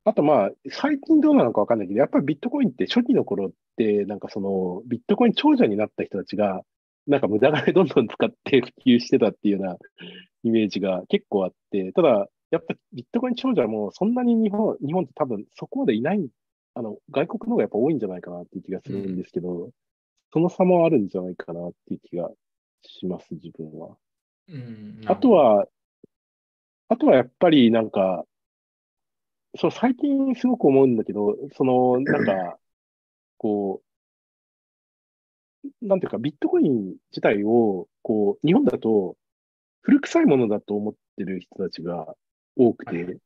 [0.07, 6.63] あとまあ、最近どうなのかわかんないけど、やっぱりビットコインって初期の頃って、なんかその、ビットコイン長者になった人たちが、
[7.09, 9.77] なんか無駄金どんどん使って普及してたっていうような
[10.45, 16.25] イメージが結構あって、ただ、やっぱビットコイン長者もそんなに日本、日本って多分そこまでいない、
[16.75, 19.71] あの、外国の方がやっぱ多いんじゃないかなっていう気がするんですけど、うん、
[20.33, 22.31] その差もあるんじゃないかなっていう気が
[22.83, 23.97] します、自分は。
[24.49, 25.67] うん、あとは、
[26.89, 28.25] あとはやっぱりなんか、
[29.59, 32.59] そう、最近すごく思うんだけど、その、 なんか、
[33.39, 33.83] こ
[35.63, 39.17] う、なんていうか、ビットコイン自体を、こう、日本だと、
[39.83, 42.17] 古臭いものだと思ってる人たちが
[42.57, 43.19] 多くて、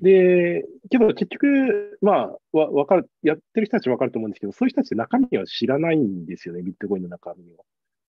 [0.00, 7.64] で、けど結局、まあ、わ、わかる、やってる人たちわかると思うんですけど、そういう人たち中身は知らないんですよね、ビットコインの中身は。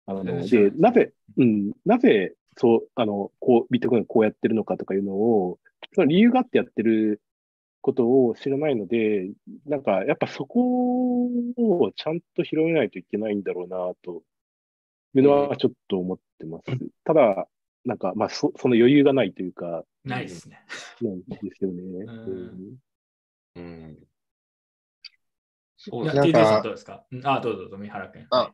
[0.08, 5.60] あの、で、なぜ、うん、なぜ、そう、あの、こう、ビットコインこうやってるのかとかいうのを、
[5.94, 7.22] その理由があってやってる
[7.82, 9.32] ことを知らないので、
[9.66, 11.28] なんか、やっぱそこ
[11.58, 14.24] をちゃんと拾えないといけないんだろうな、と
[15.16, 16.66] いうのはちょっと思ってます。
[17.04, 17.48] ただ、
[17.86, 20.60] なんか、まあ、そその余裕がないというか、ないですね。
[21.02, 22.06] なんですよね。
[23.56, 23.96] うん。
[25.78, 26.32] そうですね。
[26.34, 27.06] さんどうですか？
[27.24, 28.28] あ、どうぞどうぞ、三原君。
[28.32, 28.52] あ、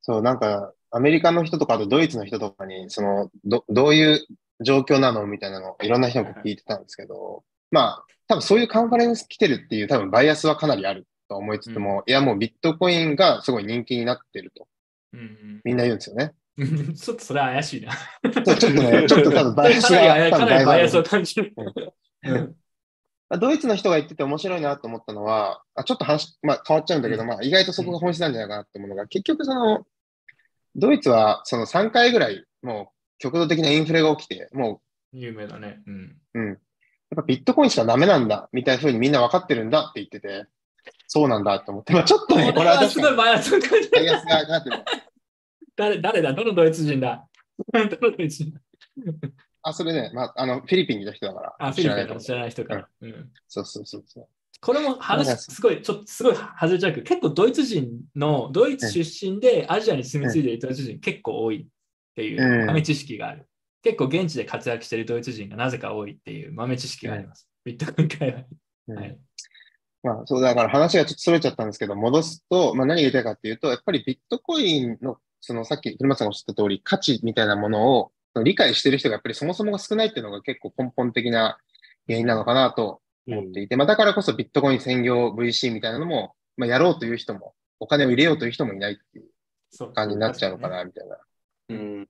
[0.00, 4.26] そう、なんか、アメリカの人とか、あとドイツの人とかに、その、ど、どういう
[4.64, 5.26] 状況なの？
[5.26, 14.66] みたいなのをいろんな人が聞いてたんですけど、まあ、多分そういうカンファレンス来てるっていう多分バイアスはかなりあると思いつつも、うん、いやもうビットコインがすごい人気になってると、
[15.12, 16.34] うんうん、みんな言うんですよね。
[16.58, 17.92] ちょっとそれは怪しいな。
[17.92, 20.30] ちょっとね、ちょっと多分バイアスが。
[20.30, 21.54] かなりバイアスを感じる。
[22.24, 22.54] うん
[23.36, 29.86] ドイツの人が言ってて面白いなと思ったのは、あちょっと話、まあ、変わっちゃうんだけど、まあ、意外とそこが本質なんじゃないかなって思うのが、結局その、
[30.74, 34.80] ドイツはその3回ぐらい、もう極度的なインフレが起きて、も
[35.12, 35.82] う、有名だね。
[35.86, 36.16] うん。
[36.34, 36.58] うん。
[37.10, 40.46] やっぱビットコインしかダメなんだ、みたいな風にみんな分かってるんだって言ってて、
[41.06, 44.84] そうなんだと思って、まあちょっとね、これはすごいバイアスがバイアスがなってる。
[45.76, 46.32] 誰、誰だ？
[46.32, 47.26] どのドイツ人だ？
[47.72, 48.60] どのドイツ人だ？
[49.62, 51.56] あ、それね、まあ、あの、フィリピンにいた人だから。
[51.58, 52.88] あ、フィリピンの知らない人から。
[53.00, 53.30] うん。
[53.48, 54.28] そうそうそうそう。
[54.60, 61.66] これも話、すごい、ちょっとすごい外れちゃうけど、結構ドイツ人の、ドイツ出身でアジアに住み着いているドイツ人結構多いっ
[62.14, 63.47] ていう豆知識がある。
[63.82, 67.48] 結構現地で活躍しているドイツ人がなぜか多いっていう豆知識があります。
[67.64, 68.46] ビットコイン界
[68.88, 69.00] 隈。
[69.00, 69.18] はい。
[70.02, 78.12] まあ、そうだから話がちょっとそれちゃったんですけど、戻すと、まあ、何が言いたいかっていうと、やっぱりビットコインの、そのさっき古松さんがおっしゃった通り、価値みたいなものを
[78.44, 81.58] 理解してる人がやっぱりそもそもが少ないっていうのが結構根本的な
[82.06, 91.18] 原因なのかなと思っていて、うん、まあ、だからこそビットコイン専業 VC みたいなのも、まあ、やろうという人も、お金を入れようという人もいないっていう感じになっちゃうのかな、みたいな。
[91.70, 92.08] うん、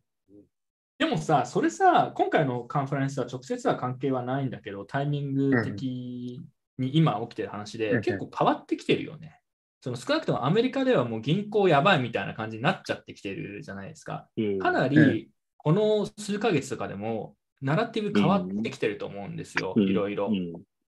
[0.99, 6.41] でもさ、それさ、今回のカンファレンスは直接は関係はないんだけど、タイミング的
[6.77, 9.41] に今起きてる話で、結構変わってきてるよね。
[9.81, 14.29] その少なくともアメリカではもう銀行やばいみたいな感じになっちゃってきてるじゃないですか。
[14.61, 20.31] かなりこの数ヶ月とかでもナラティブ変わってきてると思うんですよ、いろいろ。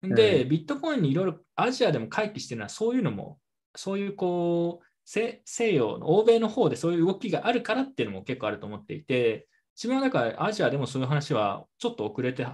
[0.02, 3.40] で、ビットコインにいろいろアジアでも回帰してるのはそういうのも、
[3.76, 12.54] そういうこう、西洋の欧米の方でそういう動きがあるからっていうのも結構あると思っていて、自分はだからアジアでもそういう話はちょっと遅れて、ま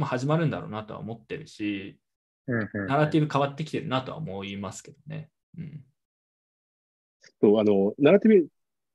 [0.00, 1.98] あ、始まるんだろうなとは思ってるし、
[2.46, 5.30] ナラティブ変わってきてるなとは思いますけどね。
[5.56, 5.84] うん、
[7.40, 8.48] そうあのナラティブ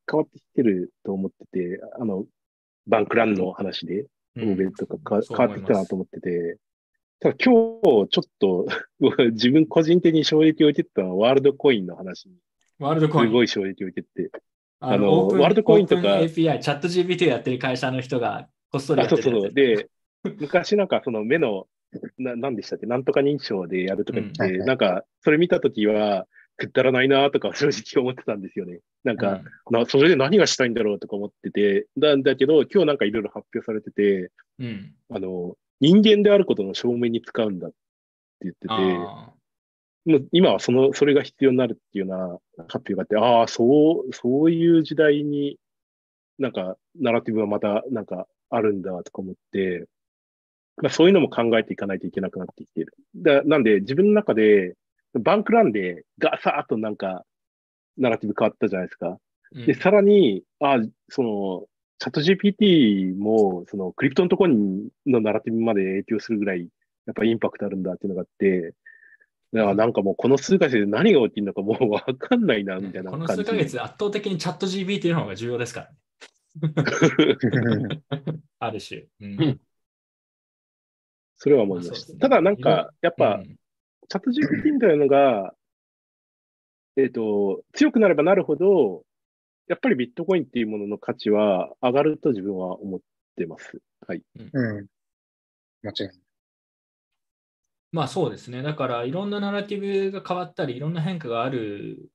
[0.10, 2.26] 変わってきてると思ってて、あの
[2.88, 4.06] バンクランの話で、
[4.38, 6.58] 欧米とかか、変わってきたなと思ってて、
[7.20, 8.68] ただ今日ちょっと
[9.34, 12.36] 自分個人的に衝撃を受けてたのはワールドコインの話に。
[12.80, 13.30] ワールドコイン。
[13.30, 14.42] すごい衝撃を受けてて。
[14.80, 16.02] あの、ワールドコインとか。
[16.02, 19.24] API、チャット GPT やってる会社の人がこっそりやってる。
[19.24, 19.54] そうそう。
[19.54, 19.90] で、
[20.40, 21.68] 昔なんかその目の、
[22.18, 22.86] ななんでしたっけ？
[22.86, 26.28] なんとか認証でやるとか言って、うん、なんかそれ見たときは、
[26.60, 28.80] くったらないなとか正直思ってたんですよね。
[29.04, 29.42] なんか、
[29.72, 37.78] うん、なそれで何がしたいんだろうとか思ってて、なんだけど、今日なんかいろいろ発表されてて、うん、あの、人間であることの証明に使うんだって
[38.42, 38.74] 言ってて、
[40.10, 42.18] もう今はその、それが必要になるっていうよう
[42.58, 45.58] な発表があって、ああ、そう、そういう時代に、
[46.40, 49.86] なんか、ナラティブはまた、なんか、あるんだとか思って、
[50.78, 52.96] まあ、そういうのも考えていかないといけなくなってきている。
[53.18, 54.76] だなんで、自分の中で、
[55.14, 57.24] バンクランでガサーッとなんか、
[57.98, 59.20] ナラティブ変わったじゃないですか。
[59.52, 60.78] うんで、さらに、あ、
[61.10, 61.66] その、
[62.00, 66.70] チャット GPT も、その、クリプトのところにのナラティブまで影響するぐらい、
[67.06, 68.74] やっぱインパクトあるんだっていうのがあって、
[69.54, 73.42] だからなんかもうこの数ヶ月で何が起きるのかもう わかんないな、みたいなこ感じ。
[73.42, 75.98] の数ヶ月、圧倒的にチャット GPT の方が重要ですからね。
[78.60, 79.08] ある種。
[79.22, 79.62] うんうん
[81.42, 81.92] それは思いました。
[81.92, 83.60] まあそうですねただなんか、やっぱ、うん
[84.10, 85.54] チャット GPT みたいなのが、
[86.98, 89.06] えっ、と、強くなればなるほど、
[89.68, 93.00] やっぱりビットコインっていうものの価値は上がると自分は思っ
[93.36, 93.80] てます。
[94.08, 94.24] はい。
[94.36, 94.88] うん。
[95.84, 96.29] 間違いない。
[97.92, 98.62] まあそうですね。
[98.62, 102.10] だからいろんなナラティブが変わったり、いろんな変化がある、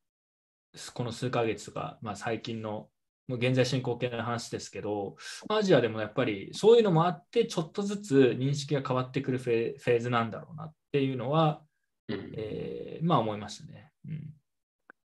[0.93, 2.89] この数ヶ月とか、まあ最近の、
[3.27, 5.17] もう現在進行形の話ですけど、
[5.49, 11.63] アジアでもやっぱりそういうのもあって、ちょっとずつ認識が変わってくるフェーズなんだろうなっていうのは、
[12.09, 13.91] うんえーまあ思いましたね。
[14.09, 14.35] うん、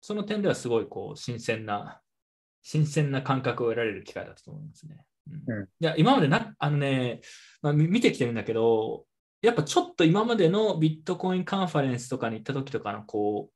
[0.01, 2.01] その点ではすごいこう新鮮な、
[2.61, 5.03] 新鮮な感覚を得られる機会だったと思いますね。
[5.47, 7.21] うんうんいや今までな、あのね、
[7.61, 9.05] まあ、み見てきてるんだけど、
[9.41, 13.49] やっぱちょっと今までのビットコインカンファレンスとかに行った時とかのこ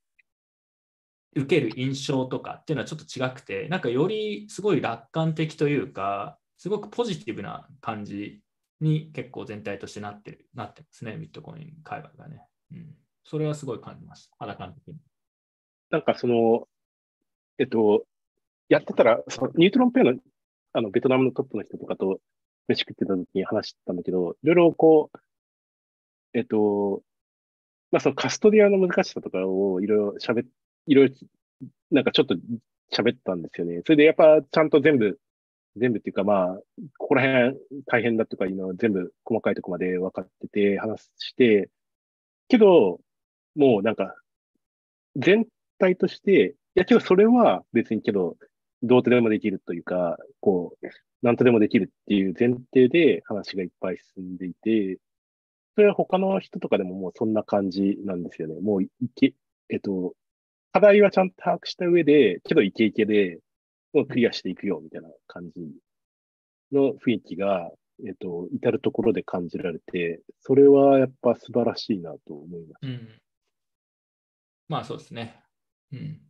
[1.35, 8.41] う、受ける印象とかっていうのはちょっと違くて、なんかよりすごい楽観的というか、すごくポジティブな感じ
[8.79, 12.41] に結構全体としてなってる、なってますね、ビットコイン界隈がね。
[12.71, 14.95] うん、それはすごい感じました、肌感的に。
[15.89, 16.67] なんかその、
[17.57, 18.05] えっと、
[18.69, 20.13] やってたら、そのニュートロンペアの、
[20.73, 22.19] あの、ベトナムのトップの人とかと
[22.67, 25.17] 飯食ってた時に話してたんだけど、いろいろこう、
[26.33, 27.03] えっと、
[27.91, 30.47] まあそのカストディアの難しさとかをいろいろ喋っ、
[30.87, 31.15] いろいろ、
[31.91, 32.35] なんかちょっと
[32.91, 33.81] 喋ったんですよね。
[33.85, 35.19] それでやっぱちゃんと全部、
[35.75, 36.55] 全部っていうかまあ、
[36.97, 41.69] ここら辺大変だとかいうのを全部細かいとこまで分かってて話して、
[42.47, 42.99] けど、
[43.55, 44.15] もうなんか、
[45.15, 45.45] 全
[45.79, 48.37] 体として、いやけどそれは別にけど、
[48.81, 50.87] どうとでもできるというか、こう、
[51.21, 54.97] なんとでもできるっていう前提で話がいっぱい進んでいて、
[55.75, 58.59] それは他の人とかでももうそんな感じなんですよね。
[58.61, 59.33] もういけ、
[59.69, 60.13] えっと、
[60.71, 63.39] 課題はちゃんと把握した上で、けどイケイケで、
[63.93, 65.61] もうクリアしていくよみたいな感じ
[66.71, 67.71] の雰囲気が、
[68.05, 72.83] えっと、至るところで感じられて、それはやっぱ素晴らしいなと思います。
[72.83, 73.21] うん。
[74.67, 75.39] まあそうですね。
[75.91, 76.21] うん。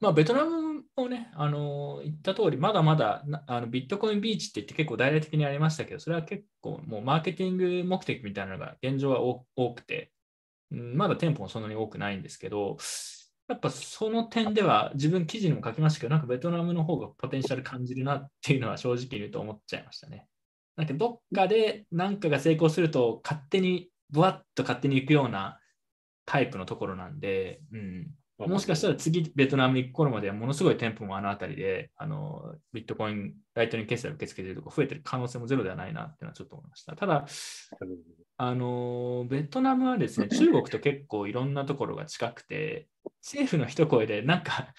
[0.00, 10.12] まあベトナムもね、あの言った通り、まだまだあのビットコインビーチって言って結構大々的にありましたけど、それは結構もうマーケティング目的みたいなのが現状は多くて、
[10.70, 12.78] うんまだ店舗もそんなに多くないんですけど、
[13.48, 20.26] やっぱその点では自分記事にも書きましたけど、なんかベトナムの方がポテンシャル感じるなっていうのは正直言うと思っちゃいましたね。
[20.76, 25.58] なんかどっかで何かが成功すると勝手に、ぶわっと勝手に行くような
[26.24, 28.10] タイプのところなんで、うん、
[28.48, 36.96] もしかしたら次ベトナムに行く頃まではものすごい店舗もあの辺りで、あのビットコイン、ライトニング決済を受け付けているとこ増えてる可能性もゼロではないなっていうのはちょっと思いました。
[36.96, 37.26] ただ、
[38.36, 42.88] あのベトナムはですね、 中国と結構いろんなところが近くて、
[43.20, 44.72] 政府の一声でなんか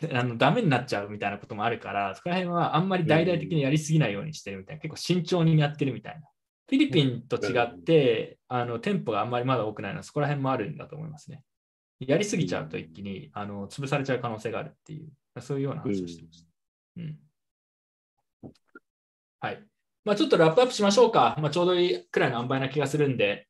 [0.12, 6.26] あのダメになっちゃうみたいなこともあるから、そこら辺はあんまり大々的にやりすぎないようにしてるみたいな、結構慎重にやってるみたいな。
[6.68, 11.42] フィリピンと違って、あの店舗があんまりまだ多くないのは、そこら辺もあるんだと思いますね。
[12.00, 16.48] やりすぎちゃうと一気にあの潰されちゃう可能性があるっていう、そういうような話をしてました。
[16.96, 17.18] うん
[19.40, 19.66] はい。
[20.04, 21.36] まあ、ちょっとラップアップしましょうか。
[21.40, 23.48] まあ、ちょうどいいくらいの塩梅な気がするんで、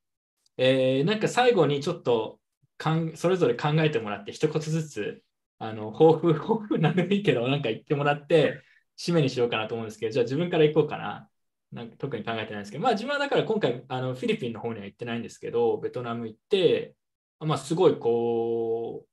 [0.56, 2.40] えーなんか最後にちょっと
[2.76, 5.22] かんそれぞれ考えてもらって、一言ずつ、
[5.58, 8.62] あの抱負、抱負 なんでもいいけど、なんか言ってもらって、
[8.98, 11.28] 締めにしようかなと思うんですけど、じゃあ自分から行こうかな。
[11.72, 16.94] なんか特に考えてないんですけど、まあ自分はだから今回、あのフィリピンの方には行ってないんですけど、ベトナム行って、
[17.40, 19.08] まあすごいこう、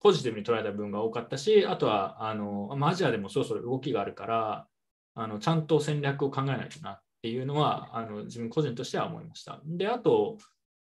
[0.00, 4.68] ポジティブに捉えた部分が多かったし、あとはあの、アジアでもそろそろ動きがあるから、
[5.14, 9.60] あのちゃんと戦略を考えないとなっていうのは、あの自分個人としては思いました。
[9.64, 10.38] で、あと、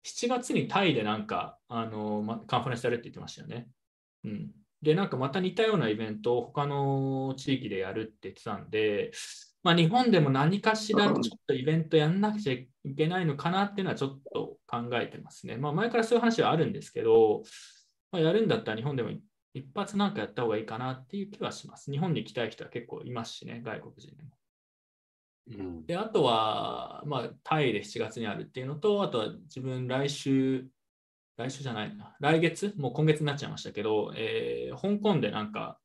[0.05, 3.67] 7月にタイでなんか、あのま、カンファレンスやるって言ってましたよね。
[4.23, 4.51] うん。
[4.81, 9.11] で、なんかまた似たようなイベントを他の地域でやるって言ってたんで、
[9.63, 15.57] まあ、日本でも何かしらちょっとイベントやんなくちゃいけないのかなっていうのはちょっと考えてますね。
[15.57, 17.43] まあ、前からそういう話はあるんですけど、
[18.11, 19.09] まあ、やるんだったら日本でも
[19.53, 21.91] 一発なんかやった方がいいかなっていう気はします。
[21.91, 24.29] 日本に行きたい人は結構いますしね、外国人でも。
[25.47, 30.67] うんで、あとは、まあ、タイで7月にあるっていうのと、あとは自分来週、
[31.35, 35.79] 来週じゃないな、来月、もう今月になっちゃいましたけど、えー香港でなんか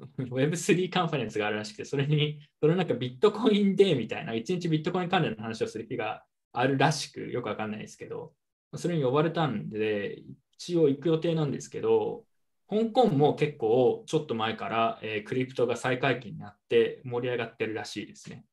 [0.18, 8.32] Web3 カンファレンスがあるらしくて、それに、それなんかビットコインデーみたいな、一日ビットコイン関連の話をする日があるらしく、よくわかんないですけど、
[8.76, 10.22] それに呼ばれたんで、
[10.54, 12.24] 一応行く予定なんですけど、
[12.68, 18.44] 香港も結構ちょっと前から、えー、クリプトが再解禁になって盛り上がってるらしいですね。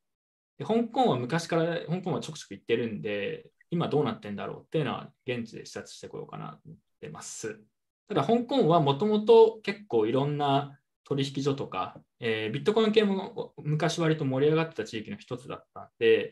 [0.57, 7.59] で香港は昔から香港はちょくちょく行ってるんで、今どうなってんだろうっていうのは現地で視察してこようかなと思ってます。
[8.07, 16.31] ただ香港はもともと結構いろんな取引所とか、えー、ビットコイン系も昔割と盛り上がってた地域の一つだったんで、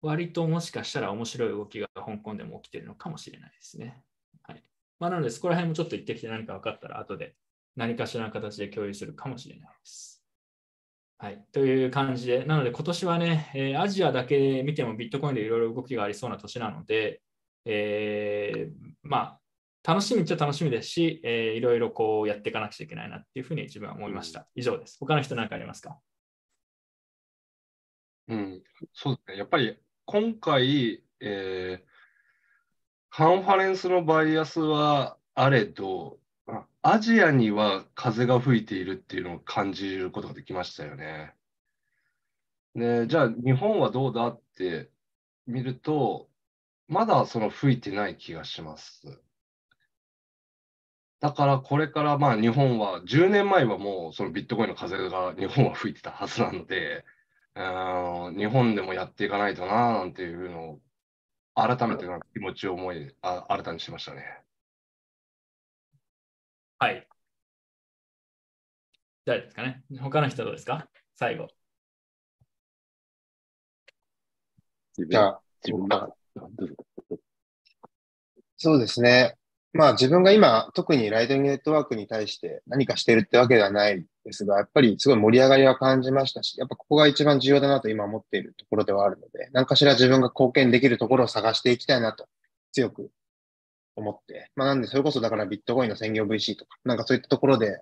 [0.00, 4.02] 割ともしかしたら面白い動きが香港でも起きてるのかもしれないですね。
[4.42, 4.62] はい。
[5.00, 7.34] まあ、なので、そこら辺もちょっと行ってきて何か分かったら、後で
[7.76, 10.24] 何かしらの形で共有するかもしれないです。
[11.18, 11.44] はい。
[11.52, 17.22] という感じで、なので今年はね、えー、アジアだけ見てもビットコインでいろいろ動きがありそうな年なので、
[17.64, 19.38] えー、ま
[19.84, 24.46] あ、楽しみっちゃ楽しみですし、えー、いろいろこうやっていかなくちゃいけないなっていうふうに自分は思いました。
[24.54, 24.96] 以上です。
[25.00, 25.98] 他の人何かありますか？
[28.28, 28.62] うん、
[28.92, 29.38] そうですね。
[29.38, 29.78] やっぱり
[30.10, 31.86] 今回、えー、
[33.10, 36.18] カンファレンスのバイアスはあれど、
[36.80, 41.34] アジアには風が吹いているっていうのを感じることができましたよね。
[42.74, 44.88] で、じゃあ日本はどうだって
[45.46, 46.30] 見ると、
[46.86, 49.20] まだその吹いてない気がします。
[51.20, 57.04] だからこれからまあ日本は、10年前はもうそのビットコインの風が日本は吹いてたはずなので、
[58.36, 60.80] 日本でもやっていかないとななんていうのを
[61.56, 64.22] 改めてなんか気持ちを思いあ新たにしましたね。
[66.78, 67.08] はい。
[69.24, 69.82] 誰ですかね？
[70.00, 70.88] 他の人どうですか？
[71.16, 71.48] 最後。
[74.96, 76.14] じゃあ、自分が。
[78.56, 79.34] そうですね。
[79.72, 92.28] まあ自分が今、特にライトニングネットワークに対して何かしてるってわけではないですが、やっぱりすごい盛り上がりは感じましたし、やっぱここが一番重要だなと今思っているところではあるので、何かしら自分が貢献できるところを探していきたいなと
[92.72, 93.10] 強く
[93.96, 97.80] 思って、まあなんでそれこそだからビットコインの専業 VC とか、なんかそういったところで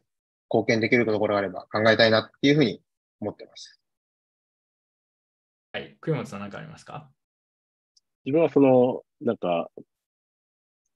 [0.48, 2.80] 貢献できるところがあれば考えたいなっていうふうに
[3.20, 3.80] 思ってます。
[5.72, 5.96] はい。
[6.00, 7.10] 栗本さん何かありますか？
[8.24, 9.70] 自分はその、なんか、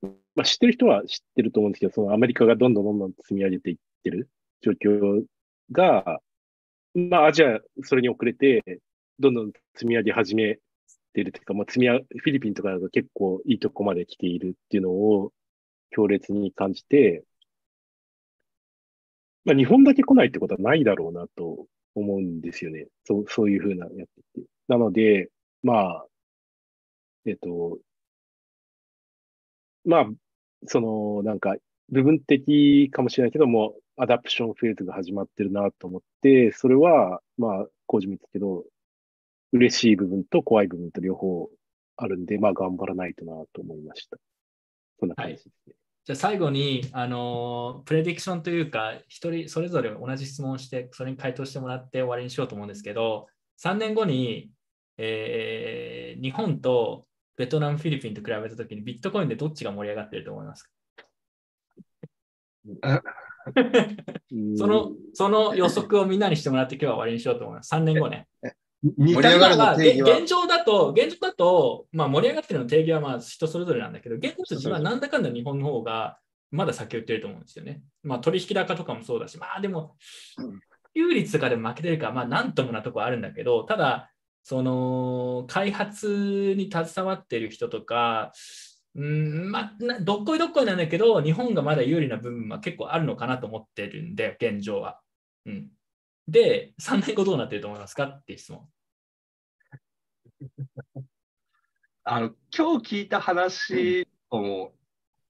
[0.03, 4.31] まあ、知ってる人は知ってると思うんですけど、そのアメリカがどんどんどんどん積み上げていってる
[4.63, 5.23] 状況
[5.73, 6.21] が、
[6.95, 8.63] まあ、アジア、それに遅れて、
[9.19, 10.59] どんどん積み上げ始め
[11.15, 15.33] てるというか、まあ、積み上げフィリピンとかだと結構いいとこまで来ているっていうのを
[15.91, 17.25] 強烈に感じて、
[19.45, 22.87] まあ、日本だけ来ないってことはないだろうなと思うんですよね。
[23.05, 24.47] そう、そういうふうなやってて。
[24.69, 25.31] なので、
[25.63, 26.07] まあ、
[27.25, 27.81] えっと、
[29.85, 30.07] まあ、
[30.67, 31.57] その、なんか、
[31.91, 38.65] 部分的かもしれないけども、 adoption phase が始まってるなと思って、それは、まあ、コージも言ったけど、
[39.53, 41.51] 嬉しい部分と怖い部分と両方
[41.97, 44.17] あるんで、まあ、頑張らないとなと思いました。
[44.99, 45.53] そんな感じですね。
[45.67, 45.75] はい、
[46.07, 53.27] じゃあ最後に、あのプレディクションというか、一人それぞれ同じ質問をして、それに回答してもらって終わりにしようと思うんですけど、
[53.63, 54.51] 3年後に、
[54.97, 57.07] えー、日本と
[57.37, 60.71] ベトナム、フィリピンと比べたときにビットコインでどっちが盛り上がってると思いますか？
[64.57, 67.75] そのその予測をみんなにしてもらって今日は終わりにしようと思います。
[67.75, 68.27] 3年後ね。
[68.83, 70.19] 盛り上がるの定義は？
[70.19, 76.19] 現状だと、現状だと、まあ、盛り上がってるの定義はまあ人それぞれなんだけど、現状と自分はなんだかんだ日本の方が
[76.51, 77.83] まだ先を言ってると思うんですよね。
[78.03, 79.97] まあ、取引高とかもそうだし、まあでも、
[80.95, 84.11] 有率とかでも負けてるから、まあなんともなとこあるんだけど、ただ、
[84.43, 88.33] その開発に携わってる人とか、
[88.97, 95.01] うんまあ、どっこいどっこいなんだけど、日本がまだ有利な部分は結構あるのかなと思ってるんで、現状は。
[95.47, 95.69] うん、
[96.27, 98.69] で、3年後どうなってると思いますかっていう質問。
[102.03, 104.73] あの今日聞いた話を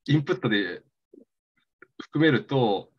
[0.07, 0.83] インプットで
[2.01, 2.91] 含めると、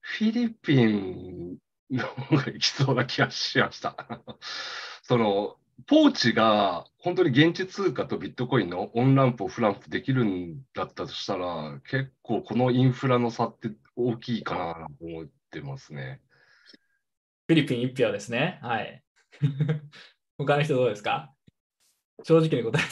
[0.00, 1.58] フィリピン
[1.90, 3.94] の方がいきそうな気がしました。
[5.02, 16.20] そのポーチが本当に現地通貨とビットコインのオンランプ、オフランプできるんだったとしたら、結構このインフラの差って大きいかなと思ってますね。
[17.46, 18.58] フィリピン1票ですね。
[18.62, 19.02] はい。
[20.38, 21.32] 他の人どうですか？
[22.22, 22.88] 正直に答えて。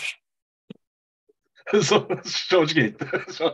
[1.84, 2.96] そう正直に、
[3.32, 3.44] 正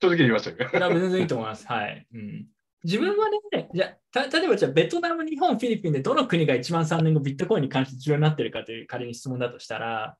[0.00, 0.88] 直に言いましたけど。
[0.88, 1.66] 全然いいと思います。
[1.66, 2.06] はい。
[2.12, 2.46] うん
[2.84, 10.16] 自分はね、じゃ例えばじゃベトナム、日本、フィリピンでどの国が一番3年後ビットコインに関して重要になっているかという仮に質問だとしたら、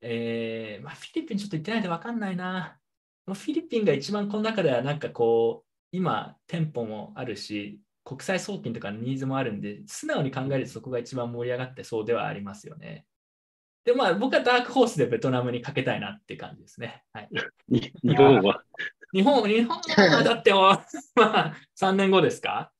[0.00, 2.78] えーまあ、フィリピンちょっと言ってないで分かんないな。
[3.26, 13.06] フィリピンが一番この中ではなんかこう、今、店舗もあるし、国際送金とかのニーズもあるんで、素直に考えるとそこが一番盛り上がってそうではありますよね。
[13.84, 17.02] で、まあ、僕はダークホースでベトナムにかけたいなって感じですね。
[17.12, 17.28] はい、
[17.68, 18.62] 日本は。
[19.14, 20.82] 日本、日本は だって、ま
[21.16, 22.72] あ、3年後ですか？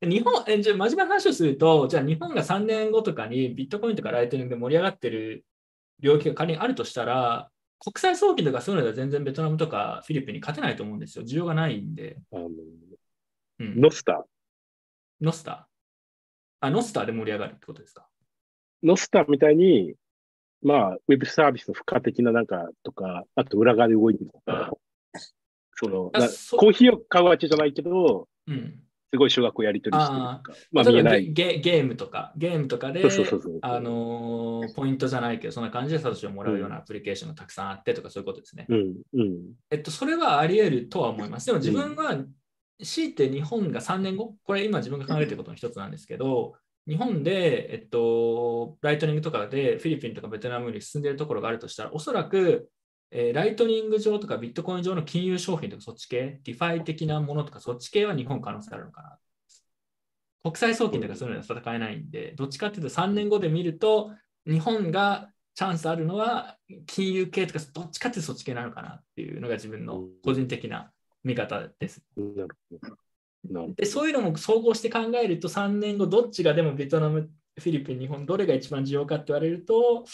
[0.00, 5.44] 日本、えじゃあ真面目な話をすると、じゃあ日本が3年後とかにビットコインとかライトニングで盛り上がってる
[5.98, 7.50] 領域が仮にあるとしたら、
[7.80, 11.24] 国際送金とかそういうのでは全然ベトナムとかフィリピンに勝てないと思うんですよ。
[11.24, 12.18] 需要がないんで。
[12.32, 12.48] あの
[13.58, 14.22] うん、ノスター。
[15.20, 16.66] ノスター？
[16.66, 18.06] あ、ノスターで盛り上がるってことですか？
[18.82, 19.94] ノスターみたいに、
[20.62, 24.72] まあ、ウェブサービスの付加的ななんかとか、あと裏側で動いてるとか、
[25.80, 28.80] その、そコーヒーを買うわけじゃないけど、うん。
[29.12, 31.32] すごい小学校やり取りしてるとか、まあ見えない。
[31.32, 33.02] ゲゲームとか、ゲームとかで、
[33.62, 38.66] あのーポイントじゃないけど、そんな感じでサトシをもらうようなアプリケーションがたくさんあってとかそういうことですね。
[38.68, 39.40] うん、うん。
[39.70, 41.46] えっと、それはあり得るとは思います。
[41.46, 42.24] でも自分は、
[42.82, 46.54] 強いて日本が3年後、これ今自分が考えていることの一つなんですけど、
[46.86, 52.70] 日本で、えっと、ライトニングとかでフィリピンとかベトナムに進んでいるところがあるとしたら、おそらく、
[53.10, 59.18] えーライトニング上とかビットコイン上の金融商品とかそっち系、 DeFi 的なものとかそっち系は日本可能性あるのかな。
[60.42, 64.12] 国際送金とかそういうのは戦えないんで、どっちかっていうと3年後で見ると、
[64.46, 66.56] 日本がチャンスあるのは
[66.86, 70.90] 金融系とかどっちかっていうとそっち系なのかなっていうのが自分の個人的な
[71.24, 72.02] 見方です。
[73.76, 80.04] でそういうのも総合して考えると3年後どっちがでもベトナム、フィリピン、日本どれが一番需要かって言われると、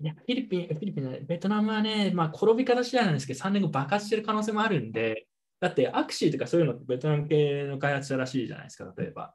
[0.00, 5.26] いやフィリピン、フィリピンベトナムはね、まあ転び方次第なんですけど3年後爆発してる可能性もあるんで、
[5.60, 9.34] だってアクシーとかそういうのってベトナム系の開発者らしいじゃないですか、例えば。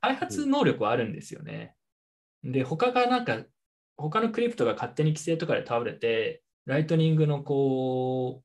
[0.00, 1.74] 開発能力はあるんですよね。
[2.42, 3.44] で、他がなんか、
[3.96, 8.44] 他の crypto が勝手に規制とかで倒れて、ライトニングのこう、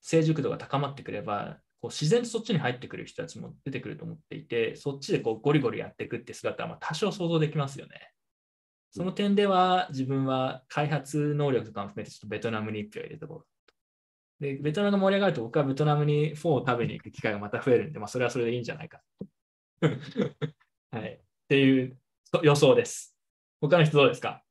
[0.00, 8.12] 成熟度が高まってくれば、こう自然とそっちに入ってくる人たちも出てくると思っていて、そっちでこうゴリゴリやっていくって姿はまあ多少想像できますよね。
[8.90, 14.42] その点では自分は開発能力とかも含めてちょっとベトナムに一票入れてこう。
[14.42, 19.00] で、ベトナムが盛り上がると僕はベトナムにフォーを食べに行く機会がまた増えるんで、まあそれはそれでいいんじゃないか。
[20.90, 21.12] はい。
[21.12, 21.18] っ
[21.48, 23.14] ていうそ予想です。
[23.60, 24.42] 他の人どうですか？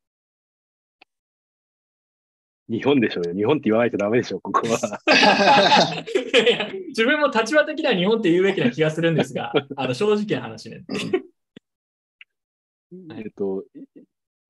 [2.68, 3.36] 日本でしょうよ。
[3.36, 5.00] 日本って言わないとダメでしょ、ここは。
[5.14, 10.84] いやいや自分も立場的には日本って言うべきな気がするんですが、あの正直な話ね。
[10.90, 11.02] はい
[13.24, 13.64] えっと、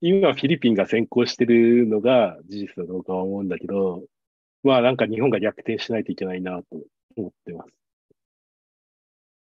[0.08, 4.04] 今フィリピンが先行してるのが事実だどうかは思うんだけど、
[4.62, 6.64] まあなんか日本が逆転しないといけないなと
[7.16, 7.70] 思ってます。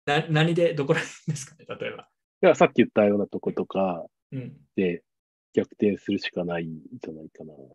[0.05, 1.97] な何で、どこら辺ですかね、例えば。
[1.97, 2.09] だか
[2.41, 4.53] らさっき言ったようなとことかうん。
[4.75, 5.03] で
[5.53, 7.65] 逆転するしかないんじゃないかなと。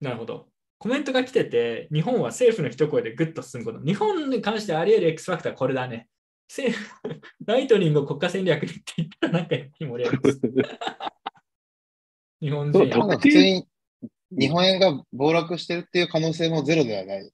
[0.00, 0.48] なるほど。
[0.78, 3.84] コメントが来てて、日本は政府の一声でぐっと進むこと。
[3.84, 6.08] 日本に関してあり得る X ファクターはこれだね。
[6.48, 10.40] 政府ライトニングを国家戦略にって言ったらなんか一気に盛り上がる。
[12.40, 13.66] 日本人普通に
[14.30, 17.30] 日本円が暴落してるっていう可能性もゼロではない。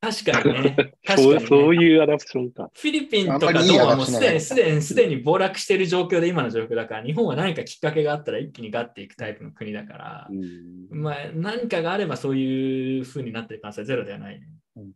[0.00, 0.76] 確かにね。
[1.04, 1.46] 確かそうに、ね。
[1.46, 2.70] そういうアダプションか。
[2.74, 14.46] フィリピンとかドはもうすでにすでにすでに暴落している状況で今の状況だから、日本は何かきっかけがあったら一気にガッていくタイプの国だからう、んまあ、何かがあればそういう風になってる可能性はゼロではないね。
[14.76, 14.92] うん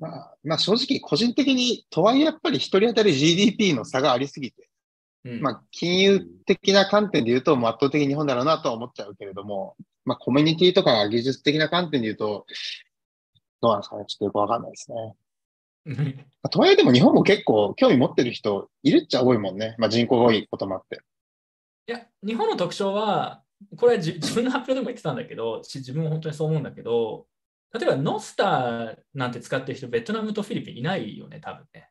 [0.00, 4.68] まあ、まあ正直個人的に、とはいえやっぱり一人当たり GDP の差がありすぎて、
[5.24, 12.46] うんまあ金融的な観点で言うと圧倒的に日本だろうなとは思っちゃうけれども、まあコミュニティとか技術的な観点で言うと、
[13.60, 14.04] どうなんですかね？
[14.06, 15.14] ちょっとよくわかんないですね。
[16.42, 19.74] まあとはいえでも日本も結構興味持ってる人いるっちゃ多いもんね。
[19.78, 21.00] まあ人口が多いこともあって。
[21.88, 23.42] いや、日本の特徴は、
[23.76, 27.26] これは自自分の発表でも言ってたんだけど、し自分も本当にそう思うんだけど、
[27.72, 31.90] 例えばノスターなんて使ってる人、ベトナムとフィリピンいないよね、多分ね。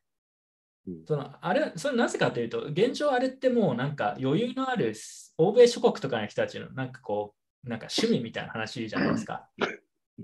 [0.87, 4.93] うんそのあれそれなぜかというと、現状あれってもうなんか余裕のある
[5.37, 7.35] 欧米諸国とかの人たちのなんかこ
[7.65, 9.49] う、なんか趣味みたいな話じゃないですか。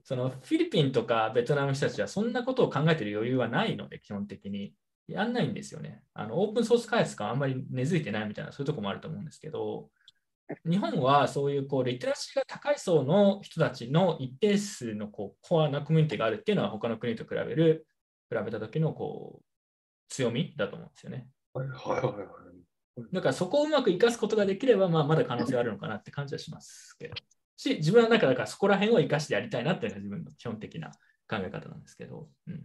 [0.03, 4.73] そのフィリピンとかベトナムの人たちはそんなことを考えてる余裕はないので、基本的に。
[5.07, 6.01] やんないんですよね。
[6.13, 9.89] あのオープンソース開発があんまり根付いてないみたいな、そういうところもあると思うんですけど、
[10.65, 17.87] 日本はそういうこうリテラシーが高い層の人たちの一定数のこうコアなコミュニティがあるっていうのは他の国と比べる、
[18.29, 19.43] 比べた時のこう
[20.09, 21.27] 強みだと思うんですよね。
[21.53, 22.25] はいはいはいはい。
[23.11, 27.15] だからそこをうまく生かすことができれば、まあ、まだ可能性はあるのかなって感じはしますけど。
[27.55, 30.89] し、自分はなんかだからそこら辺を生かしてやりたいなっていうのが自分の基本的な
[31.27, 32.29] 考え方なんですけど。
[32.47, 32.63] うん、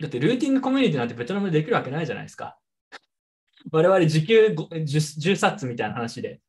[0.00, 2.58] だってルーティングコミュニティなんてベトナムでできるわけないじゃないですか。
[3.70, 6.40] 我々時給 10, 10サッツみたいな話で。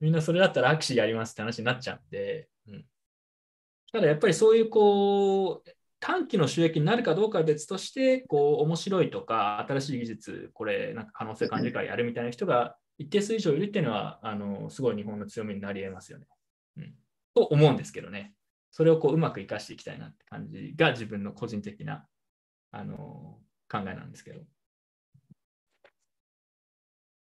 [0.00, 2.48] みんなそれだったらアクシーやりますって話になっちゃうんで。
[2.68, 2.84] うん、
[3.92, 5.70] ただやっぱりそういうこう、
[6.00, 16.26] 短期の収益になるかどうかは別として、こう面白いとか、新しい技術、これ、なんか可能性感じるからやるみたいな人が一定数以上いるっていうのは、あのすごい日本の強みになり得ますよね。
[16.76, 16.94] うん、
[17.34, 18.34] と思うんですけどね。
[18.70, 22.06] それをこううまく生かしていきたいなって感じが自分の個人的な
[22.72, 23.38] あの
[23.70, 24.40] 考えなんですけど。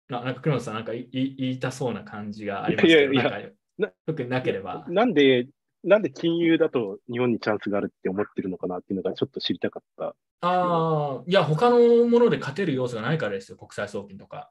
[0.08, 4.84] ななんか、黒野さん、なんか言いたそうな感じがありますけど、いやいやな特になければ。
[4.88, 5.48] なんで、
[5.84, 10.16] なんで金融だと日本にチャンスがあるって思ってるのかなっていうのがちょっと知りたかった。
[10.40, 14.50] ああ、いや、他のもので勝てる要素がないからですよ、国際送金とか。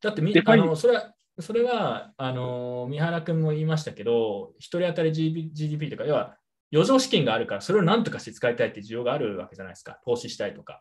[0.00, 6.36] だってみあのそれは、それは、あの、三原君も言いましたけど、一人当たり GDP とか、要は
[6.72, 10.80] 余剰資金があるから、それを何とかして使いたいって需要があるわけじゃないですか、投資したいとか。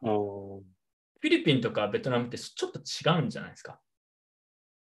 [1.19, 3.79] フィリピンとかベトナムってちょっと違うんじゃないですか？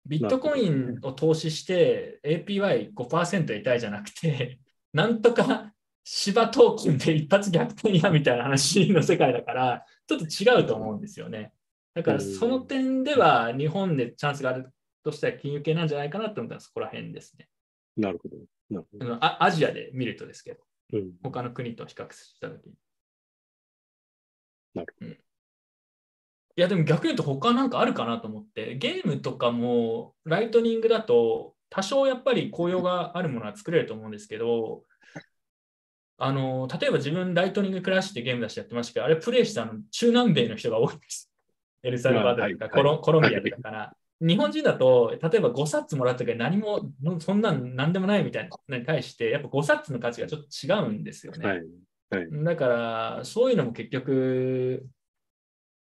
[0.06, 4.60] ビットコインを投資して APY5% 得たいじゃなくて、
[4.94, 11.54] なんとか芝トークンで一発逆転やみたいな話の世界だから、ちょっと違うと思うんですよね。
[11.96, 14.72] だからその点では日本でチャンスがある
[15.04, 17.50] としたら金融系なんじゃないかなと思ったらそこら辺ですね。
[17.98, 18.38] なるほど。
[18.70, 19.14] なるほど。
[19.26, 20.60] あアジアで見るとですけど、
[20.94, 22.74] うん、他の国と比較したときに。
[24.76, 25.12] なるほど。
[25.12, 25.25] うん
[26.58, 34.84] いや、でも逆に言うと他なんかあるかなと思って、ゲームとかもライトニングだと多少やっぱり効用があるものは作れると思うんですけど、
[36.18, 41.30] あの、例えば自分ライトニングクラッシュってゲーム出してやってましたけど、あれプレイしたの中南米の人が多いんです。
[41.84, 43.94] エルサルバドルとかコロ,、はいコロンビアとかから。
[44.22, 51.46] 日本人だと、例えば5冊もらった時何も、そんなん何でもないみたいなのに対して、やっぱ5冊の価値がちょっと違うんですよね。
[51.46, 51.58] はい。
[52.12, 52.28] はい。
[52.46, 54.86] だから、そういうのも結局、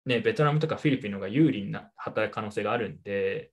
[0.07, 3.53] ね、ベトナムとかフィリピンの方が有利にな働く可能性があるんで、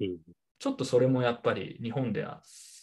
[0.00, 0.18] うん
[0.58, 2.40] ちょっとそれもやっぱり日本では、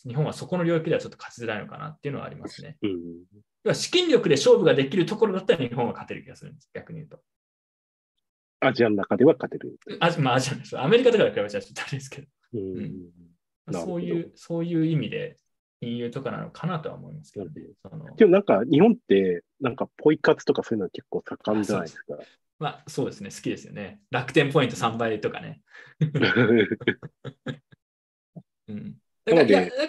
[0.07, 2.77] 日本はそこの領域ではちょっと勝ちづらいのかなっていうのはありますね。
[2.83, 3.73] うん。
[3.73, 7.19] 資金力で勝負ができるところだったら日本は勝てる気がするんです、逆に言うと。
[8.59, 9.79] アジアの中では勝てる。
[9.99, 10.79] あまあ、アジアです。
[10.79, 12.77] アメリカとかで比べちゃちょっとあれですけど、うん。
[12.77, 12.89] うん
[13.71, 15.37] そういう、そういう意味で
[15.79, 17.51] 金融とかなのかなとは思いますけどね。
[18.17, 22.17] でもなんか日本って、なんかポイ活とかそういうのは結構盛んじゃないですか。
[22.63, 23.99] まあ、そうですね、好きですよね。
[24.09, 25.61] 楽天ポイント3倍とかね。
[28.69, 28.95] うん
[29.25, 29.43] だか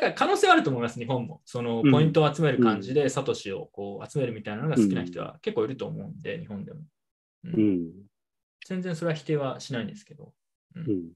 [0.06, 1.40] ら、可能性はあると思います、日本も。
[1.44, 6.80] そのうんポイントを集める感じで、サトシをこう集めるみたいなのが好きな人は結構いると思うんで、日本でも、
[7.44, 7.92] うんうん。
[8.66, 10.32] 全然それは否定はしないんですけど、
[10.74, 11.12] うんうん。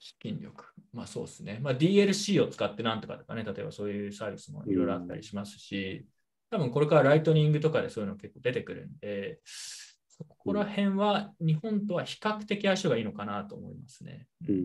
[0.00, 0.64] 資金力。
[0.92, 1.60] まあそうですね。
[1.62, 6.06] まあ、DLC を使ってなんとかとかね、例えばそういうサービスもいろいろあったりしますし、
[6.50, 14.28] 多分これからライトニングとかでそういうの結構出てくるんで、そこら辺は日本とは比較的相性がいいのかなと思いますね。
[14.48, 14.58] うんう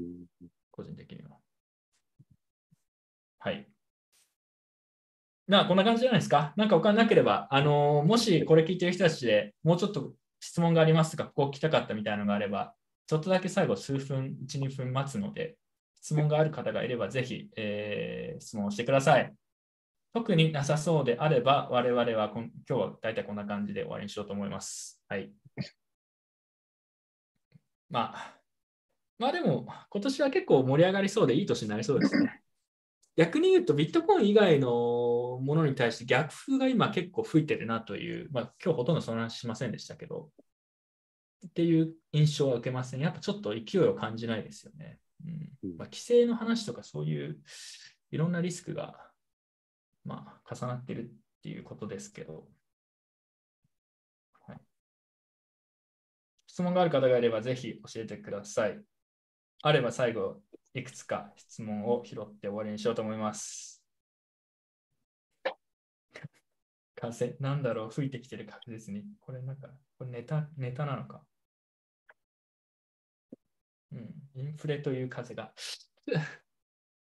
[0.46, 0.48] ん。
[0.72, 1.38] 個人的には。
[3.40, 3.68] はい。
[5.48, 6.54] なあ、こんな感じじゃないですか？
[6.58, 12.76] なんか他なければ、あのーもしこれ聞いてる人たちでもうちょっと質問がありますとか、ここ来たかったみたいなのがあれば、
[13.08, 15.58] ちょっとだけ最後数分、1、2分待つので、
[16.02, 19.34] 質問がある方がいれば、ぜひ、えー質問をしてください。
[20.14, 25.02] 特になさそうであれば、我々はこん今日は大体こんな感じで終わりにしようと思います。
[25.07, 25.31] はい。
[27.90, 28.36] まあ、
[29.19, 32.41] まあでも、今年は結構盛り上がりそうでいい年になりそうですね。
[33.15, 40.31] 逆に言うと、ビットコイン以外のものに対して逆風が今結構吹いてるなという、まあ今日ほとんどその話しませんでしたけど、
[41.48, 43.03] っていう印象は受けますね。
[43.03, 44.99] やっぱちょっと勢いを感じないですよね。
[45.26, 47.40] うんうんまあ、規制の話とかそういう
[48.11, 49.09] いろんなリスクが、
[50.10, 51.11] まあ、重なってるっ
[51.44, 52.48] ていうことですけど、
[54.48, 54.57] はい、
[56.48, 58.81] 質問がある方がいればぜひ教えてください。
[59.61, 60.41] あれば最後、
[60.73, 63.84] いくつか質問を拾って終わりにしようと思います。
[66.95, 69.06] 風、なんだろう、吹いてきてる確実に。
[69.22, 71.22] これなんか、これネタ、ネタなのか？
[73.91, 75.53] うん、インフレという風が。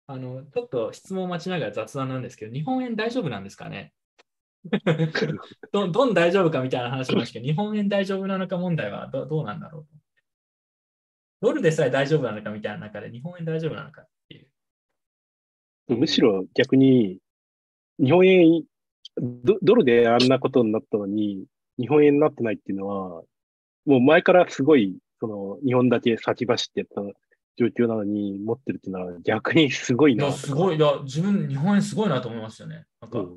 [0.07, 3.93] あの、ちょっと質問を待ちながら雑談なんですけど、日本円大丈夫なんですかね？
[5.73, 9.89] どどん大丈夫かみたいな話しましたけど、日本円大丈夫なのか問題はどどうなんだろうと。
[11.43, 14.49] ドルでさえ大丈夫なのかみたいな中で、日本円大丈夫なのかっていう。
[15.89, 17.19] むしろ逆に、
[17.99, 18.65] 日本円、
[19.17, 21.45] ドドルであんなことになったのに、
[21.79, 23.23] 日本円になってないっていうのは、
[23.85, 27.03] もう前からすごい、その、日本だけ先走ってた
[27.57, 30.25] 状況なのに持ってるっていうのは逆にすごいな。
[30.25, 30.77] いや、すごい。
[30.77, 32.87] いや、自分、日本円すごいなと思いますよね。
[33.01, 33.29] なんか、うん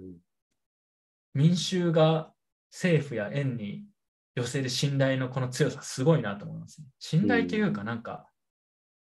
[1.34, 2.34] 民衆が
[2.72, 3.86] 政府や円に
[4.34, 6.88] 寄せる信頼のこの強さ、すごいなと思います、ね。
[6.98, 8.28] 信頼というか、なんか、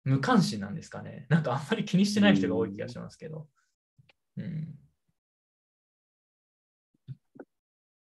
[0.03, 1.27] 無関心なんですかね。
[1.29, 3.47] なんかあんまり気にしてない人が多い気がしますけど。
[4.37, 4.75] うん。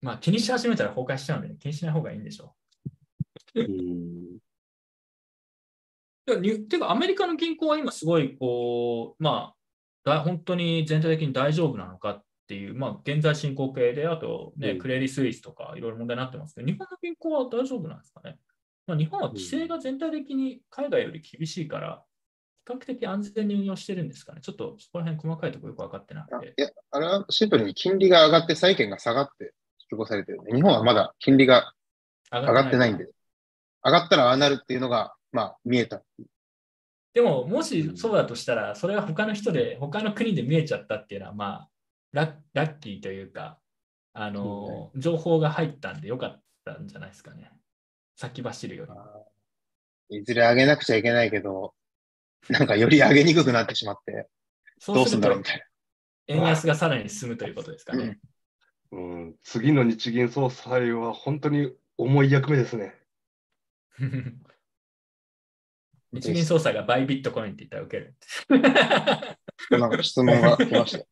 [0.01, 2.55] まあ気にし始めたら崩壊しちゃうんで、ね、気にしない方がいいんでしょ
[3.53, 4.39] うん。
[6.27, 6.41] う。
[6.41, 18.37] てかてか、アメリカの銀行は今すごい、こう、まあ、だ本当に全体的に大丈夫なのかっていう、まあ、現在進行形で、あとね、うんクレディ・スイスとかいろいろ問題になってますけど、日本の銀行は大丈夫なんですかね？
[18.85, 22.03] まあ、日本は規制が全体的に海外より厳しいから、
[22.67, 24.41] 比較的安全に運用してるんですかね？
[24.41, 26.53] ちょっとそこら辺細かいところよく分かってなくて。
[26.57, 31.73] いや、あれはシンプルに金利が上がって債券が下がって引き起こされてるんで、日本はまだ金利が
[32.31, 33.07] 上上がってないんで、
[33.83, 36.01] 上がったらああなるっていうのが、まあ、見えた。
[37.13, 41.69] でも、もしそうだとしたら、それは他の人で、他の国で見えちゃったっていうのは、まあ、
[42.13, 43.59] ラッラッキーというか、
[44.13, 47.51] あの、情報が入ったんでよかったんじゃないですかね。
[48.15, 48.87] 先走るよ
[50.09, 50.17] り。
[50.19, 51.73] いずれ上げなくちゃいけないけど、
[52.47, 54.29] なんかより上げにくくなってしまって、
[54.87, 55.63] どうすんだろうみたいな。
[56.27, 58.19] 円安がさらに進むということですかね。
[58.93, 62.95] うん、次の日銀総裁は本当に重い役目ですね。
[66.15, 68.15] 日銀総裁がバイビットコインって言ったら受ける。
[69.79, 71.05] なんか質問が来ました。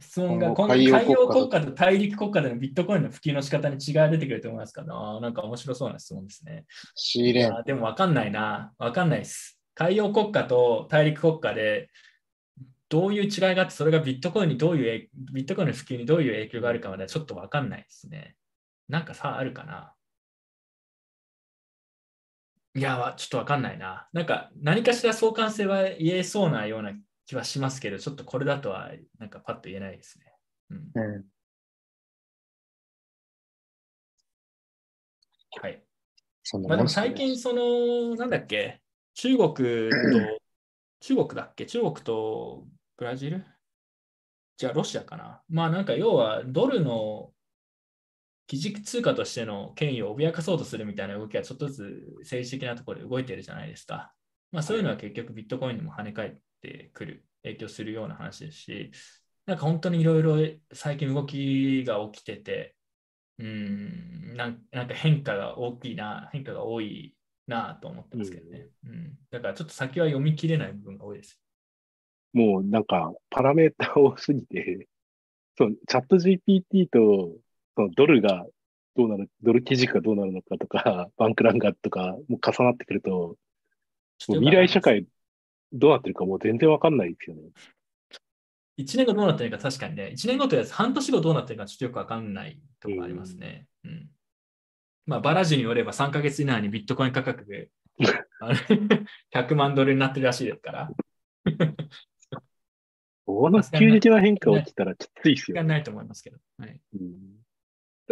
[0.00, 0.38] 質問？
[0.38, 4.82] が今海海洋国家と大陸国家でのビットコインの普及の仕方に違いが出てくると思いますか？
[4.82, 6.66] なんか面白そうな質問ですね。
[7.64, 8.72] でも分かんないな。
[8.78, 9.58] 分かんないです。
[9.74, 11.88] 海洋国家と大陸国家で
[12.90, 18.36] どういう違いがあって、それがビットコインにどういう影、ビットコインの普及にどういう影響があるかまではちょっと分かんないですね。
[18.90, 19.94] なんかさ、あるかな
[22.74, 24.08] いや、わちょっと分かんないな。
[24.12, 26.92] なんか何かしら相関性は言えそうなような
[27.26, 30.24] 気はしますけど、ちょっとこれだとはなんかパッと言えないですね。
[30.70, 31.24] うん、うん。
[35.60, 35.82] はい。
[36.42, 38.80] そまあ、でも最近、その、なんだっけ、
[39.14, 39.54] 中国と、
[41.00, 42.66] 中国だっけ、中国と
[42.96, 43.44] ブラジル？
[44.56, 45.42] じゃあロシアかな。
[45.48, 47.31] まあなんか要はドルの
[48.46, 54.12] 基軸通貨としての権威を脅かそうとするみたいな動きはちょっとずつ政治的なところで動いてるじゃないですか。
[54.50, 58.90] まあそういうのは結局ビットコインにも跳ね返ってくる、影響するような話ですし、
[59.46, 60.36] なんか本当にいろいろ
[60.72, 62.76] 最近動きが起きてて、
[63.38, 67.14] うんなんか変化が大きいな、変化が多い
[67.46, 68.68] なと思ってますけどね。
[68.84, 71.40] うん、だからちょっと先は読み切れない部分が多いです。
[72.32, 74.88] もうなんか、パラメータ多すぎて、
[75.58, 77.36] そのチャット GPT と
[77.76, 78.46] そのドルが
[78.96, 83.36] どうなる、ドル基軸がどうなるのかとか、 バンクランガーとかも重なってくると、
[84.28, 85.06] もう未来社会
[85.72, 87.42] どうなってるかもう全然わかんないですよね。
[88.78, 93.66] 1年後どうなってるか確かにね、1年後とやつ半年後どうなってるかちょっとよくわかんないとこありますね。
[93.84, 94.10] うん。
[95.06, 97.70] まあ、バラジによれば3ヶ月以内にビットコイン価格で
[98.40, 98.54] あの
[99.34, 100.90] 100万ドルになってるらしいですから。
[103.24, 105.62] この急激な変化起きたらきついですよね。
[105.64, 106.38] ないと思いますけど。
[106.58, 106.80] はい。
[106.94, 107.41] うん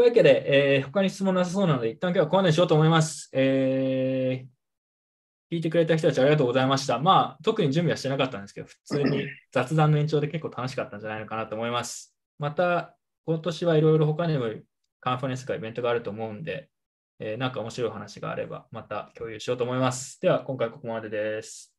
[0.00, 3.28] というわけで、えー他に質問なさそうなので、一旦今日はここまでにしようと思います。
[3.34, 6.98] えー聞いてくれた人たちありがとうございました。
[6.98, 12.16] まあ、特に準備はしてなかったんですけど、普通に雑談の延長で結構楽しかったんじゃないのかなと思います。
[12.38, 12.96] また、
[13.26, 14.46] 今年はいろいろ他にも
[15.00, 16.70] カンファレンスかイベントがあると思うんで、
[17.18, 20.18] えーなんか面白い話があれば、また共有しようと思います。
[20.22, 21.69] では、今回ここまでです。